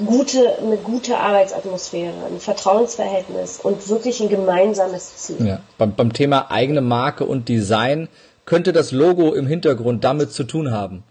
Gute, 0.05 0.57
eine 0.59 0.77
gute 0.77 1.17
Arbeitsatmosphäre, 1.17 2.13
ein 2.27 2.39
Vertrauensverhältnis 2.39 3.59
und 3.61 3.87
wirklich 3.87 4.19
ein 4.19 4.29
gemeinsames 4.29 5.15
Ziel. 5.17 5.45
Ja. 5.45 5.59
Beim, 5.77 5.93
beim 5.93 6.11
Thema 6.11 6.49
eigene 6.49 6.81
Marke 6.81 7.25
und 7.25 7.49
Design 7.49 8.07
könnte 8.45 8.73
das 8.73 8.91
Logo 8.91 9.33
im 9.33 9.45
Hintergrund 9.45 10.03
damit 10.03 10.31
zu 10.31 10.43
tun 10.43 10.71
haben. 10.71 11.03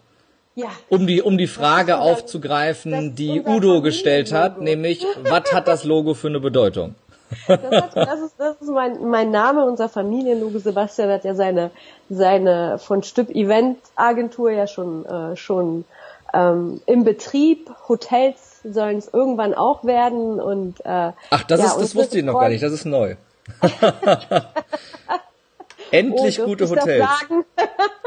Ja. 0.57 0.69
Um 0.89 1.07
die, 1.07 1.23
um 1.23 1.39
die 1.39 1.47
Frage 1.47 1.99
aufzugreifen, 1.99 3.15
die 3.15 3.43
Udo 3.45 3.83
gestellt 3.83 4.33
hat, 4.33 4.61
nämlich, 4.61 5.05
was 5.23 5.53
hat 5.53 5.69
das 5.69 5.85
Logo 5.85 6.15
für 6.15 6.29
eine 6.29 6.41
Bedeutung? 6.41 6.95
Das, 7.49 7.61
hat, 7.61 7.97
das, 7.97 8.21
ist, 8.21 8.35
das 8.39 8.57
ist 8.61 8.71
mein, 8.71 9.05
mein 9.09 9.31
Name, 9.31 9.65
unser 9.65 9.89
Familienlogo. 9.89 10.59
Sebastian 10.59 11.11
hat 11.11 11.25
ja 11.25 11.35
seine, 11.35 11.71
seine 12.09 12.79
von 12.79 13.03
Stück 13.03 13.31
Event 13.31 13.79
Agentur 13.97 14.51
ja 14.51 14.69
schon, 14.69 15.05
äh, 15.07 15.37
schon 15.37 15.85
ähm, 16.33 16.81
im 16.87 17.03
Betrieb. 17.03 17.71
Hotels 17.89 18.54
sollen 18.65 18.99
es 18.99 19.09
irgendwann 19.13 19.55
auch 19.55 19.85
werden 19.85 20.41
und 20.41 20.81
äh, 20.85 21.13
Ach, 21.31 21.45
das 21.45 21.61
ja, 21.61 21.67
ist, 21.67 21.81
das 21.81 21.95
wusste 21.95 22.19
ich 22.19 22.25
noch 22.25 22.39
gar 22.39 22.49
nicht. 22.49 22.63
Das 22.63 22.73
ist 22.73 22.85
neu. 22.85 23.17
Endlich 25.91 26.41
oh, 26.41 26.47
gute 26.47 26.69
Hotels. 26.69 27.07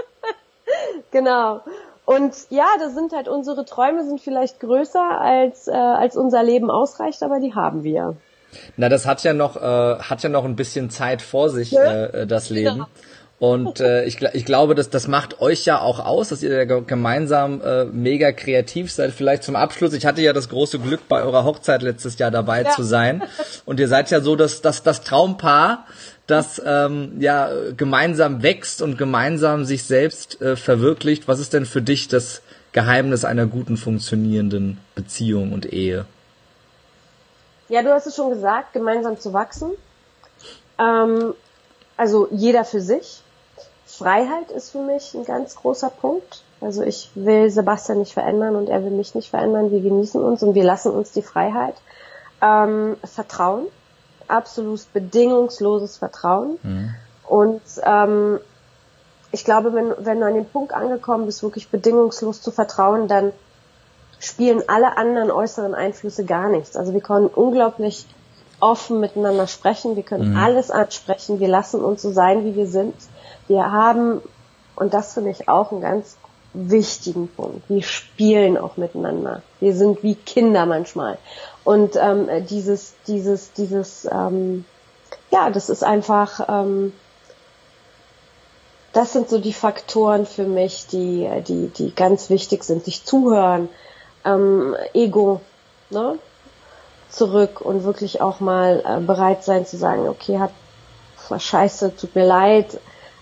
genau. 1.12 1.62
Und 2.06 2.34
ja, 2.50 2.68
das 2.80 2.94
sind 2.94 3.14
halt 3.14 3.28
unsere 3.28 3.66
Träume 3.66 4.06
sind 4.06 4.22
vielleicht 4.22 4.60
größer 4.60 5.22
als 5.22 5.68
äh, 5.68 5.74
als 5.74 6.16
unser 6.16 6.42
Leben 6.42 6.72
ausreicht, 6.72 7.22
aber 7.22 7.40
die 7.40 7.54
haben 7.54 7.84
wir. 7.84 8.16
Na, 8.78 8.90
das 8.90 9.06
hat 9.06 9.24
ja 9.24 9.34
noch, 9.34 9.58
äh, 9.58 9.60
hat 10.00 10.24
ja 10.24 10.30
noch 10.30 10.46
ein 10.46 10.56
bisschen 10.56 10.90
Zeit 10.90 11.22
vor 11.22 11.50
sich, 11.50 11.76
äh, 11.76 12.26
das 12.26 12.50
Leben. 12.50 12.78
Ja. 12.78 12.88
Und 13.40 13.82
äh, 13.82 14.04
ich, 14.06 14.20
ich 14.20 14.46
glaube, 14.46 14.74
dass 14.74 14.90
das 14.90 15.08
macht 15.08 15.42
euch 15.42 15.64
ja 15.66 15.80
auch 15.80 16.00
aus, 16.00 16.30
dass 16.30 16.42
ihr 16.42 16.56
ja 16.56 16.64
gemeinsam 16.66 17.62
äh, 17.62 17.86
mega 17.86 18.32
kreativ 18.32 18.92
seid. 18.92 19.12
Vielleicht 19.12 19.44
zum 19.44 19.56
Abschluss. 19.56 19.94
Ich 19.94 20.08
hatte 20.08 20.22
ja 20.22 20.34
das 20.34 20.50
große 20.50 20.80
Glück, 20.80 21.02
bei 21.08 21.22
eurer 21.22 21.44
Hochzeit 21.44 21.84
letztes 21.84 22.18
Jahr 22.18 22.32
dabei 22.32 22.64
ja. 22.64 22.72
zu 22.72 22.82
sein. 22.82 23.22
Und 23.66 23.80
ihr 23.80 23.88
seid 23.88 24.10
ja 24.10 24.22
so, 24.22 24.36
dass, 24.36 24.62
dass 24.62 24.82
das 24.82 25.02
Traumpaar, 25.02 25.86
das 26.26 26.60
ähm, 26.66 27.18
ja 27.20 27.52
gemeinsam 27.78 28.42
wächst 28.42 28.82
und 28.82 28.98
gemeinsam 28.98 29.66
sich 29.66 29.84
selbst 29.84 30.42
äh, 30.42 30.56
verwirklicht. 30.56 31.28
Was 31.28 31.40
ist 31.40 31.54
denn 31.54 31.68
für 31.68 31.84
dich 31.84 32.08
das 32.08 32.42
Geheimnis 32.72 33.24
einer 33.24 33.46
guten 33.46 33.78
funktionierenden 33.78 34.80
Beziehung 34.96 35.54
und 35.54 35.72
Ehe? 35.72 36.06
Ja, 37.70 37.84
du 37.84 37.94
hast 37.94 38.08
es 38.08 38.16
schon 38.16 38.32
gesagt, 38.32 38.74
gemeinsam 38.74 39.20
zu 39.20 39.32
wachsen. 39.32 39.74
Ähm, 40.80 41.36
also 41.98 42.28
jeder 42.32 42.66
für 42.66 42.82
sich. 42.82 43.22
Freiheit 43.98 44.52
ist 44.52 44.72
für 44.72 44.82
mich 44.82 45.14
ein 45.16 45.26
ganz 45.26 45.56
großer 45.56 45.90
Punkt. 45.90 46.44
Also 46.62 46.84
ich 46.84 47.10
will 47.16 47.50
Sebastian 47.50 48.00
nicht 48.00 48.14
verändern 48.14 48.56
und 48.56 48.70
er 48.70 48.84
will 48.84 48.92
mich 48.92 49.16
nicht 49.16 49.30
verändern. 49.30 49.72
Wir 49.72 49.82
genießen 49.82 50.24
uns 50.24 50.44
und 50.44 50.54
wir 50.54 50.64
lassen 50.64 50.92
uns 50.92 51.12
die 51.12 51.22
Freiheit. 51.22 51.76
Ähm, 52.42 52.98
Vertrauen, 53.04 53.66
absolut 54.28 54.82
bedingungsloses 54.94 55.98
Vertrauen. 55.98 56.58
Mhm. 56.62 56.96
Und 57.28 57.62
ähm, 57.84 58.40
ich 59.32 59.44
glaube, 59.44 59.74
wenn, 59.74 59.94
wenn 59.98 60.20
du 60.20 60.28
an 60.28 60.36
den 60.36 60.48
Punkt 60.48 60.74
angekommen 60.74 61.26
bist, 61.26 61.42
wirklich 61.42 61.70
bedingungslos 61.70 62.42
zu 62.42 62.52
vertrauen, 62.52 63.08
dann 63.08 63.34
spielen 64.20 64.64
alle 64.68 64.98
anderen 64.98 65.32
äußeren 65.32 65.74
Einflüsse 65.74 66.24
gar 66.24 66.50
nichts. 66.50 66.76
Also 66.76 66.94
wir 66.94 67.02
können 67.02 67.28
unglaublich 67.28 68.06
offen 68.60 69.00
miteinander 69.00 69.48
sprechen, 69.48 69.96
wir 69.96 70.04
können 70.04 70.32
mhm. 70.32 70.38
alles 70.38 70.72
ansprechen, 70.72 71.40
wir 71.40 71.48
lassen 71.48 71.84
uns 71.84 72.02
so 72.02 72.12
sein, 72.12 72.46
wie 72.46 72.56
wir 72.56 72.68
sind. 72.68 72.96
Wir 73.48 73.72
haben, 73.72 74.22
und 74.76 74.94
das 74.94 75.14
finde 75.14 75.32
ich 75.32 75.48
auch 75.48 75.72
einen 75.72 75.82
ganz 75.82 76.18
wichtigen 76.54 77.28
Punkt, 77.28 77.70
wir 77.70 77.84
spielen 77.84 78.58
auch 78.58 78.78
miteinander. 78.78 79.42
Wir 79.60 79.76
sind 79.76 80.04
wie 80.04 80.16
Kinder 80.16 80.66
manchmal. 80.66 81.18
Und 81.64 81.96
ähm, 81.96 82.28
dieses, 82.50 82.96
dieses, 83.06 83.54
dieses, 83.54 84.08
ähm, 84.12 84.66
ja, 85.32 85.50
das 85.50 85.70
ist 85.70 85.84
einfach, 85.84 86.48
ähm, 86.50 86.94
das 88.94 89.14
sind 89.14 89.30
so 89.30 89.38
die 89.40 89.54
Faktoren 89.54 90.26
für 90.26 90.46
mich, 90.46 90.88
die, 90.88 91.30
die, 91.48 91.68
die 91.68 91.94
ganz 91.94 92.30
wichtig 92.30 92.64
sind. 92.64 92.86
Sich 92.86 93.04
zuhören, 93.06 93.70
ähm, 94.26 94.76
Ego 94.94 95.42
ne, 95.90 96.18
zurück 97.10 97.62
und 97.62 97.84
wirklich 97.84 98.22
auch 98.22 98.40
mal 98.40 98.84
äh, 98.86 99.00
bereit 99.00 99.44
sein 99.44 99.66
zu 99.66 99.78
sagen, 99.78 100.08
okay, 100.08 100.40
hat 100.40 100.52
war 101.30 101.40
scheiße, 101.40 101.96
tut 101.96 102.16
mir 102.16 102.26
leid, 102.26 102.80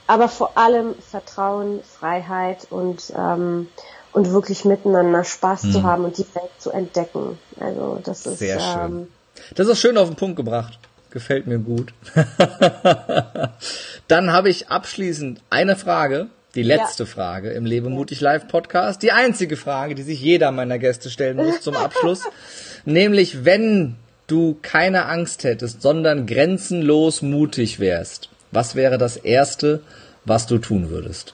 aber 0.07 0.29
vor 0.29 0.57
allem 0.57 0.95
Vertrauen, 0.95 1.81
Freiheit 1.83 2.67
und 2.69 3.13
ähm, 3.15 3.67
und 4.13 4.31
wirklich 4.31 4.63
miteinander 4.63 5.25
Spaß 5.25 5.63
hm. 5.63 5.71
zu 5.73 5.79
mhm. 5.79 5.83
haben 5.83 6.05
und 6.05 6.17
die 6.17 6.25
Welt 6.35 6.51
zu 6.57 6.71
entdecken. 6.71 7.37
Also 7.59 7.99
das 8.03 8.25
ist 8.25 8.39
sehr 8.39 8.59
schön. 8.59 8.91
Ähm, 8.91 9.07
das 9.55 9.67
ist 9.67 9.79
schön 9.79 9.97
auf 9.97 10.07
den 10.07 10.15
Punkt 10.15 10.37
gebracht. 10.37 10.79
Gefällt 11.11 11.47
mir 11.47 11.59
gut. 11.59 11.93
Dann 14.07 14.31
habe 14.31 14.49
ich 14.49 14.69
abschließend 14.69 15.41
eine 15.49 15.75
Frage 15.75 16.27
die 16.55 16.63
letzte 16.63 17.03
ja. 17.03 17.09
Frage 17.09 17.51
im 17.51 17.65
Lebe 17.65 17.89
mutig 17.89 18.21
live 18.21 18.47
Podcast. 18.47 19.03
Die 19.03 19.11
einzige 19.11 19.57
Frage, 19.57 19.93
die 19.93 20.03
sich 20.03 20.21
jeder 20.21 20.51
meiner 20.51 20.79
Gäste 20.79 21.09
stellen 21.09 21.35
muss 21.35 21.61
zum 21.61 21.75
Abschluss. 21.75 22.23
Nämlich, 22.85 23.43
wenn 23.43 23.95
du 24.27 24.57
keine 24.61 25.05
Angst 25.05 25.43
hättest, 25.43 25.81
sondern 25.81 26.25
grenzenlos 26.25 27.21
mutig 27.21 27.79
wärst, 27.79 28.29
was 28.55 28.75
wäre 28.75 28.97
das 28.97 29.17
Erste, 29.17 29.81
was 30.23 30.47
du 30.47 30.57
tun 30.57 30.89
würdest? 30.89 31.33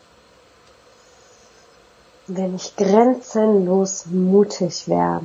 Wenn 2.28 2.56
ich 2.56 2.76
grenzenlos 2.76 4.08
mutig 4.08 4.88
wäre. 4.88 5.22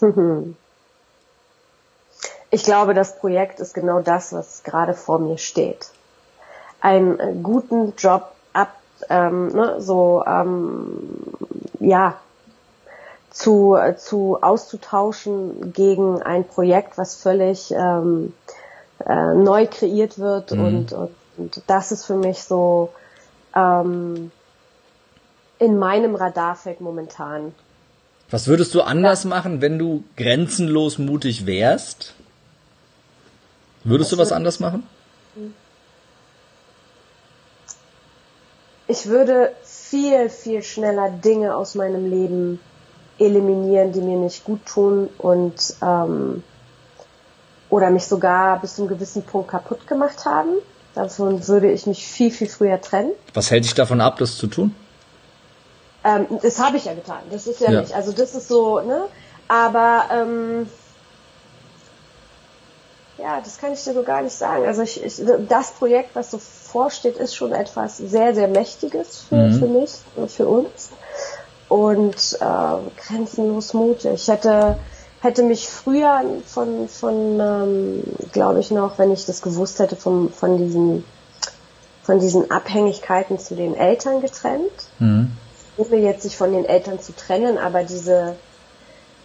ich 2.50 2.64
glaube, 2.64 2.94
das 2.94 3.18
Projekt 3.18 3.60
ist 3.60 3.74
genau 3.74 4.00
das, 4.00 4.32
was 4.32 4.62
gerade 4.62 4.94
vor 4.94 5.18
mir 5.18 5.38
steht. 5.38 5.90
Einen 6.80 7.18
äh, 7.20 7.34
guten 7.42 7.94
Job 7.96 8.32
ab, 8.52 8.74
ähm, 9.08 9.48
ne, 9.48 9.80
so 9.80 10.24
ähm, 10.26 11.08
ja 11.78 12.18
zu, 13.32 13.76
zu 13.96 14.38
auszutauschen 14.42 15.72
gegen 15.72 16.22
ein 16.22 16.46
Projekt, 16.46 16.98
was 16.98 17.14
völlig 17.14 17.70
ähm, 17.72 18.34
äh, 19.06 19.34
neu 19.34 19.66
kreiert 19.66 20.18
wird 20.18 20.52
mhm. 20.52 20.64
und, 20.64 20.92
und, 20.92 21.10
und 21.38 21.62
das 21.66 21.92
ist 21.92 22.04
für 22.04 22.16
mich 22.16 22.42
so 22.44 22.92
ähm, 23.54 24.30
in 25.58 25.78
meinem 25.78 26.14
Radarfeld 26.14 26.80
momentan. 26.80 27.54
Was 28.30 28.46
würdest 28.48 28.74
du 28.74 28.82
anders 28.82 29.24
ja. 29.24 29.30
machen, 29.30 29.60
wenn 29.60 29.78
du 29.78 30.04
grenzenlos 30.16 30.98
mutig 30.98 31.46
wärst? 31.46 32.14
Würdest 33.84 34.12
was 34.12 34.16
du 34.16 34.22
was 34.22 34.32
anders 34.32 34.60
machen? 34.60 34.86
Ich 38.88 39.06
würde 39.06 39.52
viel, 39.62 40.28
viel 40.28 40.62
schneller 40.62 41.10
Dinge 41.10 41.56
aus 41.56 41.74
meinem 41.74 42.10
Leben 42.10 42.60
eliminieren, 43.18 43.92
die 43.92 44.00
mir 44.00 44.16
nicht 44.16 44.44
gut 44.44 44.64
tun 44.66 45.08
und 45.18 45.74
ähm, 45.82 46.42
oder 47.70 47.90
mich 47.90 48.06
sogar 48.06 48.60
bis 48.60 48.76
zu 48.76 48.82
einem 48.82 48.90
gewissen 48.90 49.22
Punkt 49.22 49.50
kaputt 49.50 49.86
gemacht 49.86 50.26
haben. 50.26 50.50
Davon 50.94 51.46
würde 51.48 51.70
ich 51.70 51.86
mich 51.86 52.06
viel, 52.06 52.30
viel 52.30 52.48
früher 52.48 52.80
trennen. 52.80 53.12
Was 53.32 53.50
hält 53.50 53.64
dich 53.64 53.74
davon 53.74 54.00
ab, 54.00 54.18
das 54.18 54.36
zu 54.36 54.46
tun? 54.46 54.74
Ähm, 56.04 56.26
das 56.42 56.58
habe 56.58 56.76
ich 56.76 56.84
ja 56.84 56.94
getan. 56.94 57.20
Das 57.30 57.46
ist 57.46 57.60
ja, 57.60 57.70
ja, 57.70 57.80
nicht. 57.80 57.94
Also 57.94 58.12
das 58.12 58.34
ist 58.34 58.48
so, 58.48 58.80
ne? 58.80 59.06
Aber 59.48 60.04
ähm, 60.12 60.68
ja, 63.18 63.40
das 63.40 63.58
kann 63.58 63.72
ich 63.72 63.82
dir 63.84 63.94
so 63.94 64.02
gar 64.02 64.22
nicht 64.22 64.34
sagen. 64.34 64.66
Also 64.66 64.82
ich, 64.82 65.02
ich, 65.02 65.22
das 65.48 65.72
Projekt, 65.72 66.14
was 66.14 66.30
so 66.30 66.38
vorsteht, 66.38 67.16
ist 67.16 67.34
schon 67.34 67.52
etwas 67.52 67.98
sehr, 67.98 68.34
sehr 68.34 68.48
Mächtiges 68.48 69.22
für, 69.28 69.36
mhm. 69.36 69.58
für 69.58 69.66
mich 69.66 69.92
und 70.16 70.30
für 70.30 70.46
uns. 70.46 70.90
Und 71.72 72.36
äh, 72.38 73.00
grenzenlos 73.00 73.72
mutig. 73.72 74.12
Ich 74.12 74.28
hätte 74.28 74.76
hätte 75.22 75.42
mich 75.42 75.68
früher 75.68 76.22
von, 76.44 76.86
von 76.86 77.40
ähm, 77.40 78.02
glaube 78.32 78.60
ich 78.60 78.70
noch, 78.70 78.98
wenn 78.98 79.10
ich 79.10 79.24
das 79.24 79.40
gewusst 79.40 79.78
hätte, 79.78 79.96
vom, 79.96 80.30
von 80.30 80.58
diesen 80.58 81.02
von 82.02 82.20
diesen 82.20 82.50
Abhängigkeiten 82.50 83.38
zu 83.38 83.54
den 83.54 83.74
Eltern 83.74 84.20
getrennt. 84.20 84.70
Mhm. 84.98 85.32
Ohne 85.78 85.96
jetzt 85.96 86.24
sich 86.24 86.36
von 86.36 86.52
den 86.52 86.66
Eltern 86.66 87.00
zu 87.00 87.16
trennen, 87.16 87.56
aber 87.56 87.84
diese, 87.84 88.36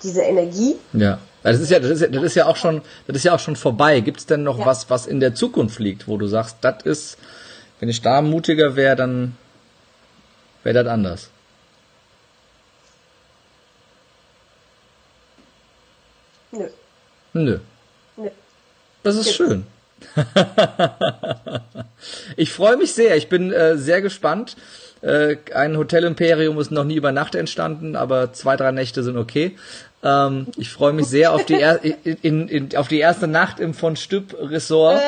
diese 0.01 0.21
Energie. 0.21 0.77
Ja. 0.93 1.19
Das 1.43 1.59
ist 1.59 1.69
ja, 1.69 1.79
das 1.79 1.89
ist 1.89 2.01
ja, 2.01 2.07
das 2.07 2.23
ist 2.23 2.35
ja 2.35 2.45
auch 2.45 2.55
schon, 2.55 2.81
das 3.07 3.17
ist 3.17 3.23
ja 3.25 3.35
auch 3.35 3.39
schon 3.39 3.57
vorbei. 3.57 3.99
Gibt 3.99 4.21
es 4.21 4.25
denn 4.25 4.43
noch 4.43 4.59
ja. 4.59 4.65
was, 4.65 4.89
was 4.89 5.05
in 5.05 5.19
der 5.19 5.35
Zukunft 5.35 5.79
liegt, 5.79 6.07
wo 6.07 6.15
du 6.15 6.27
sagst, 6.27 6.59
das 6.61 6.83
ist, 6.85 7.17
wenn 7.81 7.89
ich 7.89 8.01
da 8.01 8.21
mutiger 8.21 8.77
wäre, 8.77 8.95
dann 8.95 9.35
wäre 10.63 10.81
das 10.81 10.93
anders? 10.93 11.29
Nö. 16.51 16.67
Nö. 17.43 17.59
Nö. 18.17 18.29
Das 19.03 19.15
ist 19.15 19.25
Gibt's. 19.25 19.37
schön. 19.37 19.63
ich 22.37 22.51
freue 22.51 22.77
mich 22.77 22.93
sehr. 22.93 23.15
Ich 23.15 23.29
bin 23.29 23.51
äh, 23.51 23.77
sehr 23.77 24.01
gespannt. 24.01 24.55
Äh, 25.01 25.37
ein 25.53 25.77
Hotel 25.77 26.03
Imperium 26.03 26.59
ist 26.59 26.71
noch 26.71 26.83
nie 26.83 26.95
über 26.95 27.11
Nacht 27.11 27.35
entstanden, 27.35 27.95
aber 27.95 28.33
zwei, 28.33 28.55
drei 28.55 28.71
Nächte 28.71 29.03
sind 29.03 29.17
okay. 29.17 29.55
Ähm, 30.03 30.47
ich 30.57 30.69
freue 30.69 30.93
mich 30.93 31.07
sehr 31.07 31.33
auf 31.33 31.45
die, 31.45 31.53
er 31.61 31.83
in, 31.83 32.47
in, 32.47 32.75
auf 32.75 32.87
die 32.87 32.99
erste 32.99 33.27
Nacht 33.27 33.59
im 33.59 33.73
von 33.73 33.95
Stüb 33.95 34.35
Ressort 34.39 35.01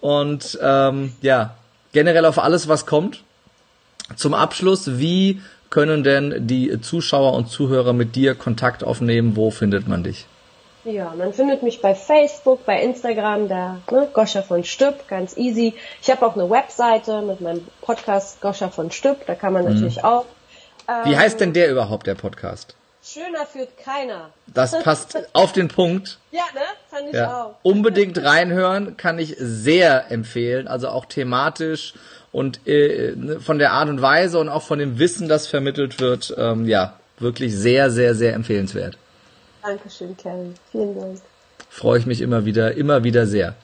und 0.00 0.58
ähm, 0.62 1.12
ja, 1.22 1.56
generell 1.92 2.24
auf 2.24 2.38
alles, 2.38 2.68
was 2.68 2.86
kommt. 2.86 3.22
Zum 4.14 4.34
Abschluss, 4.34 4.98
wie 4.98 5.40
können 5.70 6.04
denn 6.04 6.46
die 6.46 6.80
Zuschauer 6.80 7.34
und 7.34 7.50
Zuhörer 7.50 7.92
mit 7.92 8.14
dir 8.14 8.34
Kontakt 8.34 8.84
aufnehmen? 8.84 9.34
Wo 9.34 9.50
findet 9.50 9.88
man 9.88 10.04
dich? 10.04 10.26
Ja, 10.86 11.12
man 11.18 11.32
findet 11.32 11.64
mich 11.64 11.80
bei 11.80 11.96
Facebook, 11.96 12.64
bei 12.64 12.80
Instagram, 12.80 13.48
da 13.48 13.78
ne, 13.90 14.08
Goscha 14.12 14.42
von 14.42 14.62
Stüpp, 14.62 15.08
ganz 15.08 15.36
easy. 15.36 15.74
Ich 16.00 16.08
habe 16.10 16.24
auch 16.24 16.36
eine 16.36 16.48
Webseite 16.48 17.22
mit 17.22 17.40
meinem 17.40 17.66
Podcast 17.80 18.40
Goscha 18.40 18.68
von 18.68 18.92
Stüpp, 18.92 19.26
da 19.26 19.34
kann 19.34 19.52
man 19.52 19.64
mhm. 19.64 19.74
natürlich 19.74 20.04
auch. 20.04 20.26
Ähm, 20.88 21.10
Wie 21.10 21.16
heißt 21.16 21.40
denn 21.40 21.52
der 21.52 21.72
überhaupt, 21.72 22.06
der 22.06 22.14
Podcast? 22.14 22.76
Schöner 23.02 23.46
führt 23.46 23.76
keiner. 23.78 24.30
Das 24.46 24.80
passt 24.80 25.18
auf 25.32 25.52
den 25.52 25.66
Punkt. 25.66 26.18
Ja, 26.30 26.44
ne? 26.54 26.60
Fand 26.88 27.08
ich 27.08 27.14
ja. 27.14 27.46
auch. 27.46 27.54
Unbedingt 27.64 28.22
reinhören, 28.22 28.96
kann 28.96 29.18
ich 29.18 29.34
sehr 29.40 30.12
empfehlen. 30.12 30.68
Also 30.68 30.88
auch 30.88 31.06
thematisch 31.06 31.94
und 32.30 32.60
äh, 32.68 33.12
ne, 33.16 33.40
von 33.40 33.58
der 33.58 33.72
Art 33.72 33.88
und 33.88 34.02
Weise 34.02 34.38
und 34.38 34.48
auch 34.48 34.62
von 34.62 34.78
dem 34.78 35.00
Wissen, 35.00 35.28
das 35.28 35.48
vermittelt 35.48 35.98
wird, 35.98 36.32
ähm, 36.38 36.66
ja, 36.68 36.94
wirklich 37.18 37.56
sehr, 37.56 37.90
sehr, 37.90 38.14
sehr 38.14 38.34
empfehlenswert. 38.34 38.98
Dankeschön, 39.66 40.16
Kevin. 40.16 40.54
Vielen 40.70 40.94
Dank. 40.98 41.20
Freue 41.68 41.98
ich 41.98 42.06
mich 42.06 42.20
immer 42.20 42.44
wieder, 42.44 42.76
immer 42.76 43.02
wieder 43.02 43.26
sehr. 43.26 43.56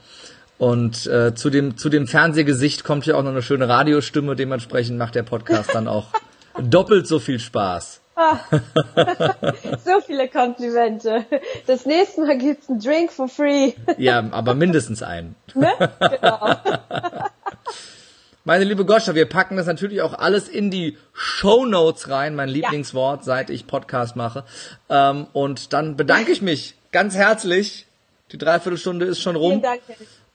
Und 0.59 1.07
äh, 1.07 1.35
zu 1.35 1.49
dem 1.49 1.77
zu 1.77 1.89
dem 1.89 2.09
Fernsehgesicht 2.09 2.83
kommt 2.83 3.07
ja 3.07 3.15
auch 3.15 3.23
noch 3.23 3.31
eine 3.31 3.43
schöne 3.43 3.69
Radiostimme. 3.69 4.35
Dementsprechend 4.35 4.99
macht 4.99 5.15
der 5.15 5.23
Podcast 5.23 5.71
dann 5.75 5.87
auch 5.87 6.09
doppelt 6.61 7.07
so 7.07 7.21
viel 7.21 7.39
Spaß. 7.39 8.01
Ah, 8.17 8.39
so 9.85 10.01
viele 10.05 10.29
Komplimente. 10.29 11.25
Das 11.67 11.87
nächste 11.87 12.23
Mal 12.23 12.37
gibt's 12.37 12.69
einen 12.69 12.81
Drink 12.81 13.13
for 13.13 13.29
free. 13.29 13.73
Ja, 13.97 14.29
aber 14.33 14.55
mindestens 14.55 15.03
einen. 15.03 15.37
Ne? 15.55 15.71
Genau. 15.79 16.57
Meine 18.45 18.65
liebe 18.65 18.85
Goscha, 18.85 19.15
wir 19.15 19.27
packen 19.27 19.57
das 19.57 19.67
natürlich 19.67 20.03
auch 20.03 20.15
alles 20.15 20.49
in 20.49 20.71
die 20.71 20.99
Show 21.13 21.65
Notes 21.65 22.09
rein, 22.09 22.35
mein 22.35 22.49
Lieblingswort, 22.49 23.21
ja. 23.21 23.25
seit 23.25 23.51
ich 23.51 23.69
Podcast 23.69 24.17
mache. 24.17 24.45
Ähm, 24.89 25.27
und 25.33 25.73
dann 25.73 25.97
bedanke 25.97 26.33
ich 26.33 26.43
mich 26.43 26.75
ganz 26.91 27.15
herzlich. 27.15 27.87
Die 28.33 28.39
Dreiviertelstunde 28.39 29.07
ist 29.07 29.21
schon 29.21 29.37
rum. 29.37 29.51
Vielen 29.51 29.63
Dank. 29.63 29.81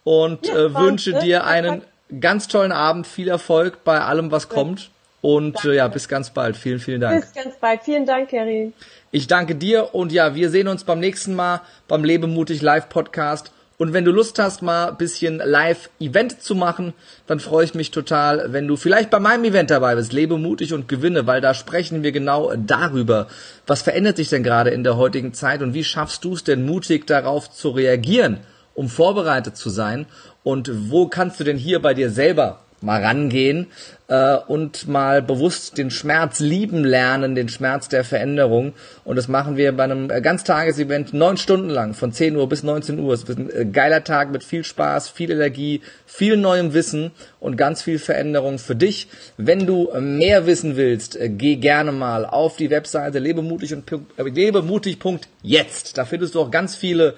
Und 0.06 0.48
äh, 0.48 0.74
wünsche 0.74 1.20
dir 1.20 1.46
einen 1.46 1.82
ganz 2.22 2.48
tollen 2.48 2.72
Abend, 2.72 3.08
viel 3.08 3.28
Erfolg 3.28 3.84
bei 3.84 4.00
allem, 4.00 4.32
was 4.32 4.48
kommt. 4.48 4.90
Und 5.22 5.66
äh, 5.66 5.76
ja, 5.76 5.90
bis 5.90 6.08
ganz 6.08 6.30
bald. 6.30 6.56
Vielen, 6.56 6.80
vielen 6.80 7.02
Dank. 7.02 7.22
Bis 7.22 7.34
ganz 7.34 7.58
bald. 7.58 7.82
Vielen 7.84 8.06
Dank, 8.06 8.30
Kerry. 8.30 8.72
Ich 9.12 9.28
danke 9.28 9.56
dir 9.56 9.94
und 9.94 10.14
ja, 10.14 10.36
wir 10.36 10.50
sehen 10.50 10.70
uns 10.70 10.86
beim 10.86 11.00
nächsten 11.00 11.36
Mal 11.36 11.62
beim 11.90 12.06
Lebemutig 12.06 12.62
Live 12.62 12.88
Podcast. 12.88 13.52
Und 13.80 13.94
wenn 13.94 14.06
du 14.06 14.12
Lust 14.12 14.40
hast, 14.40 14.64
mal 14.64 14.92
bisschen 14.92 15.38
Live-Event 15.38 16.42
zu 16.42 16.56
machen, 16.56 16.94
dann 17.28 17.40
freue 17.40 17.64
ich 17.64 17.76
mich 17.76 17.92
total, 17.92 18.52
wenn 18.52 18.68
du 18.68 18.76
vielleicht 18.76 19.12
bei 19.12 19.20
meinem 19.20 19.44
Event 19.44 19.70
dabei 19.70 19.94
bist. 19.94 20.14
Lebe 20.14 20.40
mutig 20.40 20.74
und 20.74 20.88
gewinne, 20.88 21.28
weil 21.28 21.42
da 21.42 21.54
sprechen 21.54 22.02
wir 22.02 22.12
genau 22.12 22.52
darüber. 22.56 23.28
Was 23.68 23.84
verändert 23.84 24.18
sich 24.18 24.30
denn 24.30 24.42
gerade 24.42 24.72
in 24.72 24.84
der 24.84 24.98
heutigen 24.98 25.36
Zeit 25.36 25.62
und 25.62 25.76
wie 25.76 25.84
schaffst 25.84 26.24
du 26.24 26.34
es 26.34 26.44
denn 26.44 26.66
mutig 26.66 27.06
darauf 27.06 27.52
zu 27.52 27.70
reagieren, 27.70 28.40
um 28.74 28.90
vorbereitet 28.90 29.56
zu 29.56 29.70
sein? 29.70 30.08
Und 30.42 30.90
wo 30.90 31.08
kannst 31.08 31.40
du 31.40 31.44
denn 31.44 31.58
hier 31.58 31.80
bei 31.80 31.94
dir 31.94 32.10
selber 32.10 32.62
mal 32.82 33.04
rangehen 33.04 33.68
äh, 34.08 34.36
und 34.48 34.88
mal 34.88 35.22
bewusst 35.22 35.78
den 35.78 35.90
Schmerz 35.90 36.40
lieben 36.40 36.84
lernen, 36.84 37.36
den 37.36 37.50
Schmerz 37.50 37.90
der 37.90 38.04
Veränderung. 38.04 38.74
Und 39.04 39.16
das 39.16 39.28
machen 39.28 39.58
wir 39.58 39.72
bei 39.72 39.84
einem 39.84 40.10
äh, 40.10 40.22
Ganztagesevent 40.22 41.14
neun 41.14 41.38
Stunden 41.38 41.70
lang, 41.70 41.94
von 41.94 42.12
10 42.12 42.36
Uhr 42.36 42.48
bis 42.48 42.64
19 42.64 43.00
Uhr. 43.00 43.14
Es 43.14 43.28
wird 43.28 43.40
ein 43.40 43.50
äh, 43.50 43.66
geiler 43.66 44.04
Tag 44.04 44.32
mit 44.32 44.44
viel 44.44 44.64
Spaß, 44.64 45.10
viel 45.10 45.32
Energie, 45.32 45.82
viel 46.06 46.38
neuem 46.38 46.74
Wissen 46.74 47.12
und 47.40 47.58
ganz 47.58 47.82
viel 47.82 48.00
Veränderung 48.00 48.60
für 48.60 48.76
dich. 48.76 49.08
Wenn 49.38 49.66
du 49.66 49.90
mehr 50.00 50.46
wissen 50.46 50.76
willst, 50.78 51.16
äh, 51.16 51.30
geh 51.30 51.56
gerne 51.56 51.92
mal 51.92 52.26
auf 52.26 52.58
die 52.58 52.70
Webseite 52.70 53.20
lebemutig 53.20 53.74
und 53.74 53.90
lebemutig.jetzt. 54.18 55.98
Da 55.98 56.06
findest 56.06 56.36
du 56.36 56.42
auch 56.42 56.52
ganz 56.52 56.76
viele 56.76 57.16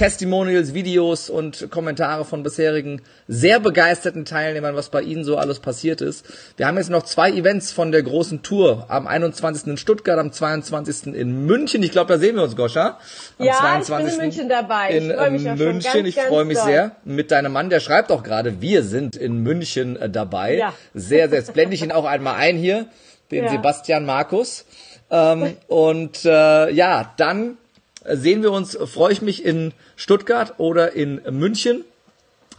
Testimonials, 0.00 0.72
Videos 0.72 1.28
und 1.28 1.70
Kommentare 1.70 2.24
von 2.24 2.42
bisherigen 2.42 3.02
sehr 3.28 3.60
begeisterten 3.60 4.24
Teilnehmern, 4.24 4.74
was 4.74 4.88
bei 4.88 5.02
ihnen 5.02 5.24
so 5.24 5.36
alles 5.36 5.60
passiert 5.60 6.00
ist. 6.00 6.24
Wir 6.56 6.66
haben 6.66 6.78
jetzt 6.78 6.88
noch 6.88 7.02
zwei 7.02 7.30
Events 7.30 7.70
von 7.70 7.92
der 7.92 8.02
großen 8.02 8.40
Tour. 8.40 8.86
Am 8.88 9.06
21. 9.06 9.66
in 9.66 9.76
Stuttgart, 9.76 10.18
am 10.18 10.32
22. 10.32 11.14
in 11.14 11.44
München. 11.44 11.82
Ich 11.82 11.90
glaube, 11.92 12.14
da 12.14 12.18
sehen 12.18 12.36
wir 12.36 12.44
uns, 12.44 12.56
Goscha. 12.56 12.98
Am 13.38 13.44
ja, 13.44 13.52
22. 13.60 13.90
ich 13.90 13.90
bin 13.90 14.08
in 14.08 14.26
München 14.26 14.48
dabei. 14.48 14.88
In 14.88 15.10
ich 15.10 15.16
freue 15.16 15.30
mich 15.32 15.42
München. 15.42 15.92
Ganz, 15.92 16.08
ich 16.08 16.18
freue 16.18 16.44
mich 16.46 16.58
sehr. 16.58 16.96
Mit 17.04 17.30
deinem 17.30 17.52
Mann, 17.52 17.68
der 17.68 17.80
schreibt 17.80 18.10
auch 18.10 18.22
gerade, 18.22 18.62
wir 18.62 18.82
sind 18.82 19.16
in 19.16 19.42
München 19.42 19.96
äh, 19.96 20.08
dabei. 20.08 20.56
Ja. 20.56 20.72
Sehr, 20.94 21.28
sehr. 21.28 21.40
Jetzt 21.40 21.52
blende 21.52 21.74
ich 21.74 21.82
ihn 21.82 21.92
auch 21.92 22.06
einmal 22.06 22.36
ein 22.36 22.56
hier, 22.56 22.86
den 23.30 23.44
ja. 23.44 23.50
Sebastian 23.50 24.06
Markus. 24.06 24.64
Ähm, 25.10 25.58
und 25.68 26.24
äh, 26.24 26.70
ja, 26.70 27.12
dann 27.18 27.58
sehen 28.04 28.42
wir 28.42 28.52
uns, 28.52 28.76
freue 28.86 29.12
ich 29.12 29.22
mich 29.22 29.44
in 29.44 29.72
Stuttgart 29.96 30.54
oder 30.58 30.92
in 30.92 31.20
München. 31.30 31.84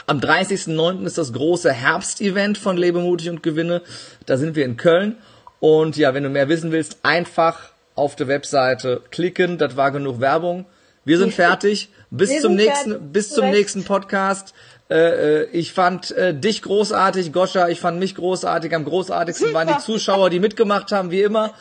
Am 0.08 0.20
30.09. 0.20 1.06
ist 1.06 1.18
das 1.18 1.34
große 1.34 1.72
Herbstevent 1.72 2.58
von 2.58 2.78
Lebemutig 2.78 3.30
und 3.30 3.44
Gewinne. 3.44 3.82
Da 4.26 4.38
sind 4.38 4.56
wir 4.56 4.66
in 4.66 4.78
Köln. 4.78 5.18
Und 5.60 5.96
ja, 5.96 6.14
wenn 6.14 6.24
du 6.24 6.30
mehr 6.30 6.50
wissen 6.50 6.72
willst, 6.72 6.98
einfach 7.04 7.72
auf 7.96 8.16
der 8.16 8.28
Webseite 8.28 9.02
klicken. 9.12 9.58
Das 9.58 9.78
war 9.78 9.92
genug 9.92 10.20
Werbung. 10.20 10.66
Wir 11.06 11.18
sind 11.18 11.34
fertig. 11.36 11.90
Bis 12.10 12.30
Wir 12.30 12.42
zum 12.42 12.56
nächsten, 12.56 12.92
fertig. 12.92 13.14
bis 13.14 13.30
zum 13.30 13.50
nächsten 13.50 13.84
Podcast. 13.84 14.54
Äh, 14.92 15.44
äh, 15.44 15.48
ich 15.54 15.72
fand 15.72 16.12
äh, 16.12 16.34
dich 16.38 16.62
großartig, 16.64 17.32
Goscha, 17.32 17.70
ich 17.70 17.80
fand 17.80 17.98
mich 17.98 18.14
großartig. 18.14 18.76
Am 18.76 18.84
großartigsten 18.84 19.54
waren 19.54 19.70
die 19.70 19.78
Zuschauer, 19.78 20.30
die 20.30 20.42
mitgemacht 20.42 20.92
haben, 20.92 21.12
wie 21.12 21.22
immer. 21.22 21.54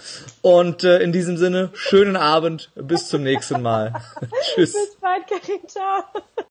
Und 0.43 0.83
äh, 0.83 0.99
in 0.99 1.13
diesem 1.13 1.37
Sinne, 1.37 1.71
schönen 1.75 2.17
Abend, 2.17 2.73
bis 2.75 3.09
zum 3.09 3.23
nächsten 3.23 3.63
Mal. 3.63 3.93
Tschüss. 4.43 4.73
Bis 4.73 4.97
bald, 5.01 5.29
Karin. 5.29 5.61
Ciao. 5.69 6.03